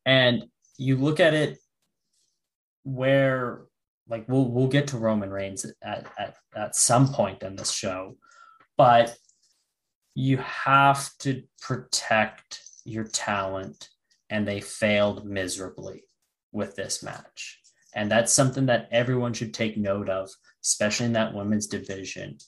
[0.04, 0.44] And
[0.78, 1.58] you look at it
[2.84, 3.62] where
[4.08, 8.16] like we'll we'll get to Roman Reigns at at, at some point in this show,
[8.76, 9.16] but
[10.14, 13.88] you have to protect your talent,
[14.30, 16.04] and they failed miserably
[16.52, 17.60] with this match.
[17.94, 20.30] And that's something that everyone should take note of,
[20.62, 22.38] especially in that women's division.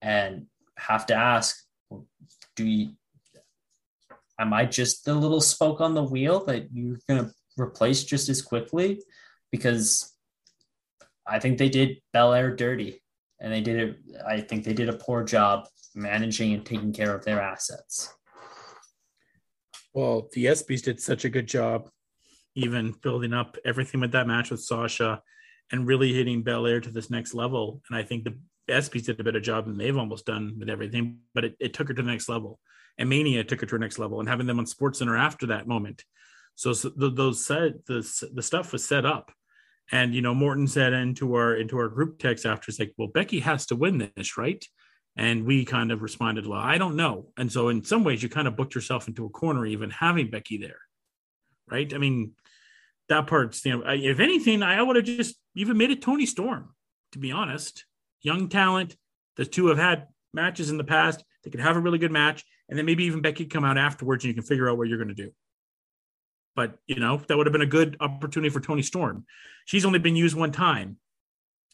[0.00, 0.46] And
[0.76, 1.56] have to ask,
[2.56, 2.90] do you
[4.38, 8.42] am I just the little spoke on the wheel that you're to replace just as
[8.42, 9.00] quickly?
[9.50, 10.11] Because
[11.32, 13.02] I think they did Belair dirty
[13.40, 13.96] and they did it.
[14.26, 18.12] I think they did a poor job managing and taking care of their assets.
[19.94, 21.88] Well, the ESPYs did such a good job,
[22.54, 25.22] even building up everything with that match with Sasha
[25.70, 27.80] and really hitting Belair to this next level.
[27.88, 28.38] And I think the
[28.70, 31.88] ESPYs did a better job than they've almost done with everything, but it, it took
[31.88, 32.60] her to the next level.
[32.98, 35.46] And Mania took her to her next level and having them on Sports Center after
[35.46, 36.04] that moment.
[36.56, 39.32] So, so the, those set, the, the stuff was set up.
[39.92, 43.08] And, you know, Morton said into our, into our group text after, it's like, well,
[43.08, 44.64] Becky has to win this, right?
[45.16, 47.26] And we kind of responded, well, I don't know.
[47.36, 50.30] And so in some ways, you kind of booked yourself into a corner, even having
[50.30, 50.80] Becky there,
[51.70, 51.92] right?
[51.92, 52.32] I mean,
[53.10, 56.74] that part's, you know, if anything, I would have just even made it Toni Storm,
[57.12, 57.84] to be honest.
[58.22, 58.96] Young talent.
[59.36, 61.22] The two have had matches in the past.
[61.44, 62.44] They could have a really good match.
[62.70, 64.96] And then maybe even Becky come out afterwards and you can figure out what you're
[64.96, 65.32] going to do.
[66.54, 69.24] But, you know, that would have been a good opportunity for Toni Storm.
[69.64, 70.98] She's only been used one time.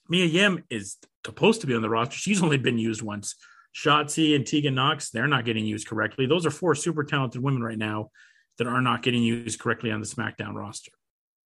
[0.09, 0.97] Mia Yim is
[1.27, 2.17] supposed to be on the roster.
[2.17, 3.35] She's only been used once.
[3.75, 6.27] Shotzi and Tegan Nox, they're not getting used correctly.
[6.27, 8.11] Those are four super talented women right now
[8.57, 10.93] that are not getting used correctly on the SmackDown roster.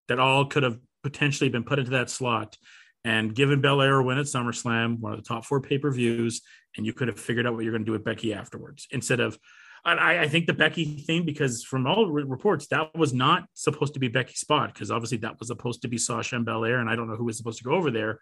[0.09, 2.57] That all could have potentially been put into that slot
[3.05, 6.43] and given Belair a win at SummerSlam, one of the top four pay per views,
[6.77, 9.21] and you could have figured out what you're going to do with Becky afterwards instead
[9.21, 9.39] of.
[9.85, 14.01] I, I think the Becky thing, because from all reports, that was not supposed to
[14.01, 16.97] be Becky's spot, because obviously that was supposed to be Sasha and Belair, and I
[16.97, 18.21] don't know who was supposed to go over there.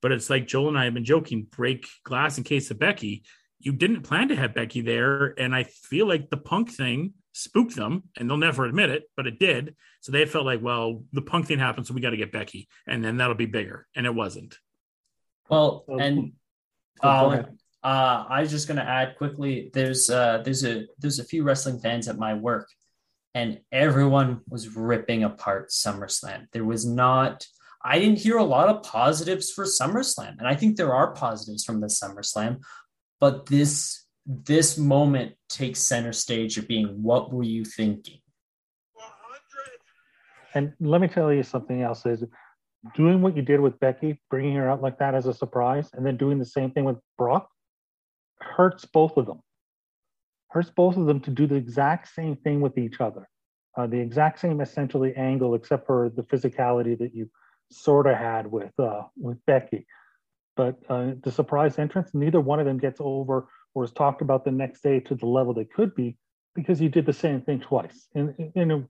[0.00, 3.22] But it's like Joel and I have been joking, break glass in case of Becky.
[3.60, 5.34] You didn't plan to have Becky there.
[5.38, 9.26] And I feel like the punk thing spooked them, and they'll never admit it, but
[9.26, 9.76] it did.
[10.00, 12.68] So they felt like, well, the punk thing happened, so we got to get Becky,
[12.86, 13.86] and then that'll be bigger.
[13.94, 14.58] And it wasn't.
[15.48, 16.32] Well, and
[17.00, 17.44] uh,
[17.84, 19.70] uh, I was just going to add quickly.
[19.72, 22.68] There's uh, there's a there's a few wrestling fans at my work,
[23.34, 26.46] and everyone was ripping apart SummerSlam.
[26.52, 27.46] There was not
[27.84, 31.64] I didn't hear a lot of positives for SummerSlam, and I think there are positives
[31.64, 32.60] from the SummerSlam,
[33.20, 38.20] but this this moment takes center stage of being what were you thinking?
[40.54, 42.22] And let me tell you something else is
[42.94, 46.06] doing what you did with Becky, bringing her out like that as a surprise, and
[46.06, 47.48] then doing the same thing with Brock
[48.42, 49.40] hurts both of them.
[50.48, 53.28] Hurts both of them to do the exact same thing with each other.
[53.76, 57.30] Uh, the exact same essentially angle, except for the physicality that you
[57.70, 59.86] sort of had with uh, with Becky.
[60.56, 64.44] But uh, the surprise entrance, neither one of them gets over or is talked about
[64.44, 66.16] the next day to the level they could be
[66.54, 68.88] because you did the same thing twice in, in a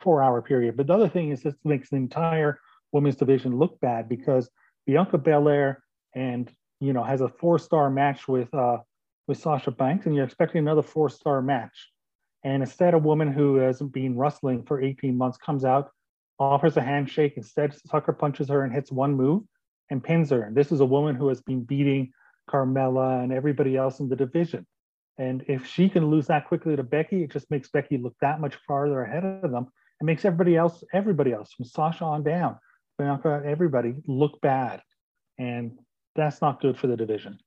[0.00, 0.76] four hour period.
[0.76, 2.58] But the other thing is this makes the entire
[2.92, 4.48] women's division look bad because
[4.86, 5.82] Bianca Belair
[6.14, 6.50] and
[6.80, 8.78] you know has a four star match with uh,
[9.26, 11.90] with Sasha Banks, and you're expecting another four star match.
[12.44, 15.90] And instead, a woman who hasn't been wrestling for 18 months comes out
[16.38, 17.34] offers a handshake.
[17.36, 19.44] Instead, Tucker punches her and hits one move
[19.90, 20.42] and pins her.
[20.42, 22.12] And this is a woman who has been beating
[22.50, 24.66] Carmella and everybody else in the division.
[25.18, 28.40] And if she can lose that quickly to Becky, it just makes Becky look that
[28.40, 29.68] much farther ahead of them.
[30.00, 32.58] It makes everybody else, everybody else from Sasha on down,
[32.98, 34.80] everybody look bad.
[35.38, 35.78] And
[36.16, 37.38] that's not good for the division.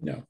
[0.00, 0.24] No.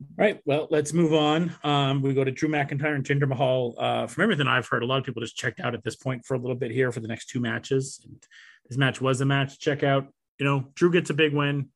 [0.00, 0.40] All right.
[0.46, 1.54] Well, let's move on.
[1.62, 3.74] Um, we go to Drew McIntyre and Jinder Mahal.
[3.76, 6.24] Uh, from everything I've heard, a lot of people just checked out at this point
[6.24, 8.00] for a little bit here for the next two matches.
[8.04, 8.22] And
[8.68, 10.06] this match was a match check out.
[10.38, 11.68] You know, Drew gets a big win.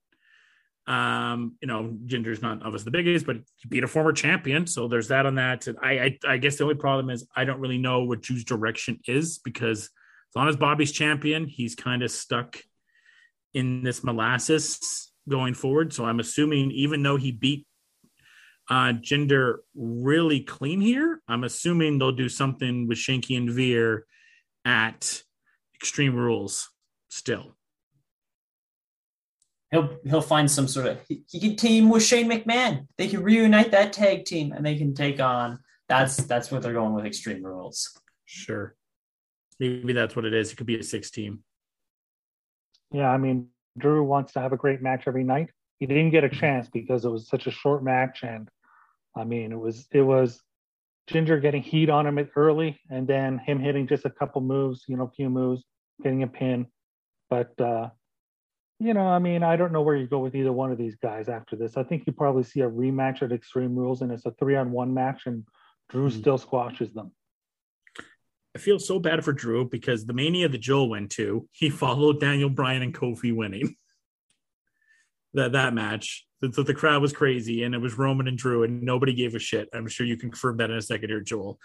[0.86, 4.86] Um, you know, Jinder's not obviously the biggest, but he beat a former champion, so
[4.86, 5.66] there's that on that.
[5.66, 8.44] And I, I, I guess the only problem is I don't really know what Drew's
[8.44, 12.58] direction is because as long as Bobby's champion, he's kind of stuck
[13.54, 15.94] in this molasses going forward.
[15.94, 17.66] So I'm assuming even though he beat
[18.70, 21.20] uh, Jinder really clean here.
[21.28, 24.06] I'm assuming they'll do something with Shanky and Veer
[24.64, 25.22] at
[25.74, 26.70] Extreme Rules
[27.08, 27.56] still.
[29.70, 32.86] He'll he'll find some sort of he, he can team with Shane McMahon.
[32.96, 35.58] They can reunite that tag team and they can take on
[35.88, 37.98] that's that's what they're going with Extreme Rules.
[38.24, 38.74] Sure.
[39.60, 40.52] Maybe that's what it is.
[40.52, 41.40] It could be a six team.
[42.92, 46.24] Yeah, I mean, Drew wants to have a great match every night he didn't get
[46.24, 48.48] a chance because it was such a short match and
[49.16, 50.40] I mean it was it was
[51.10, 54.96] Jinder getting heat on him early and then him hitting just a couple moves, you
[54.96, 55.62] know, a few moves,
[56.02, 56.66] getting a pin.
[57.28, 57.90] But uh
[58.80, 60.96] you know, I mean, I don't know where you go with either one of these
[60.96, 61.76] guys after this.
[61.76, 64.72] I think you probably see a rematch at Extreme Rules and it's a three on
[64.72, 65.44] one match and
[65.90, 66.18] Drew mm-hmm.
[66.18, 67.12] still squashes them.
[68.56, 72.20] I feel so bad for Drew because the mania that Joel went to, he followed
[72.20, 73.76] Daniel Bryan and Kofi winning
[75.34, 76.26] that that match.
[76.52, 79.38] So the crowd was crazy, and it was Roman and Drew, and nobody gave a
[79.38, 79.68] shit.
[79.72, 81.58] I'm sure you can confirm that in a second here, Joel.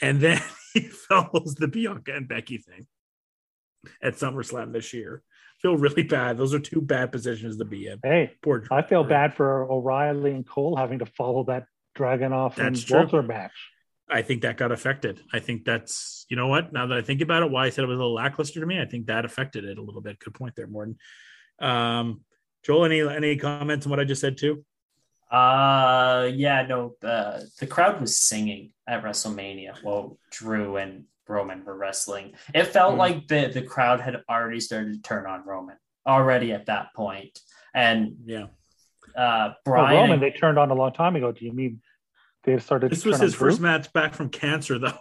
[0.00, 0.40] And then
[0.74, 2.86] he follows the Bianca and Becky thing
[4.02, 5.22] at SummerSlam this year.
[5.60, 6.36] Feel really bad.
[6.36, 7.98] Those are two bad positions to be in.
[8.02, 8.76] Hey, Poor Drew.
[8.76, 11.66] I feel bad for O'Reilly and Cole having to follow that
[11.96, 12.98] Dragunov and That's true.
[12.98, 13.52] Walter match.
[14.10, 15.22] I think that got affected.
[15.32, 16.72] I think that's you know what.
[16.72, 18.66] Now that I think about it, why I said it was a little lackluster to
[18.66, 20.18] me, I think that affected it a little bit.
[20.18, 20.98] Good point there, Morton.
[21.58, 22.20] Um,
[22.64, 24.64] Joel, any any comments on what I just said too?
[25.30, 31.76] Uh, yeah, no, uh, the crowd was singing at WrestleMania while Drew and Roman were
[31.76, 32.34] wrestling.
[32.54, 32.98] It felt Mhm.
[32.98, 35.76] like the, the crowd had already started to turn on Roman
[36.06, 37.40] already at that point.
[37.74, 38.44] And Yeah,
[39.16, 41.32] uh, Well, Brian, Roman, they turned on a long time ago.
[41.32, 41.80] Do you mean
[42.44, 42.90] they started?
[42.92, 43.66] this to was turn on his first Drew?
[43.66, 44.98] match back from cancer, though.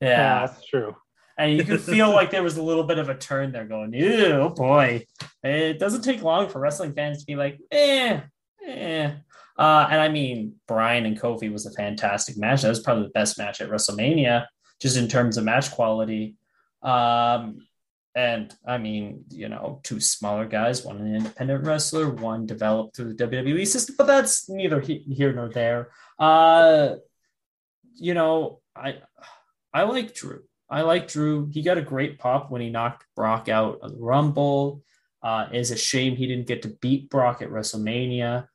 [0.00, 0.96] Yeah, yeah, that's true.
[1.38, 3.94] And you can feel like there was a little bit of a turn there going,
[4.02, 5.06] oh boy.
[5.44, 8.20] It doesn't take long for wrestling fans to be like, eh,
[8.66, 9.12] eh.
[9.56, 12.62] Uh, and I mean, Bryan and Kofi was a fantastic match.
[12.62, 14.46] That was probably the best match at WrestleMania,
[14.80, 16.36] just in terms of match quality.
[16.82, 17.66] Um,
[18.14, 23.14] and I mean, you know, two smaller guys, one an independent wrestler, one developed through
[23.14, 25.90] the WWE system, but that's neither he- here nor there.
[26.18, 26.96] Uh,
[27.94, 28.98] you know, I
[29.72, 30.42] I like Drew.
[30.70, 31.48] I like Drew.
[31.52, 34.82] He got a great pop when he knocked Brock out of the Rumble.
[35.22, 38.46] Uh, it's a shame he didn't get to beat Brock at WrestleMania.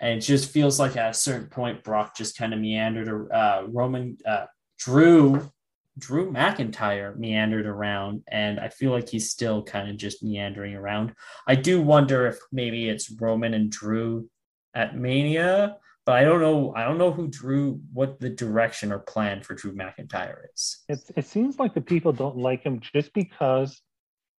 [0.00, 3.30] And it just feels like at a certain point, Brock just kind of meandered.
[3.30, 4.46] Uh, Roman, uh,
[4.78, 5.50] Drew,
[5.98, 11.14] Drew McIntyre meandered around, and I feel like he's still kind of just meandering around.
[11.46, 14.28] I do wonder if maybe it's Roman and Drew
[14.74, 15.78] at Mania,
[16.08, 16.72] but I don't know.
[16.74, 20.78] I don't know who Drew, what the direction or plan for Drew McIntyre is.
[20.88, 23.82] It, it seems like the people don't like him just because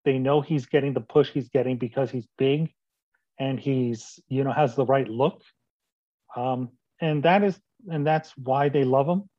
[0.04, 2.74] they know he's getting the push he's getting because he's big
[3.38, 5.44] and he's you know has the right look
[6.36, 6.70] um,
[7.02, 9.30] and that is and that's why they love him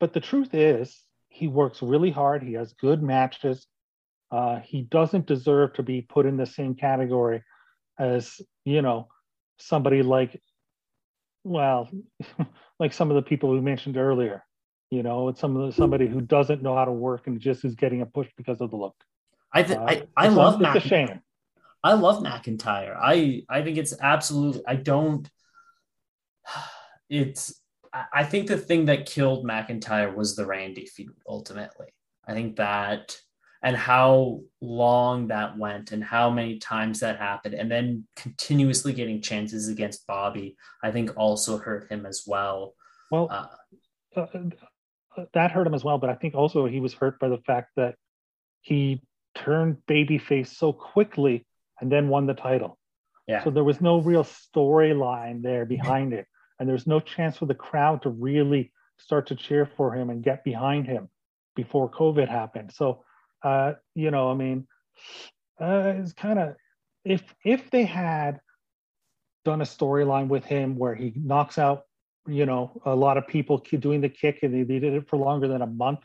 [0.00, 3.68] but the truth is he works really hard he has good matches
[4.32, 7.44] uh, he doesn't deserve to be put in the same category
[7.96, 9.06] as you know
[9.56, 10.40] somebody like
[11.44, 11.88] well
[12.78, 14.44] like some of the people we mentioned earlier
[14.90, 17.64] you know it's some of the, somebody who doesn't know how to work and just
[17.64, 18.96] is getting a push because of the look
[19.52, 21.20] I th- Uh, I, I love it's a shame
[21.82, 22.96] I love McIntyre.
[23.00, 24.62] I I think it's absolutely.
[24.66, 25.28] I don't.
[27.08, 27.60] It's.
[27.92, 31.16] I I think the thing that killed McIntyre was the Randy feud.
[31.26, 31.88] Ultimately,
[32.24, 33.16] I think that
[33.62, 39.20] and how long that went and how many times that happened, and then continuously getting
[39.20, 40.56] chances against Bobby.
[40.82, 42.74] I think also hurt him as well.
[43.10, 43.46] well Uh,
[44.16, 44.26] uh,
[45.16, 45.98] uh, that hurt him as well.
[45.98, 47.96] But I think also he was hurt by the fact that
[48.62, 49.02] he
[49.34, 51.46] turned babyface so quickly
[51.80, 52.78] and then won the title.
[53.26, 56.26] yeah, So there was no real storyline there behind it,
[56.58, 60.22] and there's no chance for the crowd to really start to cheer for him and
[60.22, 61.08] get behind him
[61.56, 62.72] before COVID happened.
[62.72, 63.04] So,
[63.42, 64.66] uh, you know, I mean,
[65.60, 66.56] uh, it's kind of
[67.04, 68.40] if if they had
[69.44, 71.84] done a storyline with him where he knocks out,
[72.26, 75.16] you know, a lot of people doing the kick, and they, they did it for
[75.16, 76.00] longer than a month,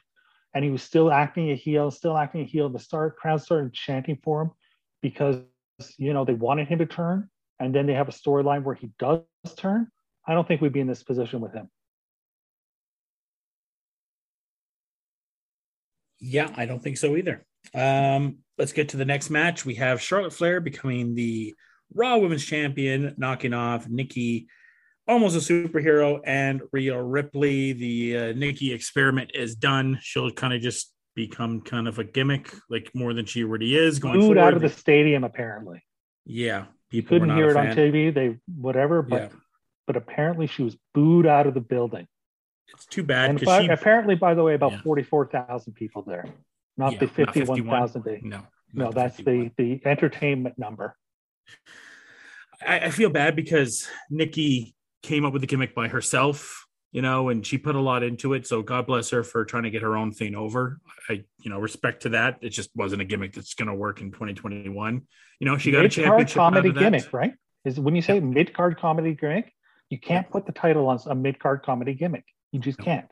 [0.53, 2.69] and he was still acting a heel, still acting a heel.
[2.69, 4.51] The start crowd started chanting for him
[5.01, 5.41] because
[5.97, 7.29] you know they wanted him to turn,
[7.59, 9.21] and then they have a storyline where he does
[9.57, 9.87] turn.
[10.27, 11.69] I don't think we'd be in this position with him.
[16.27, 17.45] Yeah, I don't think so either.
[17.73, 19.63] Um, let's get to the next match.
[19.63, 21.53] We have Charlotte Flair becoming the
[21.93, 24.47] Raw Women's Champion, knocking off Nikki,
[25.07, 27.73] almost a superhero, and Rhea Ripley.
[27.73, 29.99] The uh, Nikki experiment is done.
[30.01, 33.99] She'll kind of just become kind of a gimmick, like more than she already is
[33.99, 35.83] going Booed out of the stadium, apparently.
[36.25, 37.67] yeah, You people couldn't hear it on.
[37.67, 38.11] TV.
[38.11, 39.27] They whatever, but Yeah,
[39.85, 42.07] but apparently she was booed out of the building.
[42.73, 44.81] It's too bad And by, she apparently, by the way, about Yeah.
[44.81, 46.25] forty-four thousand people there,
[46.77, 48.19] not Yeah, the fifty-one 51.
[48.23, 48.41] no,
[48.73, 49.51] no, that's 51.
[49.57, 50.95] the the entertainment number.
[52.65, 57.29] I, I feel bad because Nikki came up with the gimmick by herself, you know,
[57.29, 58.47] and she put a lot into it.
[58.47, 60.79] So God bless her for trying to get her own thing over.
[61.09, 62.37] I, you know, respect to that.
[62.41, 65.01] It just wasn't a gimmick that's going to work in 2021.
[65.39, 67.33] You know, she got a Mid-card championship out comedy gimmick, right?
[67.65, 69.51] Is when you say mid-card comedy gimmick,
[69.89, 72.25] you can't put the title on a mid-card comedy gimmick.
[72.55, 72.85] You just No.
[72.85, 73.11] can't.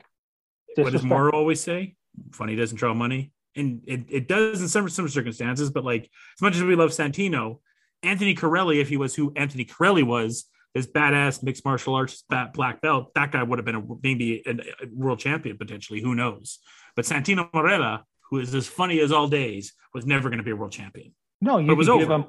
[0.76, 1.08] What does Disrespect.
[1.08, 1.96] Morrow always say?
[2.32, 3.32] Funny doesn't draw money.
[3.56, 6.04] And it, it does in some, some circumstances, but like
[6.36, 7.60] as much as we love Santino,
[8.02, 12.80] Anthony Carelli, if he was who Anthony Carelli was, this badass mixed martial arts black
[12.80, 14.50] belt, that guy would have been a, maybe a,
[14.84, 16.00] a world champion potentially.
[16.00, 16.58] Who knows?
[16.96, 20.50] But Santino Marella, who is as funny as all days, was never going to be
[20.50, 21.14] a world champion.
[21.40, 22.24] No, you could give him.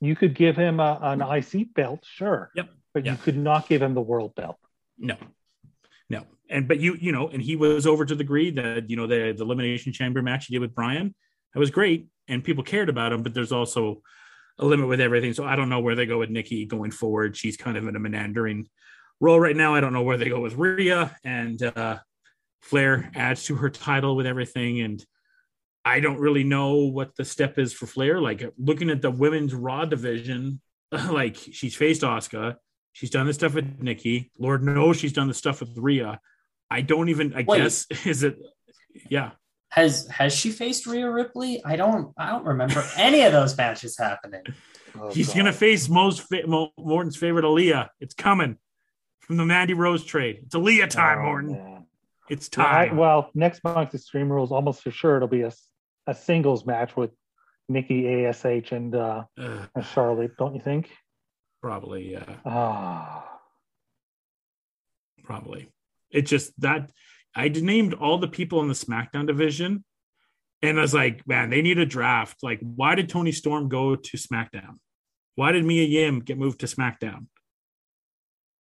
[0.00, 2.52] You could give him a, an IC belt, sure.
[2.54, 2.68] Yep.
[2.94, 3.12] but Yeah.
[3.12, 4.58] you could not give him the world belt.
[4.96, 5.16] No.
[6.50, 9.06] And but you you know, and he was over to the degree that you know
[9.06, 11.14] the the elimination chamber match he did with Bryan.
[11.54, 13.22] That was great, and people cared about him.
[13.22, 14.02] But there's also
[14.58, 15.32] a limit with everything.
[15.32, 17.36] So I don't know where they go with Nikki going forward.
[17.36, 18.68] She's kind of in a meandering
[19.20, 19.74] role right now.
[19.74, 21.98] I don't know where they go with Rhea and uh,
[22.60, 24.80] Flair adds to her title with everything.
[24.80, 25.04] And
[25.84, 28.20] I don't really know what the step is for Flair.
[28.20, 30.60] Like looking at the women's Raw division,
[30.92, 32.56] like she's faced Asuka.
[32.92, 34.32] She's done the stuff with Nikki.
[34.38, 36.20] Lord knows she's done the stuff with Rhea.
[36.70, 37.34] I don't even.
[37.34, 37.58] I Wait.
[37.58, 38.38] guess is it.
[39.10, 39.30] Yeah,
[39.70, 41.62] Has has she faced Rhea Ripley?
[41.64, 44.42] I don't I don't remember any of those matches happening.
[44.98, 45.36] Oh, he's God.
[45.36, 47.88] gonna face most fa- Mo- Morton's favorite Aaliyah.
[48.00, 48.56] It's coming
[49.20, 50.40] from the Mandy Rose trade.
[50.44, 51.52] It's Aaliyah time, Oh, Morton.
[51.52, 51.86] man.
[52.28, 52.96] It's Yeah, I- time.
[52.96, 55.52] well, next month the Extreme Rules, almost for sure, it'll be a,
[56.06, 57.10] a singles match with
[57.68, 60.90] Nikki Ash and uh, Ugh, and Charlotte, don't you think?
[61.62, 63.24] probably, yeah, Ah,
[65.24, 65.68] probably.
[66.10, 66.90] It's just that
[67.34, 69.84] I named all the people in the SmackDown division,
[70.62, 72.42] and I was like, man, they need a draft.
[72.42, 74.78] Like, why did Toni Storm go to SmackDown?
[75.36, 77.26] Why did Mia Yim get moved to SmackDown?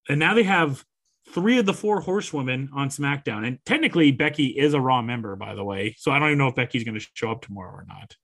[0.09, 0.85] And now they have
[1.31, 3.47] three of the four horsewomen on SmackDown.
[3.47, 5.95] And technically, Becky is a Raw member, by the way.
[5.99, 8.17] So I don't even know if Becky's going to show up tomorrow or not.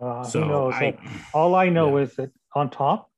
[0.00, 0.74] uh, So who knows?
[0.74, 0.98] I,
[1.34, 3.10] All I know is that on top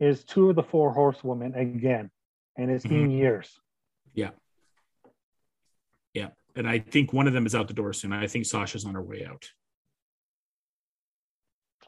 [0.00, 2.10] is two of the four horsewomen again,
[2.58, 3.10] and it's been Mm-hmm.
[3.12, 3.58] years.
[4.14, 4.30] yeah.
[6.14, 6.28] Yeah.
[6.56, 8.12] And I think one of them is out the door soon.
[8.12, 9.48] I think Sasha's on her way out.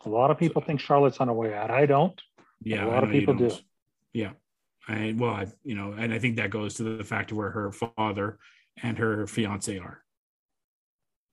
[0.05, 1.71] A lot of people think Charlotte's on her way out.
[1.71, 2.19] I don't.
[2.63, 3.51] Yeah, A lot I of people do.
[4.13, 4.33] Yeah,
[4.89, 7.51] I well, I, you know, and I think that goes to the fact of where
[7.51, 8.39] her father
[8.83, 10.03] and her fiance are.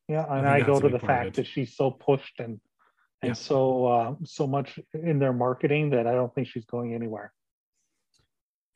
[0.07, 2.59] Yeah, and think I, go to the fact that she's so pushed and
[3.21, 3.33] and Yeah.
[3.33, 7.33] so uh, so much in their marketing that I don't think she's going anywhere.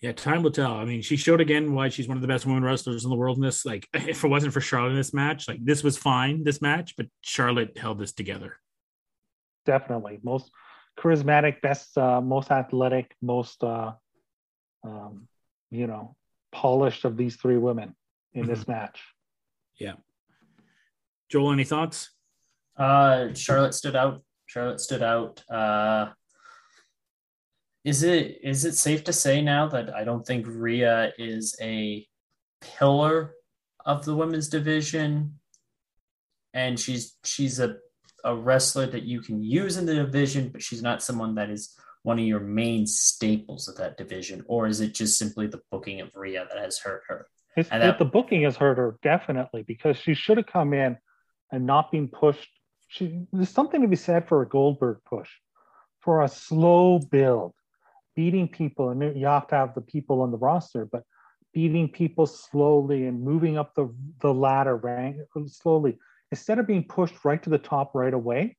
[0.01, 0.73] Yeah, time will tell.
[0.73, 3.15] I mean, she showed again why she's one of the best women wrestlers in the
[3.15, 3.65] world in this.
[3.65, 6.95] Like, if it wasn't for Charlotte in this match, like this was fine, this match,
[6.97, 8.57] but Charlotte held this together.
[9.65, 10.49] Definitely, most
[10.99, 13.91] charismatic, best, uh, most athletic, most uh,
[14.83, 15.27] um,
[15.69, 16.15] you know
[16.51, 17.95] polished of these three women
[18.33, 18.99] in this match.
[19.79, 19.93] Yeah.
[21.29, 22.09] Joel, any thoughts?
[22.75, 24.23] Uh, Charlotte stood out.
[24.47, 25.43] Charlotte stood out.
[25.49, 26.09] Uh,
[27.83, 32.05] is it is it safe to say now that I don't think Rhea is a
[32.61, 33.33] pillar
[33.85, 35.39] of the women's division,
[36.53, 37.77] and she's she's a
[38.23, 41.75] a wrestler that you can use in the division, but she's not someone that is
[42.03, 46.01] one of your main staples of that division, or is it just simply the booking
[46.01, 47.27] of Rhea that has hurt her?
[47.57, 50.97] It's, And that- the booking has hurt her definitely because she should have come in
[51.51, 52.47] and not been pushed.
[52.89, 55.29] She, there's something to be said for a Goldberg push,
[55.99, 57.53] for a slow build,
[58.15, 61.03] beating people, and you have to have the people on the roster, but
[61.53, 65.17] beating people slowly and moving up the the ladder rank
[65.47, 65.97] slowly
[66.31, 68.57] instead of being pushed right to the top right away.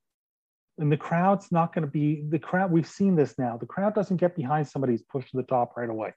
[0.79, 2.71] And the crowd's not going to be the crowd.
[2.71, 3.57] We've seen this now.
[3.57, 6.13] The crowd doesn't get behind somebody who's pushed to the top right away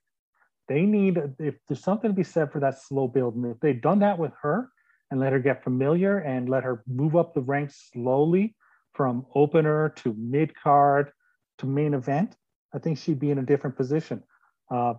[0.69, 3.81] they need if there's something to be said for that slow build and if they'd
[3.81, 4.71] done that with her
[5.11, 8.57] and let her get familiar and let her move up the ranks slowly
[8.95, 11.13] from opener to mid card
[11.59, 12.35] to main event
[12.77, 14.23] i think she'd be in a different position
[14.71, 14.95] uh,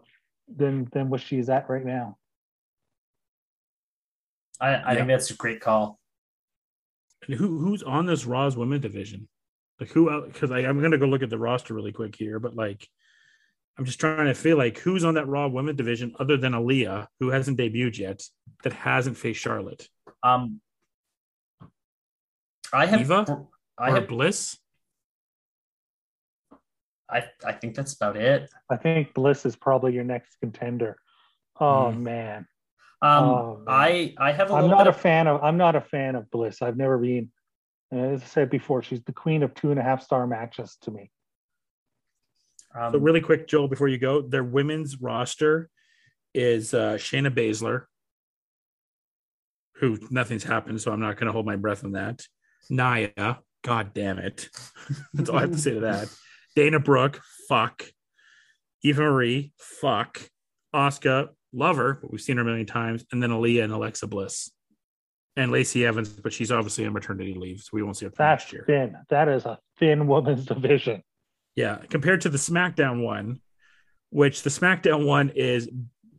[0.53, 2.17] than than what she's at right now
[4.59, 5.99] I, I think that's a great call.
[7.25, 9.27] And who who's on this Raw's women division?
[9.79, 10.21] Like who?
[10.21, 12.87] Because I'm gonna go look at the roster really quick here, but like,
[13.77, 17.07] I'm just trying to feel like who's on that Raw women division other than Aaliyah,
[17.19, 18.23] who hasn't debuted yet,
[18.63, 19.87] that hasn't faced Charlotte.
[20.23, 20.61] Um,
[22.73, 23.45] I have Eva?
[23.77, 24.57] I or have Bliss.
[27.09, 28.49] I, I think that's about it.
[28.69, 30.97] i think bliss is probably your next contender
[31.59, 32.03] oh Hmm.
[32.03, 32.47] man
[33.01, 33.61] Um, Oh.
[33.67, 36.15] I I have a i'm not bit a of fan of i'm not a fan
[36.15, 37.31] of bliss i've never been
[37.91, 40.91] as i said before she's the queen of two and a half star matches to
[40.91, 41.09] me
[42.75, 45.69] um, So really quick, Joel, before you go, their women's roster
[46.33, 47.85] is uh, Shayna Baszler,
[49.75, 52.21] who nothing's happened, so I'm not going to hold my breath on that.
[52.69, 54.49] Nia, god damn it,
[55.13, 56.07] that's all I have to say to that.
[56.57, 57.85] Dana Brooke, fuck.
[58.81, 60.19] Eva Marie, fuck.
[60.73, 64.07] Asuka, love her, but we've seen her a million times, and then Aaliyah and Alexa
[64.07, 64.51] Bliss,
[65.35, 68.45] and Lacey Evans, but she's obviously on maternity leave, so we won't see her that's
[68.45, 68.63] next year.
[68.65, 71.03] thin that is a thin woman's division
[71.55, 73.39] Yeah, compared to the SmackDown one,
[74.09, 75.69] which the SmackDown one is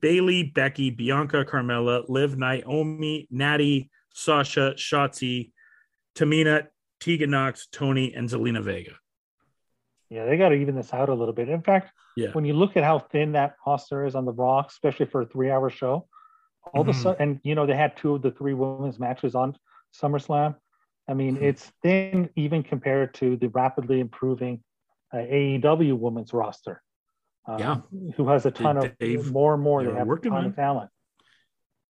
[0.00, 5.50] Bayley, Becky, Bianca, Carmella, Liv, Naomi, Natty, Sasha, Shotzi,
[6.14, 6.68] Tamina,
[7.00, 8.92] Tegan Nox, Toni, and Zelina Vega.
[10.10, 11.48] Yeah, they got to even this out a little bit.
[11.48, 12.32] In fact, Yeah.
[12.32, 15.26] when you look at how thin that roster is on the Raw, especially for a
[15.26, 16.08] three-hour show,
[16.72, 17.02] all of a Mhm.
[17.02, 19.56] sudden, and you know they had two of the three women's matches on
[19.94, 20.56] SummerSlam.
[21.06, 21.42] I mean, Mhm.
[21.42, 24.62] it's thin even compared to the rapidly improving
[25.10, 26.82] uh, AEW women's roster.
[27.46, 27.80] Uh, Yeah.
[28.16, 29.82] who has a ton They- of more and more.
[29.82, 30.90] They have a ton on of talent.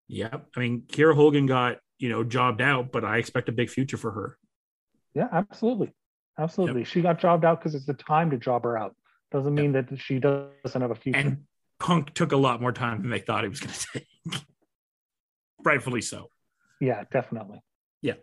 [0.07, 0.45] Yep.
[0.55, 3.97] I mean, Kiera Hogan got, you know, jobbed out, but I expect a big future
[3.97, 4.37] for her.
[5.15, 5.93] Yeah, absolutely,
[6.37, 6.83] absolutely.
[6.83, 8.95] She got jobbed out because it's the time to job her out.
[9.31, 11.19] Doesn't mean that she doesn't have a future.
[11.19, 11.43] And
[11.79, 14.07] Punk took a lot more time than they thought he was going to take.
[15.63, 16.29] Rightfully so.
[16.79, 17.61] yeah, definitely.
[18.01, 18.13] Yeah.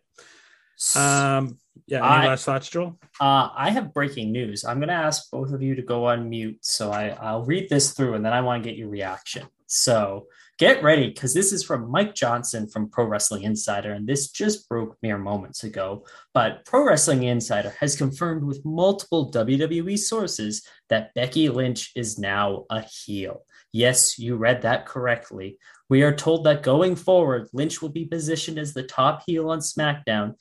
[0.97, 1.99] Um, yeah.
[1.99, 2.99] Any I- last thoughts, Joel?
[3.21, 4.65] Uh, I have breaking news.
[4.65, 6.59] I'm going to ask both of you to go on mute.
[6.63, 9.47] So I, I'll read this through and then I want to get your reaction.
[9.67, 10.27] So
[10.59, 13.93] get ready because this is from Mike Johnson from Pro Wrestling Insider.
[13.93, 16.05] And this just broke mere moments ago.
[16.33, 22.65] But Pro Wrestling Insider has confirmed with multiple WWE sources that Becky Lynch is now
[22.71, 23.45] a heel.
[23.73, 25.59] Yes, you read that correctly.
[25.89, 29.59] We are told that going forward, Lynch will be positioned as the top heel on
[29.59, 30.35] SmackDown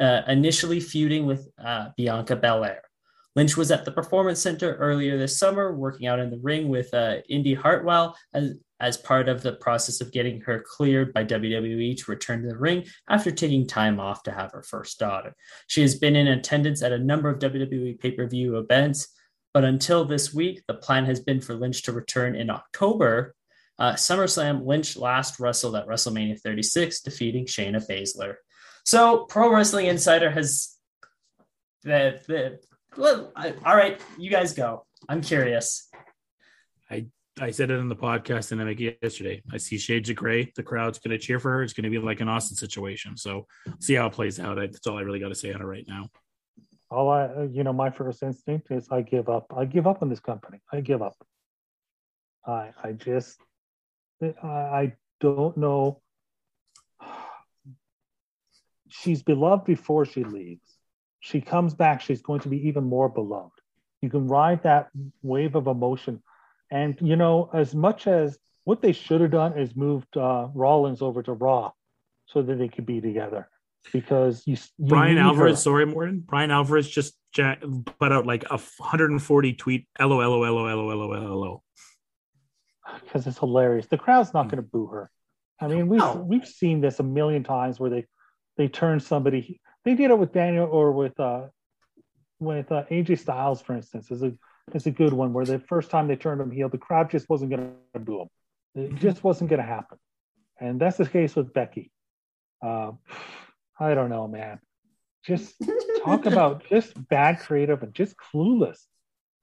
[0.00, 2.82] uh, initially feuding with uh, Bianca Belair.
[3.36, 6.92] Lynch was at the Performance Center earlier this summer, working out in the ring with
[6.92, 11.96] uh, Indy Hartwell as, as part of the process of getting her cleared by WWE
[11.96, 15.34] to return to the ring after taking time off to have her first daughter.
[15.68, 19.08] She has been in attendance at a number of WWE pay per view events,
[19.54, 23.34] but until this week, the plan has been for Lynch to return in October.
[23.78, 28.34] Uh, SummerSlam, Lynch last wrestled at WrestleMania 36, defeating Shayna Baszler.
[28.84, 30.76] So, Pro Wrestling Insider has
[31.84, 32.58] the the.
[32.96, 34.84] Well, I- all right, you guys go.
[35.08, 35.88] I'm curious.
[36.90, 37.06] I
[37.40, 39.42] I said it in the podcast and I make it yesterday.
[39.50, 40.52] I see shades of gray.
[40.56, 41.62] The crowd's going to cheer for her.
[41.62, 43.16] It's going to be like an Austin situation.
[43.16, 43.46] So
[43.78, 44.58] see how it plays out.
[44.58, 46.08] I, that's all I really got to say on it right now.
[46.90, 49.52] All I, uh, you know, my first instinct is I give up.
[49.56, 50.58] I give up on this company.
[50.70, 51.16] I give up.
[52.44, 53.38] I, I just,
[54.22, 56.02] I, I don't know.
[58.88, 60.79] She's beloved before she leaves.
[61.20, 62.00] She comes back.
[62.00, 63.52] She's going to be even more beloved.
[64.02, 64.88] You can ride that
[65.22, 66.22] wave of emotion,
[66.70, 71.02] and you know, as much as what they should have done is moved uh, Rollins
[71.02, 71.72] over to Raw,
[72.26, 73.48] so that they could be together.
[73.92, 75.62] Because you, you Bryan Alvarez, her.
[75.62, 76.20] sorry, Morton.
[76.20, 77.56] Bryan Alvarez just ja-
[77.98, 81.64] put out like a 140 tweet LOL, LOL, LOL, LOL, LOL.
[83.04, 83.86] because it's hilarious.
[83.86, 85.10] The crowd's not going to boo her.
[85.60, 86.24] I mean, we've No.
[86.26, 88.06] we've seen this a million times where they
[88.56, 89.60] they turn somebody.
[89.84, 91.48] They did it with Daniel or with uh
[92.38, 94.32] with uh, AJ Styles, for instance, is a
[94.74, 97.28] is a good one where the first time they turned him heel, the crowd just
[97.28, 98.28] wasn't going to boo him.
[98.74, 99.98] It just wasn't going to happen,
[100.58, 101.90] and that's the case with Becky.
[102.62, 102.92] Uh,
[103.78, 104.60] I don't know, man.
[105.24, 105.54] Just
[106.04, 108.78] talk about just bad creative and just clueless.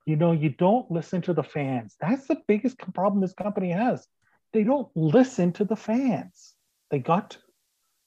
[0.06, 1.94] You know, you don't listen to the fans.
[2.00, 4.06] That's the biggest problem this company has.
[4.52, 6.54] They don't listen to the fans.
[6.90, 7.38] They got to.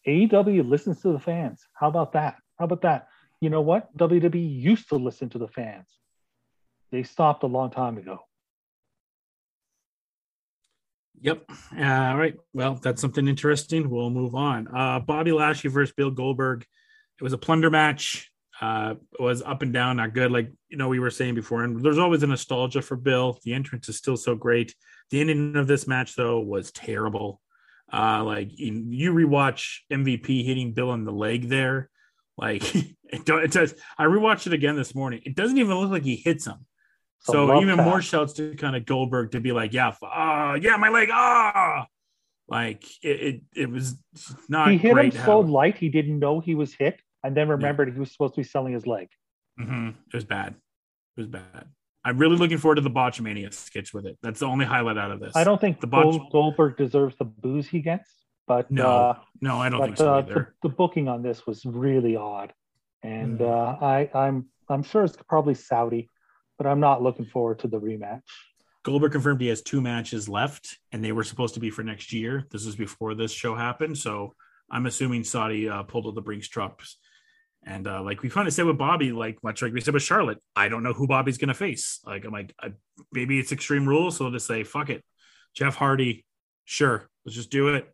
[0.08, 1.66] AEW listens to the fans.
[1.74, 2.38] How about that?
[2.58, 3.08] How about that?
[3.40, 3.96] You know what?
[3.98, 5.88] WWE used to listen to the fans.
[6.92, 8.20] They stopped a long time ago.
[11.22, 11.46] Yep.
[11.78, 12.36] Uh, all right.
[12.54, 13.90] Well, that's something interesting.
[13.90, 14.68] We'll move on.
[14.76, 16.66] Uh, Bobby Lashley versus Bill Goldberg.
[17.20, 18.32] It was a plunder match.
[18.60, 20.32] Uh, was up and down, not good.
[20.32, 23.40] Like you know, we were saying before, and there's always a nostalgia for Bill.
[23.44, 24.76] The entrance is still so great.
[25.10, 27.42] The ending of this match, though, was terrible.
[27.92, 31.90] Uh, like you, you rewatch MVP hitting Bill in the leg there.
[32.38, 33.76] Like it, don't, it does.
[33.98, 35.22] I rewatched it again this morning.
[35.26, 36.66] It doesn't even look like he hits him.
[37.24, 37.86] So even tap.
[37.86, 41.86] more shouts to kind of Goldberg to be like, yeah, ah, yeah, my leg, ah,
[42.48, 43.96] like it, it, it was
[44.50, 47.94] not he hit him so light he didn't know he was hit, and then remembered
[47.94, 49.08] he was supposed to be selling his leg.
[49.60, 49.90] Mm-hmm.
[49.90, 50.56] It was bad.
[51.16, 51.68] It was bad.
[52.04, 54.18] I'm really looking forward to the Botchamania sketch with it.
[54.24, 55.36] That's the only highlight out of this.
[55.36, 58.10] I don't think The botch- Goldberg deserves the booze he gets,
[58.48, 60.56] but No, uh, no, I don't but think so uh, either.
[60.64, 62.54] the, the booking on this was really odd,
[63.04, 63.48] and Mhm.
[63.82, 66.10] uh, I, I'm I'm sure it's probably Saudi,
[66.58, 68.22] but I'm not looking forward to the rematch.
[68.84, 72.14] Goldberg confirmed he has two matches left, and they were supposed to be for next
[72.14, 72.48] year.
[72.52, 74.34] This is before this show happened, so
[74.72, 76.98] I'm assuming Saudi uh, pulled all the Brinks trucks.
[77.64, 80.04] And uh, like we kind of said with Bobby, like much like we said with
[80.04, 82.00] Charlotte, I don't know who Bobby's going to face.
[82.06, 82.72] Like I'm like, I,
[83.12, 85.04] maybe it's Extreme Rules, so they'll just say fuck it,
[85.54, 86.26] Jeff Hardy,
[86.66, 87.88] sure, let's just do it.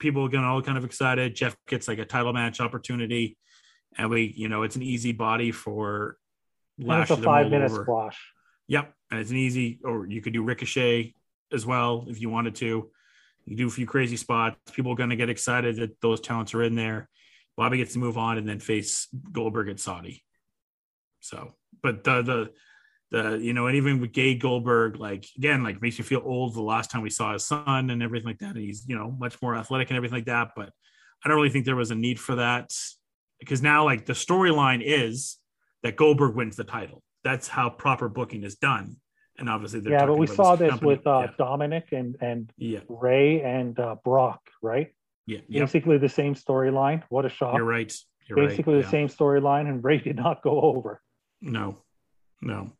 [0.00, 1.36] People get all kind of excited.
[1.36, 3.36] Jeff gets like a title match opportunity,
[3.96, 6.16] and we, you know, it's an easy body for
[6.78, 7.84] And it's a five minute over.
[7.84, 8.18] squash.
[8.66, 11.14] Yep, and it's an easy, or you could do Ricochet
[11.52, 12.90] as well if you wanted to.
[13.44, 14.56] You do a few crazy spots.
[14.72, 17.08] People are going to get excited that those talents are in there.
[17.56, 20.24] Bobby gets to move on and then face Goldberg at Saudi.
[21.20, 22.50] So, but the the
[23.10, 26.54] the you know, and even with Gage Goldberg, like again, like makes you feel old
[26.54, 28.56] the last time we saw his son and everything like that.
[28.56, 30.50] And he's you know much more athletic and everything like that.
[30.56, 30.70] But
[31.24, 32.70] I don't really think there was a need for that
[33.38, 35.38] because now like the storyline is
[35.82, 37.02] that Goldberg wins the title.
[37.22, 38.96] That's how proper booking is done.
[39.38, 40.96] And obviously, they're Yeah, but we saw his this company.
[40.96, 41.44] with uh, yeah.
[41.44, 44.94] Dominik and and yeah, Rey and uh, Brock, right?
[45.26, 45.60] Yeah, yeah.
[45.60, 47.02] Basically the same storyline.
[47.08, 47.56] What a shock!
[47.56, 47.94] You're right.
[48.26, 48.80] You're Basically right.
[48.80, 48.90] the yeah.
[48.90, 51.00] same storyline, and Rey did not go over.
[51.40, 51.78] No,
[52.40, 52.72] no.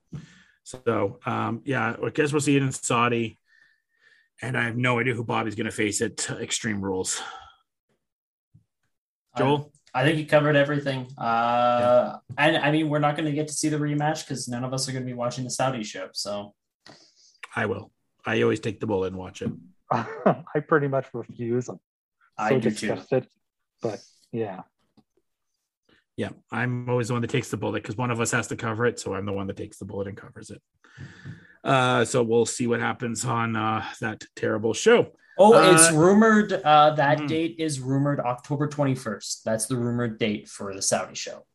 [0.63, 3.39] So, um, yeah, I guess we'll see it in Saudi.
[4.43, 7.21] And I have no idea who Bobby's going to face at Extreme Rules.
[9.37, 9.71] Joel?
[9.93, 11.07] I think you covered everything.
[11.17, 14.65] Uh, And I mean, we're not going to get to see the rematch because none
[14.65, 16.09] of us are going to be watching the Saudi show.
[16.13, 16.55] So
[17.55, 17.93] I will.
[18.27, 19.53] I always take the bullet and watch it.
[19.93, 21.69] I pretty much refuse.
[21.69, 21.79] I'm
[22.39, 22.89] I so do too.
[22.89, 23.27] disgusted.
[23.83, 24.01] But
[24.33, 24.63] yeah,
[26.17, 28.57] Yeah, I'm always the one that takes the bullet because one of us has to
[28.57, 28.99] cover it.
[28.99, 30.63] So I'm the one that takes the bullet and covers it.
[31.63, 35.13] Uh, so we'll see what happens on uh, that terrible show.
[35.39, 37.29] Oh, Uh, it's rumored uh, that mhm.
[37.29, 39.43] date is rumored October 21st.
[39.43, 41.47] That's the rumored date for the Saudi show.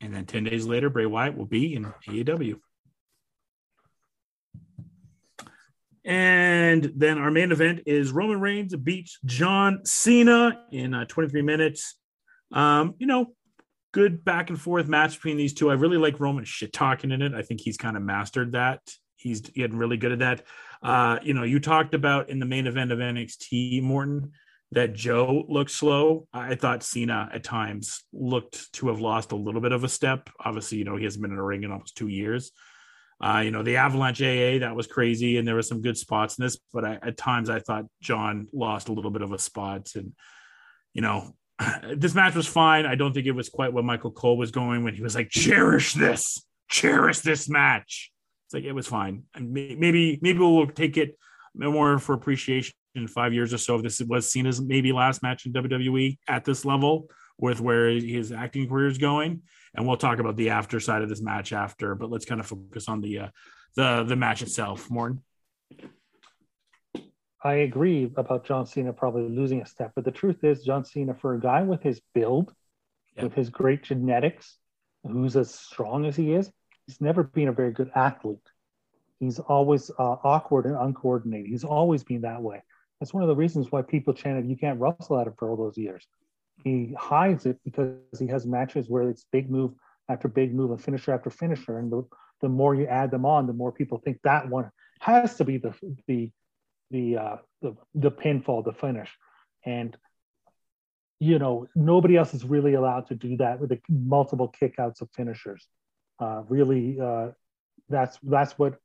[0.00, 2.60] And then 10 days later, Bray Wyatt will be in AEW.
[6.06, 11.96] And then our main event is Roman Reigns beats John Cena in uh, 23 minutes.
[12.52, 13.34] Um, you know,
[13.92, 15.68] good back and forth match between these two.
[15.68, 17.34] I really like Roman shit talking in it.
[17.34, 18.82] I think he's kind of mastered that.
[19.16, 20.42] He's getting really good at that.
[20.80, 24.30] Uh, you know, you talked about in the main event of NXT, Morton,
[24.70, 26.28] that Joe looked slow.
[26.32, 30.30] I thought Cena at times looked to have lost a little bit of a step.
[30.38, 32.52] Obviously, you know, he hasn't been in a ring in almost two years.
[33.22, 36.38] Uh, you know, the Avalanche AA, that was crazy, and there were some good spots
[36.38, 39.38] in this, but I, at times I thought John lost a little bit of a
[39.38, 39.90] spot.
[39.94, 40.12] And,
[40.92, 41.34] you know,
[41.96, 42.84] this match was fine.
[42.84, 45.30] I don't think it was quite what Michael Cole was going when he was like,
[45.30, 48.12] cherish this, cherish this match.
[48.46, 49.24] It's like, it was fine.
[49.34, 51.18] And maybe, maybe we'll take it
[51.54, 53.76] more for appreciation in five years or so.
[53.76, 57.88] If this was seen as maybe last match in WWE at this level with where
[57.90, 59.42] his acting career is going.
[59.74, 62.46] And we'll talk about the after side of this match after, but let's kind of
[62.46, 63.28] focus on the, uh,
[63.74, 64.90] the, the match itself.
[64.90, 65.22] Morton.
[67.44, 69.92] I agree about John Cena probably losing a step.
[69.94, 72.52] But the truth is, John Cena, for a guy with his build,
[73.16, 73.24] Yeah.
[73.24, 74.58] with his great genetics,
[75.04, 76.50] who's as strong as he is,
[76.86, 78.38] he's never been a very good athlete.
[79.20, 81.46] He's always uh, awkward and uncoordinated.
[81.48, 82.62] He's always been that way.
[82.98, 85.56] That's one of the reasons why people chanted, "You can't wrestle at him" for all
[85.56, 86.06] those years.
[86.64, 89.72] He hides it because he has matches where it's big move
[90.08, 92.02] after big move and finisher after finisher, and the,
[92.40, 94.70] the more you add them on, the more people think that one
[95.00, 95.74] has to be the
[96.06, 96.30] the
[96.90, 99.10] the uh, the the pinfall, the finish,
[99.64, 99.96] and
[101.18, 105.08] you know nobody else is really allowed to do that with the multiple kickouts of
[105.14, 105.66] finishers.
[106.18, 107.28] Uh, really, uh,
[107.88, 108.78] that's that's what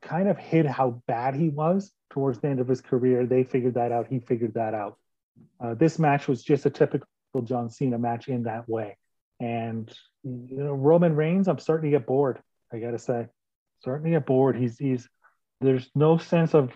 [0.00, 3.26] kind of hid how bad he was towards the end of his career.
[3.26, 4.06] They figured that out.
[4.08, 4.98] He figured that out.
[5.60, 7.06] Uh, this match was just a typical
[7.44, 8.96] John Cena match in that way.
[9.40, 9.92] And
[10.24, 12.40] you know, Roman Reigns, I'm starting to get bored.
[12.72, 13.26] I gotta say,
[13.80, 14.56] starting to get bored.
[14.56, 15.08] He's he's
[15.60, 16.72] there's no sense of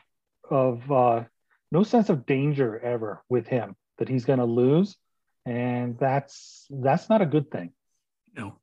[0.51, 1.25] of uh,
[1.71, 4.97] no sense of danger ever with him that he's gonna lose,
[5.45, 7.73] and that's that's not a good thing.
[8.37, 8.57] No,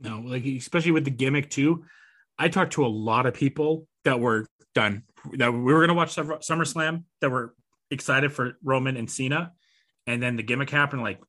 [0.00, 1.84] no, like especially with the gimmick too.
[2.38, 6.12] I talked to a lot of people that were done that we were to watch
[6.12, 7.54] Summer- SummerSlam that were
[7.90, 9.52] excited for Roman and Cena,
[10.06, 11.02] and then the gimmick happened.
[11.02, 11.20] Like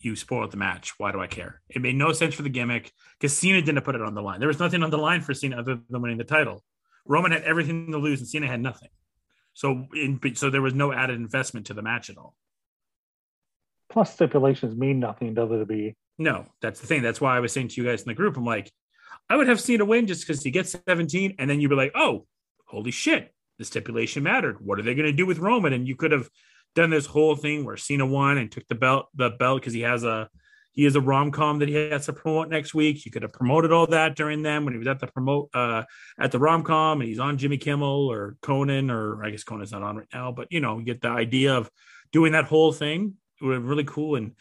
[0.00, 0.98] you spoiled the match.
[0.98, 1.60] Why do I care?
[1.68, 4.40] It made no sense for the gimmick because Cena didn't put it on the line.
[4.40, 6.62] There was nothing on the line for Cena other than winning the title.
[7.04, 8.88] Roman had everything to lose, and Cena had nothing.
[9.54, 12.34] So, in, so there was no added investment to the match at all.
[13.88, 15.94] Plus, stipulations mean nothing in WWE.
[16.18, 17.02] No, that's the thing.
[17.02, 18.70] That's why I was saying to you guys in the group, I'm like,
[19.30, 21.92] I would have Cena win just because he gets 17, and then you'd be like,
[21.94, 22.26] oh,
[22.66, 24.64] holy shit, the stipulation mattered.
[24.64, 25.72] What are they going to do with Roman?
[25.72, 26.28] And you could have
[26.74, 29.80] done this whole thing where Cena won and took the belt, the belt because he
[29.80, 30.28] has a
[30.72, 33.06] he has a rom com that he has to promote next week.
[33.06, 35.84] You could have promoted all that during them when he was at the promote uh,
[36.20, 39.72] at the rom com and he's on Jimmy Kimmel or Conan or I guess Conan's
[39.72, 41.70] not on right now, but you know, you get the idea of
[42.12, 43.14] doing that whole thing.
[43.40, 44.32] It would have really cool and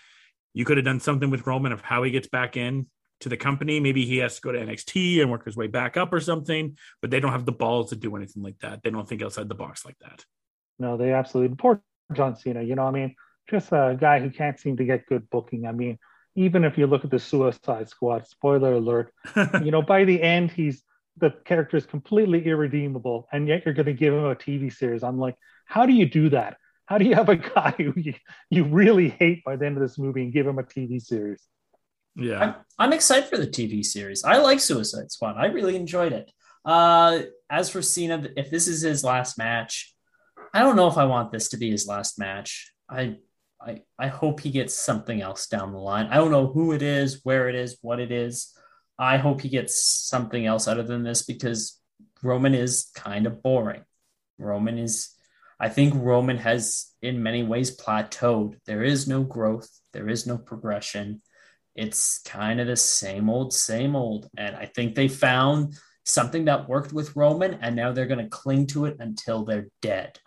[0.54, 2.88] you could have done something with Roman of how he gets back in
[3.22, 3.80] to the company.
[3.80, 6.78] Maybe he has to go to NXT and work his way back up or something,
[7.02, 8.84] but they don't have the balls to do anything like that.
[8.84, 10.26] They don't think outside the box like that.
[10.80, 11.82] No, they absolutely poor
[12.14, 12.62] John Cena.
[12.62, 13.16] You know, I mean,
[13.50, 15.66] just a guy who can't seem to get good booking.
[15.66, 15.98] I mean,
[16.36, 19.14] even if you look at the Suicide Squad, spoiler alert,
[19.64, 20.84] you know, by the end, he's
[21.18, 25.02] the character is completely irredeemable, and yet you're going to give him a TV series.
[25.02, 25.36] I'm like,
[25.66, 26.58] how do you do that?
[26.88, 28.14] How do you have a guy who you,
[28.50, 31.42] you really hate by the end of this movie and give him a TV series?
[32.16, 32.40] Yeah.
[32.40, 34.24] I'm, I'm excited for the TV series.
[34.24, 35.36] I like Suicide Squad.
[35.38, 36.32] I really enjoyed it.
[36.64, 39.94] Uh, as for Cena, if this is his last match,
[40.54, 42.72] I don't know if I want this to be his last match.
[42.90, 43.18] I,
[43.62, 46.08] I, I hope he gets something else down the line.
[46.08, 48.54] I don't know who it is, where it is, what it is.
[48.98, 51.80] I hope he gets something else other than this because
[52.24, 53.84] Roman is kind of boring.
[54.40, 55.10] Roman is,
[55.60, 58.56] I think Roman has in many ways plateaued.
[58.66, 61.22] There is no growth, there is no progression.
[61.76, 64.30] It's kind of the same old, same old.
[64.38, 65.76] And I think they found
[66.06, 69.68] something that worked with Roman, and now they're going to cling to it until they're
[69.82, 70.20] dead.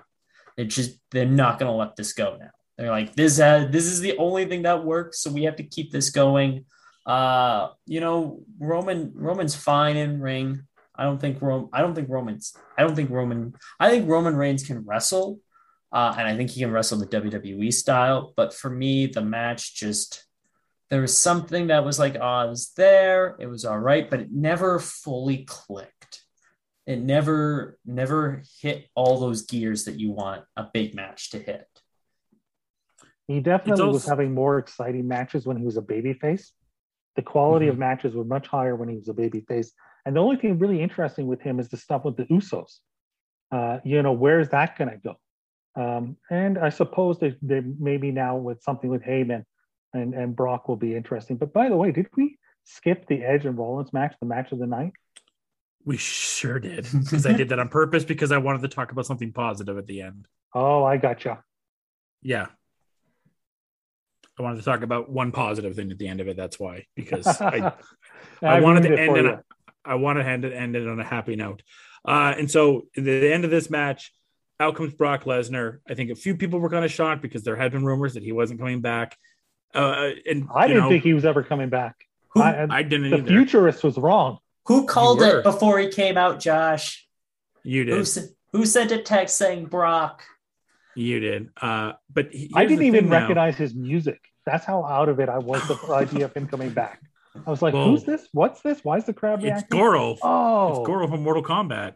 [0.56, 2.50] They're just, they're not going to let this go now.
[2.76, 5.62] They're like, this, uh, this is the only thing that works, so we have to
[5.62, 6.66] keep this going.
[7.06, 10.62] Uh, you know, Roman Roman's fine in ring.
[10.94, 11.70] I don't think Rome.
[11.72, 12.54] I don't think Roman's.
[12.76, 13.54] I don't think Roman.
[13.80, 15.40] I think Roman Reigns can wrestle,
[15.90, 18.34] uh, and I think he can wrestle the WWE style.
[18.36, 20.27] But for me, the match just
[20.90, 23.36] there was something that was like, oh, it was there.
[23.38, 26.22] It was all right, but it never fully clicked.
[26.86, 31.66] It never never hit all those gears that you want a big match to hit.
[33.26, 36.50] He definitely also- was having more exciting matches when he was a babyface.
[37.16, 37.72] The quality Mm-hmm.
[37.72, 39.72] of matches were much higher when he was a babyface.
[40.06, 42.78] And the only thing really interesting with him is the stuff with the Usos.
[43.50, 45.16] Uh, you know, where's that going to go?
[45.76, 49.44] Um, and I suppose that they maybe now with something with Heyman
[49.92, 51.36] and, and Brock will be interesting.
[51.36, 54.58] But by the way, did we skip the Edge and Rollins match, the match of
[54.58, 54.92] the night?
[55.84, 56.86] We sure did.
[56.92, 59.86] Because I did that on purpose because I wanted to talk about something positive at
[59.86, 60.26] the end.
[60.54, 61.42] Oh, I gotcha.
[62.22, 62.46] Yeah.
[64.38, 66.36] I wanted to talk about one positive thing at the end of it.
[66.36, 66.86] That's why.
[66.94, 67.72] Because I,
[68.42, 69.38] I wanted to end it.
[69.84, 71.62] I wanted to end it, end it on a happy note.
[72.06, 74.12] Uh, and so the end of this match,
[74.60, 75.78] out comes Brock Lesnar.
[75.88, 78.22] I think a few people were kind of shocked because there had been rumors that
[78.22, 79.16] he wasn't coming back.
[79.74, 81.96] Uh, and I didn't know, think he was ever coming back.
[82.30, 83.26] Who, I, I didn't the either.
[83.26, 84.38] futurist was wrong.
[84.66, 87.06] who called it before he came out, Josh?
[87.62, 87.98] you did.
[88.00, 90.22] s- who sent a text saying Brock?
[90.96, 91.50] You did.
[91.60, 93.20] Uh, but I didn't even thing now.
[93.20, 94.20] recognize his music.
[94.46, 97.00] That's how out of it I was the idea of him coming back.
[97.46, 98.26] I was like, Well, "Who's this?
[98.32, 98.82] What's this?
[98.82, 100.16] Why is the crowd It's reacting?" Goro.
[100.22, 101.94] Oh, It's Goro from Mortal Kombat.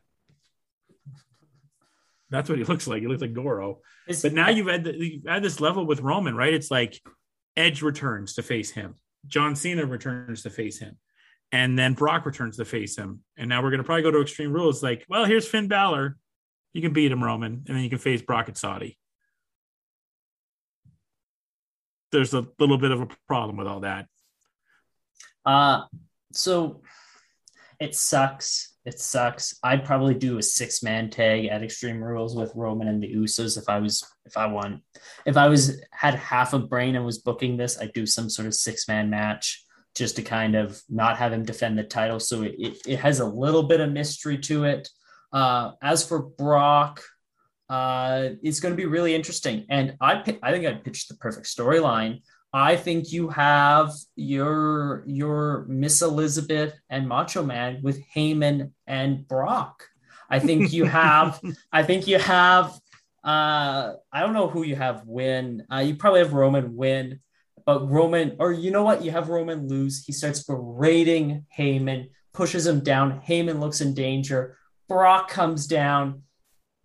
[2.30, 3.02] That's what he looks like.
[3.02, 3.80] He looks like Goro.
[4.08, 6.52] Is- But now you've had the, you've had this level with Roman, right?
[6.54, 7.00] It's like
[7.56, 8.96] Edge returns to face him,
[9.26, 10.98] John Cena returns to face him,
[11.50, 13.20] and then Brock returns to face him.
[13.36, 14.82] And now we're going to probably go to Extreme Rules.
[14.82, 16.16] Like, well, here's Finn Balor.
[16.72, 18.98] You can beat him, Roman, and then you can face Brock at Saudi.
[22.10, 24.06] There's a little bit of a problem with all that.
[25.44, 25.82] Uh,
[26.32, 26.82] so
[27.80, 28.71] it sucks.
[28.84, 29.58] It sucks.
[29.62, 33.56] I'd probably do a six man tag at Extreme Rules with Roman and the Usos
[33.56, 34.82] if I was if I won.
[35.24, 38.46] If I was had half a brain and was booking this, I'd do some sort
[38.48, 39.64] of six man match
[39.94, 42.18] just to kind of not have him defend the title.
[42.18, 44.88] So it, it, it has a little bit of mystery to it.
[45.32, 47.02] Uh, as for Brock,
[47.68, 49.64] uh, it's going to be really interesting.
[49.70, 52.22] And I I think I pitched the perfect storyline.
[52.52, 59.88] I think you have your your Miss Elizabeth and Macho Man with Heyman and Brock.
[60.28, 61.40] I think you have
[61.72, 62.78] I think you have
[63.24, 65.64] uh I don't know who you have win.
[65.72, 67.20] Uh, you probably have Roman win,
[67.64, 69.02] but Roman or you know what?
[69.02, 70.04] You have Roman lose.
[70.04, 73.22] He starts berating Heyman, pushes him down.
[73.26, 74.58] Heyman looks in danger.
[74.88, 76.24] Brock comes down,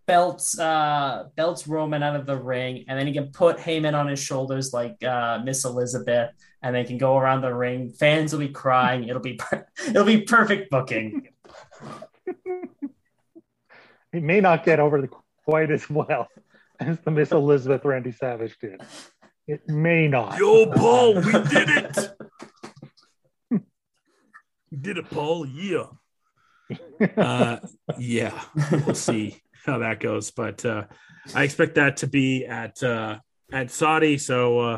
[0.08, 4.08] belts uh belts Roman out of the ring, and then he can put Heyman on
[4.08, 6.32] his shoulders like uh Miss Elizabeth,
[6.64, 7.92] and they can go around the ring.
[7.92, 9.08] Fans will be crying.
[9.08, 11.28] It'll be per- it'll be perfect booking.
[12.26, 15.10] it may not get over the,
[15.46, 16.28] quite as well
[16.80, 18.82] as the Miss Elizabeth Randy Savage did.
[19.46, 20.40] It may not.
[20.40, 21.98] Yo, Paul, we did it.
[23.50, 25.46] we did it, Paul.
[25.46, 25.86] Yeah.
[27.16, 27.60] Uh,
[27.98, 28.42] yeah.
[28.86, 30.86] We'll see how that goes, but uh,
[31.36, 33.20] I expect that to be at uh,
[33.52, 34.18] at Saudi.
[34.18, 34.78] So uh,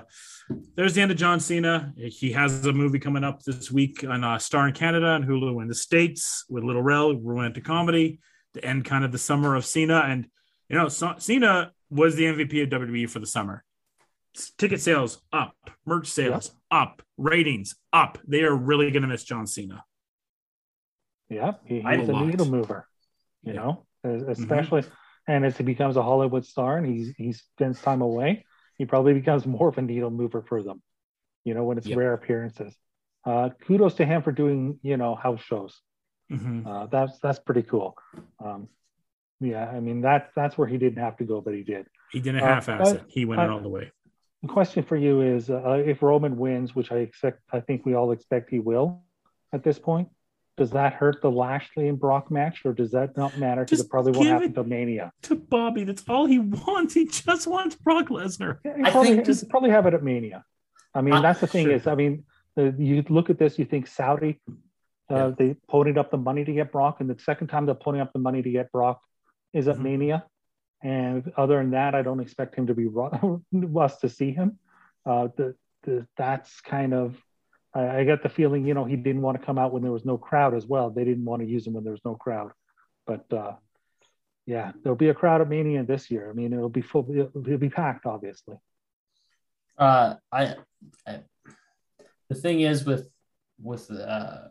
[0.76, 1.94] there's the end of John Cena.
[1.96, 5.62] He has a movie coming up this week on uh, Star in Canada and Hulu
[5.62, 8.20] in the States with Lil Rel, romantic comedy
[8.56, 10.00] to end kind of the summer of Cena.
[10.06, 10.28] And
[10.68, 13.64] you know, so- Cena was the MVP of WWE for the summer
[14.58, 15.56] ticket sales up,
[15.88, 18.20] merch sales up, ratings up.
[18.28, 19.84] They are really going to miss John Cena.
[21.30, 22.26] Yeah, he, I he's a lot.
[22.28, 22.88] needle mover,
[23.44, 23.60] you Yeah.
[23.60, 24.84] know, es- especially,
[25.28, 28.46] and as he becomes a Hollywood star and he's he spends time away,
[28.78, 30.82] he probably becomes more of a needle mover for them,
[31.44, 31.98] you know, when it's Yep.
[31.98, 32.76] rare appearances.
[33.26, 35.82] Uh, kudos to him for doing, you know, house shows.
[36.32, 36.66] Mhm.
[36.66, 37.98] Uh, that's that's pretty cool.
[38.40, 38.70] Um,
[39.40, 41.88] yeah, I mean that that's where he didn't have to go, but he did.
[42.12, 43.04] He didn't Uh, half-ass it.
[43.08, 43.92] He went I- in all the way.
[44.42, 47.94] the question for you is uh, if Roman wins, which I expect, I think we
[47.94, 49.04] all expect he will
[49.52, 50.08] at this point,
[50.60, 53.64] does that hurt the Lashley and Brock match, or does that not matter?
[53.64, 55.14] Because it probably won't happen it- to Mania.
[55.24, 56.94] To Bobby, that's all he wants.
[56.94, 58.60] He just wants Brock Lesnar.
[58.66, 60.44] Yeah, you I probably, think just- you probably have it at Mania.
[60.94, 61.76] I mean, Uh, that's the thing sure.
[61.76, 62.26] is, I mean,
[62.56, 64.42] the, you look at this, you think Saudi,
[65.10, 65.32] uh, Yeah.
[65.38, 68.12] they ponied up the money to get Brock, and the second time they're ponying up
[68.12, 69.02] the money to get Brock
[69.54, 69.82] is at Mhm.
[69.84, 70.26] Mania.
[70.84, 73.42] And other than that, I don't expect him to be ru-
[73.80, 74.60] us to see him.
[75.06, 77.18] Uh, the, the that's kind of
[77.74, 79.92] I, I get the feeling, you know, he didn't want to come out when there
[79.92, 80.90] was no crowd as well.
[80.90, 82.52] They didn't want to use him when there was no crowd.
[83.06, 83.54] But uh,
[84.46, 86.30] yeah, there'll be a crowd at Mania this year.
[86.30, 88.58] I mean, it'll be full, it'll be packed, obviously.
[89.78, 90.56] Uh, I,
[91.08, 91.22] I,
[92.30, 93.10] the thing is with
[93.62, 94.48] with uh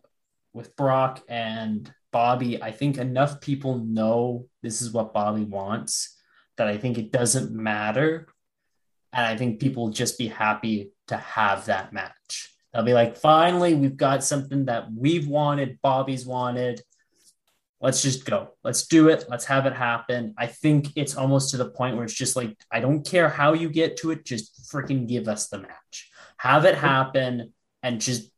[0.52, 6.16] with Brock and Bobby, I think enough people know this is what Bobby wants
[6.56, 8.26] that I think it doesn't matter,
[9.12, 12.54] and I think people will just be happy to have that match.
[12.72, 16.82] They'll be like, finally, we've got something that we've wanted, Bobby's wanted.
[17.80, 18.50] Let's just go.
[18.64, 19.24] Let's do it.
[19.28, 20.34] Let's have it happen.
[20.36, 23.52] I think it's almost to the point where it's just like, I don't care how
[23.52, 26.10] you get to it, just freaking give us the match.
[26.38, 28.30] Have it happen and just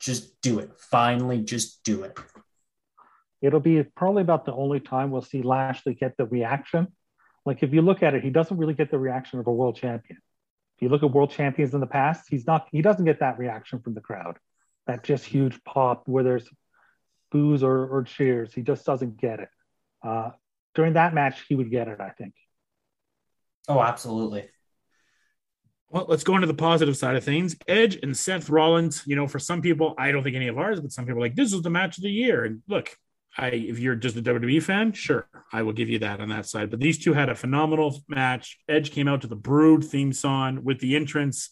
[0.00, 0.70] just do it.
[0.78, 2.16] Finally, just do it.
[3.40, 6.88] It'll be probably about the only time we'll see Lashley get the reaction.
[7.44, 9.76] Like if you look at it, he doesn't really get the reaction of a world
[9.76, 10.18] champion.
[10.78, 13.36] If you look at world champions in the past, he's not he doesn't get that
[13.36, 14.38] reaction from the crowd.
[14.86, 16.48] That just huge pop where there's
[17.32, 18.54] boos or, or cheers.
[18.54, 19.48] He just doesn't get it.
[20.04, 20.30] Uh,
[20.76, 22.32] during that match, he would get it, I think.
[23.66, 24.48] Oh, absolutely.
[25.90, 27.56] Well, let's go into the positive side of things.
[27.66, 30.80] Edge and Seth Rollins, you know, for some people, I don't think any of ours,
[30.80, 32.44] but some people are like, this is the match of the year.
[32.44, 32.96] And look,
[33.38, 36.46] I if you're just a WWE fan, sure, I will give you that on that
[36.46, 36.70] side.
[36.70, 38.58] But these two had a phenomenal match.
[38.68, 41.50] Edge came out to the Brood theme song with the entrance.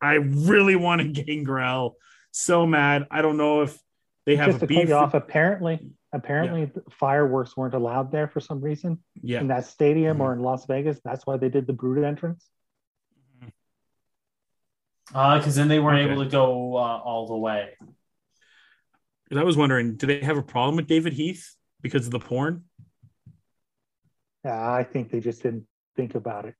[0.00, 1.96] I really wanted Gangrel.
[2.30, 3.06] So mad.
[3.10, 3.78] I don't know if
[4.26, 4.92] they have just a to cut beef.
[4.92, 9.40] off, apparently, apparently fireworks weren't allowed there for some reason yeah.
[9.40, 11.00] in that stadium or in Las Vegas.
[11.04, 12.46] That's why they did the Brood entrance.
[15.14, 16.12] Uh, because then they weren't Okay.
[16.12, 17.70] able to go uh, all the way.
[19.28, 22.18] 'Cause I was wondering, do they have a problem with David Heath because of the
[22.18, 22.64] porn?
[24.44, 26.54] Yeah, I think they just didn't think about it.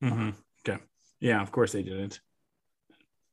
[0.00, 0.30] hmm
[0.66, 0.82] Okay.
[1.20, 2.20] Yeah, of course they didn't.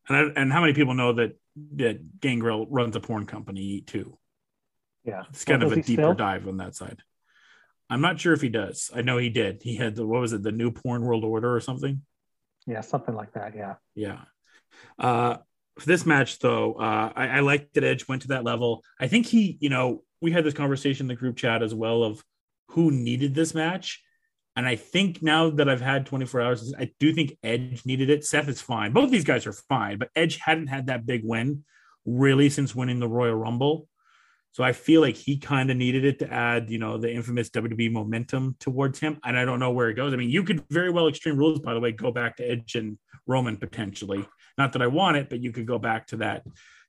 [0.07, 1.37] And I, and how many people know that
[1.75, 4.17] that Gangrel runs a porn company too?
[5.03, 6.13] Yeah, It's kind Well, of a deeper still?
[6.15, 7.01] dive on that side.
[7.89, 8.91] I'm not sure if he does.
[8.93, 9.61] I know he did.
[9.63, 12.01] He had the what was it, the new porn world order or something?
[12.67, 13.55] Yeah, something like that.
[13.55, 13.75] Yeah.
[13.93, 14.21] Yeah.
[14.99, 15.37] Uh,
[15.79, 18.83] for this match, though, uh, I, I like that Edge went to that level.
[18.99, 22.03] I think he, you know, we had this conversation in the group chat as well
[22.03, 22.23] of
[22.69, 24.01] who needed this match.
[24.55, 28.23] And I think now that I've had 24 hours, I do think Edge needed it.
[28.23, 28.93] Seth is fine.
[28.93, 31.65] Both these guys are fine, but Edge hadn't had that big win
[32.05, 33.89] really since winning the Royal Rumble.
[34.53, 37.49] So I feel like he kind of needed it to add, you know, the infamous
[37.49, 39.19] WWE momentum towards him.
[39.25, 40.13] And I don't know where it goes.
[40.13, 42.75] I mean, you could very well Extreme Rules, by the way, go back to Edge
[42.75, 42.97] and
[43.27, 44.25] Roman potentially.
[44.57, 46.43] Not that I want it, but you could go back to that.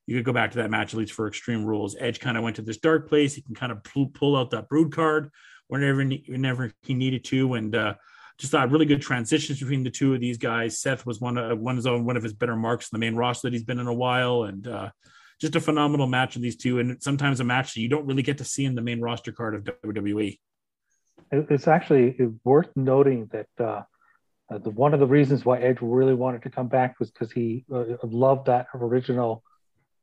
[0.05, 1.95] You could go back to that match at least for Extreme Rules.
[1.99, 3.35] Edge kind of went to this dark place.
[3.35, 5.31] He can kind of pull, out that Brood card
[5.67, 7.95] whenever whenever he needed to, and uh,
[8.37, 10.79] just thought really good transitions between the two of these guys.
[10.79, 13.15] Seth was one of one of his one of his better marks in the main
[13.15, 14.89] roster that he's been in a while, and uh,
[15.41, 16.79] just a phenomenal match of these two.
[16.79, 19.33] And sometimes a match that you don't really get to see in the main roster
[19.33, 19.63] card of.
[19.63, 20.39] WWE.
[21.31, 23.81] It's actually worth noting that uh,
[24.49, 27.31] uh, the, one of the reasons why Edge really wanted to come back was because
[27.31, 29.43] he uh, loved that original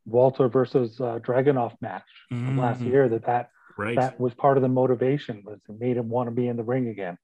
[0.06, 3.08] Walter versus uh, Dragunov match from last year.
[3.08, 3.96] That that Right.
[3.96, 6.62] that was part of the motivation was it made him want to be in the
[6.62, 7.18] ring again.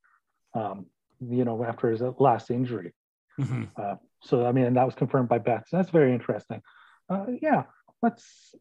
[0.53, 0.87] Um,
[1.21, 2.93] you know, after his last injury.
[3.39, 3.69] Mhm.
[3.77, 5.65] Uh, so I mean, and that was confirmed by Beth.
[5.69, 6.61] So that's very interesting.
[7.09, 7.65] Uh, yeah,
[8.03, 8.55] let's.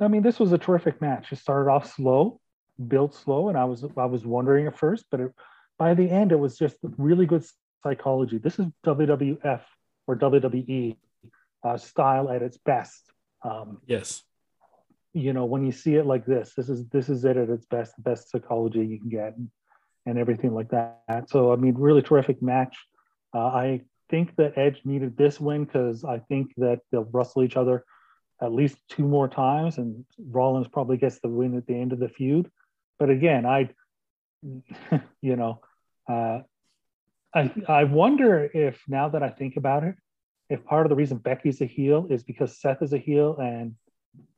[0.00, 1.30] I mean, this was a terrific match.
[1.30, 2.40] It started off slow,
[2.88, 5.32] built slow, and I was I was wondering at first, but it,
[5.78, 7.44] by the end, it was just really good
[7.82, 8.38] psychology.
[8.38, 9.62] This is WWF
[10.06, 10.96] or WWE
[11.64, 13.02] uh, style at its best.
[13.42, 14.22] Um, Yes.
[15.12, 17.66] you know, when you see it like this, this is this is it at its
[17.66, 19.48] best, the best psychology you can get, and,
[20.06, 21.28] and everything like that.
[21.28, 22.76] So I mean, really terrific match.
[23.34, 27.56] Uh, I think that Edge needed this win because I think that they'll wrestle each
[27.56, 27.84] other
[28.42, 31.98] at least two more times, and Rollins probably gets the win at the end of
[31.98, 32.50] the feud.
[32.98, 33.70] But again, I,
[35.22, 35.60] you know,
[36.08, 36.40] uh,
[37.34, 39.96] I I wonder if now that I think about it,
[40.48, 43.74] if part of the reason Becky's a heel is because Seth is a heel and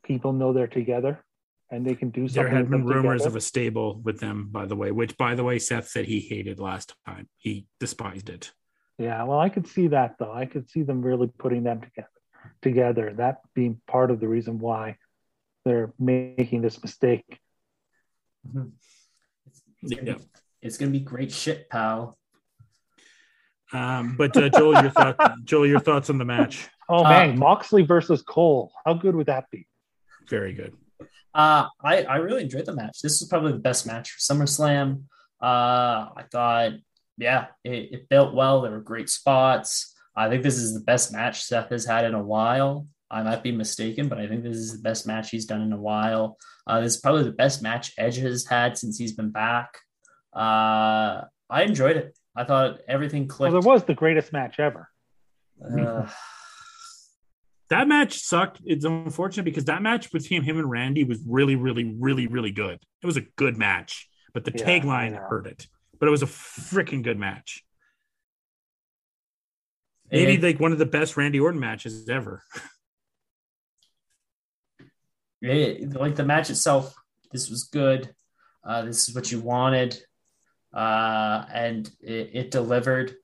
[0.02, 1.23] people know they're together
[1.70, 2.43] and they can do something.
[2.44, 3.28] There had been rumors together.
[3.28, 6.20] of a stable with them, by the way, which, by the way, Seth said he
[6.20, 7.28] hated last time.
[7.36, 8.52] He despised it.
[8.98, 10.32] Yeah, well, I could see that though.
[10.32, 12.09] I could see them really putting them together.
[12.62, 14.97] Together, that being part of the reason why
[15.65, 17.39] they're making this mistake.
[18.48, 18.69] Mm-hmm.
[19.47, 20.16] It's, it's gonna Yeah.
[20.16, 20.24] be,
[20.62, 22.16] it's gonna be great shit, pal.
[23.73, 26.69] Um, but uh, Joel, your thoughts, Joel, your thoughts on the match?
[26.89, 28.73] Oh Uh, man, Moxley versus Cole.
[28.85, 29.66] How good would that be?
[30.28, 30.74] Very good.
[31.35, 33.01] Uh, I, I really enjoyed the match.
[33.03, 35.03] This was probably the best match for SummerSlam.
[35.40, 36.73] Uh, I thought,
[37.19, 38.62] yeah, it, it built well.
[38.62, 39.95] There were great spots.
[40.16, 42.86] I think this is the best match Seth has had in a while.
[43.11, 45.73] I might be mistaken, but I think this is the best match he's done in
[45.73, 46.36] a while.
[46.66, 49.78] Uh, this is probably the best match Edge has had since he's been back.
[50.35, 52.18] Uh, I enjoyed it.
[52.39, 53.52] I thought everything Well, clicked.
[53.52, 54.89] there was the greatest match ever.
[55.62, 56.09] Uh,
[57.70, 58.62] That match sucked.
[58.65, 62.78] It's unfortunate because that match between him and Randy was really, really, really, really good.
[63.02, 65.66] It was a good match, but the Yeah, tagline hurt it.
[66.01, 67.62] But it was a freaking good match.
[70.10, 72.43] Maybe it- like one of the best Randy Orton matches ever.
[75.43, 76.94] it, like the match itself,
[77.32, 78.15] this was good.
[78.65, 80.01] Uh, this is what you wanted,
[80.74, 83.15] uh, and it, it delivered.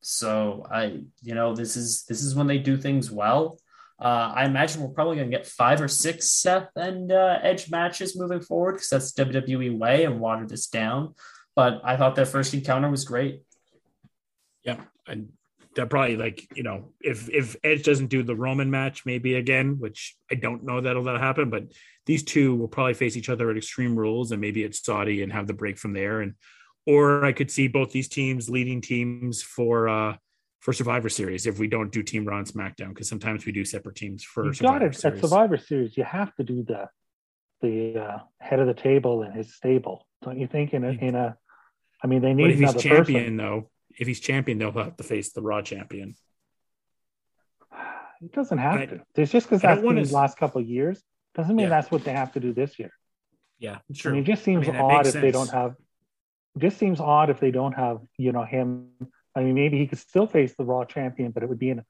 [0.00, 3.58] So I, you know, this is this is when they do things well.
[3.98, 7.70] Uh, I imagine we're probably going to get five or six Seth and uh, Edge
[7.70, 11.14] matches moving forward because that's WWE way and water this down.
[11.54, 13.40] But I thought their first encounter was great.
[14.62, 15.30] Yeah, and
[15.76, 19.78] that probably like you know if if Edge doesn't do the Roman match maybe again,
[19.78, 21.64] which I don't know that'll that happen, but
[22.04, 25.32] these two will probably face each other at Extreme Rules and maybe it's Saudi and
[25.32, 26.34] have the break from there, and
[26.86, 30.16] or I could see both these teams leading teams for uh
[30.60, 33.64] for Survivor Series if we don't do Team Raw and SmackDown because sometimes we do
[33.64, 35.20] separate teams for You got Survivor it at Series.
[35.20, 35.96] Survivor Series.
[35.96, 36.88] You have to do the
[37.62, 40.74] the uh, head of the table and his stable, don't you think?
[40.74, 41.36] In a, in a,
[42.02, 43.36] I mean, they But need if he's champion person.
[43.38, 46.14] though, if he's champion, they'll have to face the Raw champion.
[48.22, 49.00] It doesn't have I- to.
[49.14, 51.02] It's just because I that's been s- the last couple of years
[51.34, 51.70] doesn't mean Yeah.
[51.70, 52.90] that's what they have to do this year.
[53.58, 54.12] Yeah, I sure.
[54.12, 55.76] mean, it just seems I mean, odd if they don't have.
[56.56, 58.88] It just seems odd if they don't have, you know, him.
[59.34, 61.80] I mean, maybe he could still face the Raw champion, but it would be in
[61.80, 61.84] a,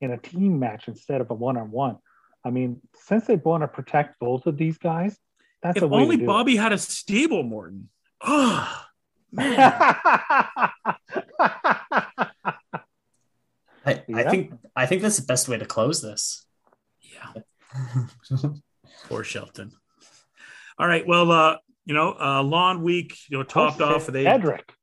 [0.00, 1.98] in a team match instead of a one on one.
[2.44, 5.16] I mean, since they want to protect both of these guys,
[5.62, 7.88] that's if a way only to do Bobby had a stable, Morton.
[8.20, 8.84] Oh
[9.30, 9.52] man.
[13.86, 14.04] it.
[14.08, 16.46] I, I think I think that's the best way to close this.
[17.00, 17.42] Yeah,
[19.08, 19.72] poor Shelton.
[20.78, 21.06] All right.
[21.06, 21.58] Well, uh,
[21.88, 24.74] you know, uh, long week, you know, topped off with a Cedric.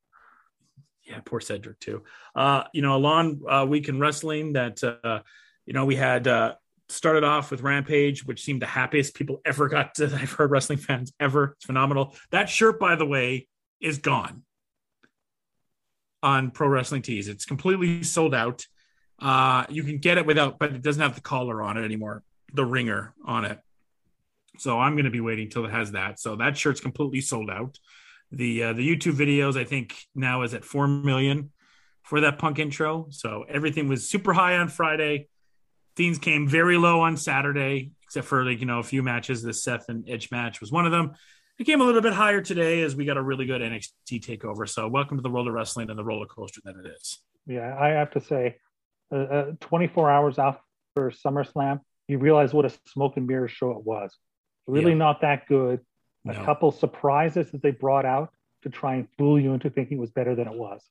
[1.04, 2.04] yeah, poor Cedric too.
[2.36, 5.20] Uh, you know, a Lawn uh, week in wrestling that uh,
[5.68, 6.56] you know we had uh,
[6.90, 10.06] started off with Rampage, which seemed the happiest people ever got to.
[10.06, 11.54] I've heard wrestling fans ever.
[11.58, 12.16] It's phenomenal.
[12.32, 13.48] That shirt, by the way,
[13.80, 14.42] is gone
[16.24, 17.28] on Pro Wrestling Tees.
[17.28, 18.66] It's completely sold out.
[19.20, 22.24] Uh, you can get it without, but it doesn't have the collar on it anymore.
[22.52, 23.60] The ringer on it.
[24.60, 26.20] So I'm going to be waiting till it has that.
[26.20, 27.78] So that shirt's completely sold out.
[28.32, 31.52] The uh, the YouTube videos I think now is at four million
[32.04, 33.08] for that punk intro.
[33.10, 35.28] So everything was super high on Friday.
[35.96, 39.42] Things came very low on Saturday, except for like you know a few matches.
[39.42, 41.14] The Seth and Edge match was one of them.
[41.58, 44.68] It came a little bit higher today as we got a really good NXT takeover.
[44.68, 47.20] So welcome to the world of wrestling and the roller coaster that it is.
[47.48, 48.58] Yeah, I have to say,
[49.12, 50.60] uh, uh, 24 hours after
[50.98, 51.80] SummerSlam,
[52.10, 54.18] you realize what a smoke and mirror show it was.
[54.68, 54.98] Really Yeah.
[54.98, 55.86] not that good.
[56.28, 56.44] A No.
[56.46, 58.34] couple surprises that they brought out
[58.64, 60.84] to try and fool you into thinking it was better than it was.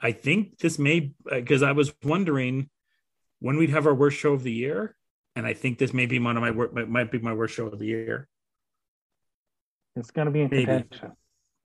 [0.00, 2.68] I think this may uh, because I was wondering
[3.40, 4.94] when we'd have our worst show of the year,
[5.34, 7.54] and I think this may be one of my wor- might might be my worst
[7.54, 8.28] show of the year.
[9.96, 10.66] It's going to be in Maybe.
[10.66, 11.12] contention.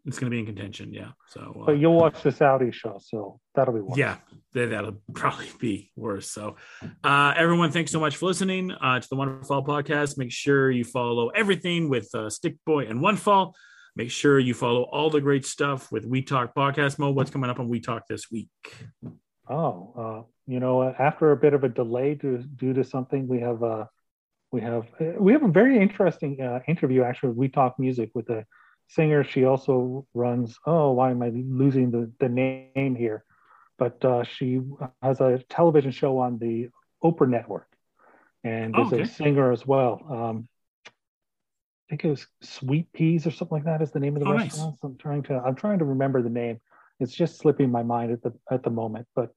[0.06, 1.12] It's going to be in contention, yeah.
[1.30, 3.98] So, uh, But you'll watch the Saudi show, so that'll be worse.
[3.98, 4.18] yeah,
[4.54, 6.30] that, that'll probably be worse.
[6.30, 6.58] So,
[7.06, 10.18] uh, everyone, thanks so much for listening uh, to the One Fall podcast.
[10.18, 13.56] Make sure you follow everything with uh, Stick Boy and One Fall.
[13.96, 17.16] Make sure you follow all the great stuff with We Talk Podcast Mode.
[17.16, 18.50] What's coming up on We Talk this week?
[19.48, 23.40] Oh, uh, you know, after a bit of a delay due, due to something, we
[23.40, 23.86] have uh,
[24.52, 27.32] we have uh, we have a very interesting uh, interview actually.
[27.32, 28.46] We talk music with a
[28.96, 29.24] singer.
[29.24, 30.58] She also runs.
[30.66, 33.24] Oh, why am I losing the the name here?
[33.78, 36.70] But uh, she has a television show on the
[37.04, 37.68] Oprah Network,
[38.44, 39.04] and Oh, is okay.
[39.04, 40.02] a singer as well.
[40.10, 40.48] Um,
[41.88, 44.28] I think it was Sweet Peas or something like that is the name of the
[44.28, 44.54] Oh, nice.
[44.54, 44.76] restaurant.
[44.82, 46.60] So I'm trying to I'm trying to remember the name.
[47.00, 49.08] It's just slipping my mind at the at the moment.
[49.16, 49.32] But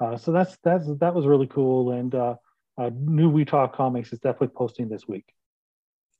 [0.00, 1.92] uh, so that's that's that was really cool.
[1.92, 2.34] And uh,
[2.78, 5.26] uh, new We Talk Comics is definitely posting this week.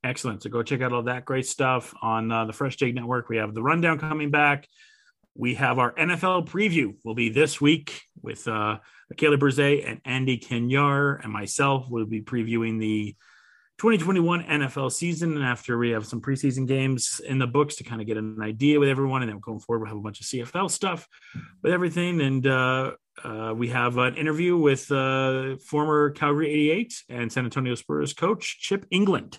[0.09, 0.43] Excellent.
[0.43, 3.29] So go check out all that great stuff on uh, the Fresh Take Network.
[3.29, 4.67] We have the rundown coming back.
[5.35, 6.95] we have our NFL preview.
[7.05, 8.79] Will be this week with uh,
[9.19, 11.89] Caleb and Andy Kenyar and myself.
[11.91, 13.17] We'll be previewing the
[13.81, 15.37] 2021 NFL season.
[15.37, 18.41] And after we have some preseason games in the books to kind of get an
[18.41, 21.07] idea with everyone, and then going forward, we'll have a bunch of CFL stuff
[21.63, 22.23] with everything.
[22.23, 27.75] And uh, uh, we have an interview with uh, former Calgary 88 and San Antonio
[27.75, 29.39] Spurs coach Chip Engelland.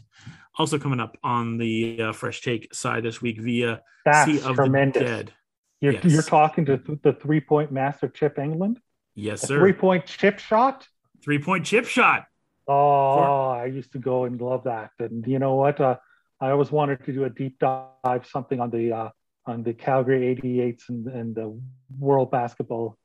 [0.60, 4.56] Also coming up on the uh, Fresh Take side this week via That's Sea of
[4.58, 5.00] tremendous.
[5.02, 5.34] the Dead.
[5.80, 6.04] You're, Yes.
[6.06, 8.76] you're talking to th- the three point master Chip Engelland?
[9.16, 9.58] Yes, sir.
[9.58, 10.86] three point chip shot?
[11.24, 12.26] Three point chip shot.
[12.68, 14.92] Oh, I used to go and love that.
[15.00, 15.80] And you know what?
[15.80, 15.96] Uh,
[16.42, 19.10] I always wanted to do a deep dive, something on the uh,
[19.46, 21.58] on the Calgary 88s and, and the
[21.98, 22.98] World Basketball.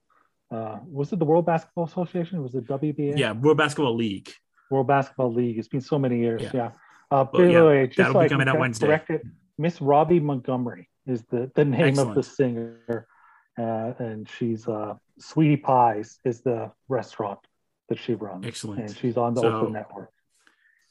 [0.50, 2.42] Uh, was it the World Basketball Association?
[2.42, 3.16] Was it WBA?
[3.16, 4.30] Yeah, World Basketball League.
[4.70, 5.56] World Basketball League.
[5.58, 6.42] It's been so many years.
[6.42, 6.50] Yeah.
[6.54, 6.70] Yeah.
[7.10, 8.86] Uh, by yeah, the way, just that'll so be coming out Wednesday.
[8.86, 9.22] correct it,
[9.58, 13.06] Miss Robbie Montgomery is the, the name of the singer.
[13.56, 17.38] Uh, and she's uh, Sweetie Pies is the restaurant
[17.88, 18.44] that she runs.
[18.44, 18.80] Excellent.
[18.80, 20.10] And she's on the So- Oprah Network.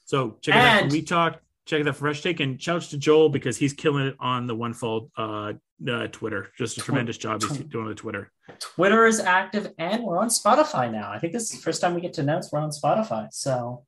[0.06, 0.82] So check it out.
[0.84, 1.40] And- We talk.
[1.66, 1.96] Check it out.
[1.96, 5.54] Fresh Take and shouts to Joel because he's killing it on the One Fall uh,
[5.90, 6.48] uh, Twitter.
[6.58, 8.30] Just a tremendous job he's doing on the Twitter.
[8.58, 11.10] Twitter is active and we're on Spotify now.
[11.10, 13.28] I think this is the first time we get to announce we're on Spotify.
[13.32, 13.84] So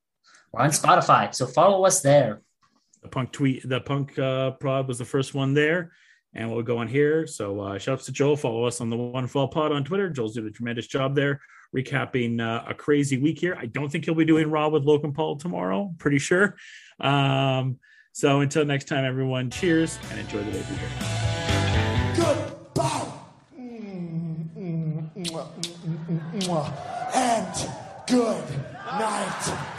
[0.57, 1.35] we're on Spotify.
[1.35, 2.43] So follow us there.
[3.03, 5.93] The punk tweet, the punk uh, prod was the first one there,
[6.35, 7.27] and we'll go on here.
[7.27, 8.37] So uh, shouts to Joel.
[8.37, 10.09] Follow us on the One Fall Pod on Twitter.
[10.09, 11.41] Joel's doing a tremendous job there,
[11.77, 13.57] recapping uh, a crazy week here.
[13.61, 15.95] I don't think he'll be doing Raw with Logan Paul tomorrow.
[15.99, 16.57] Pretty sure.
[17.01, 17.79] Um,
[18.13, 20.65] so until next time, everyone, cheers and enjoy the day.
[22.17, 23.13] Goodbye.
[23.61, 27.15] Mm, mm, mwah, mm, mm, mwah.
[27.15, 27.71] And
[28.07, 28.45] good
[28.99, 29.76] night.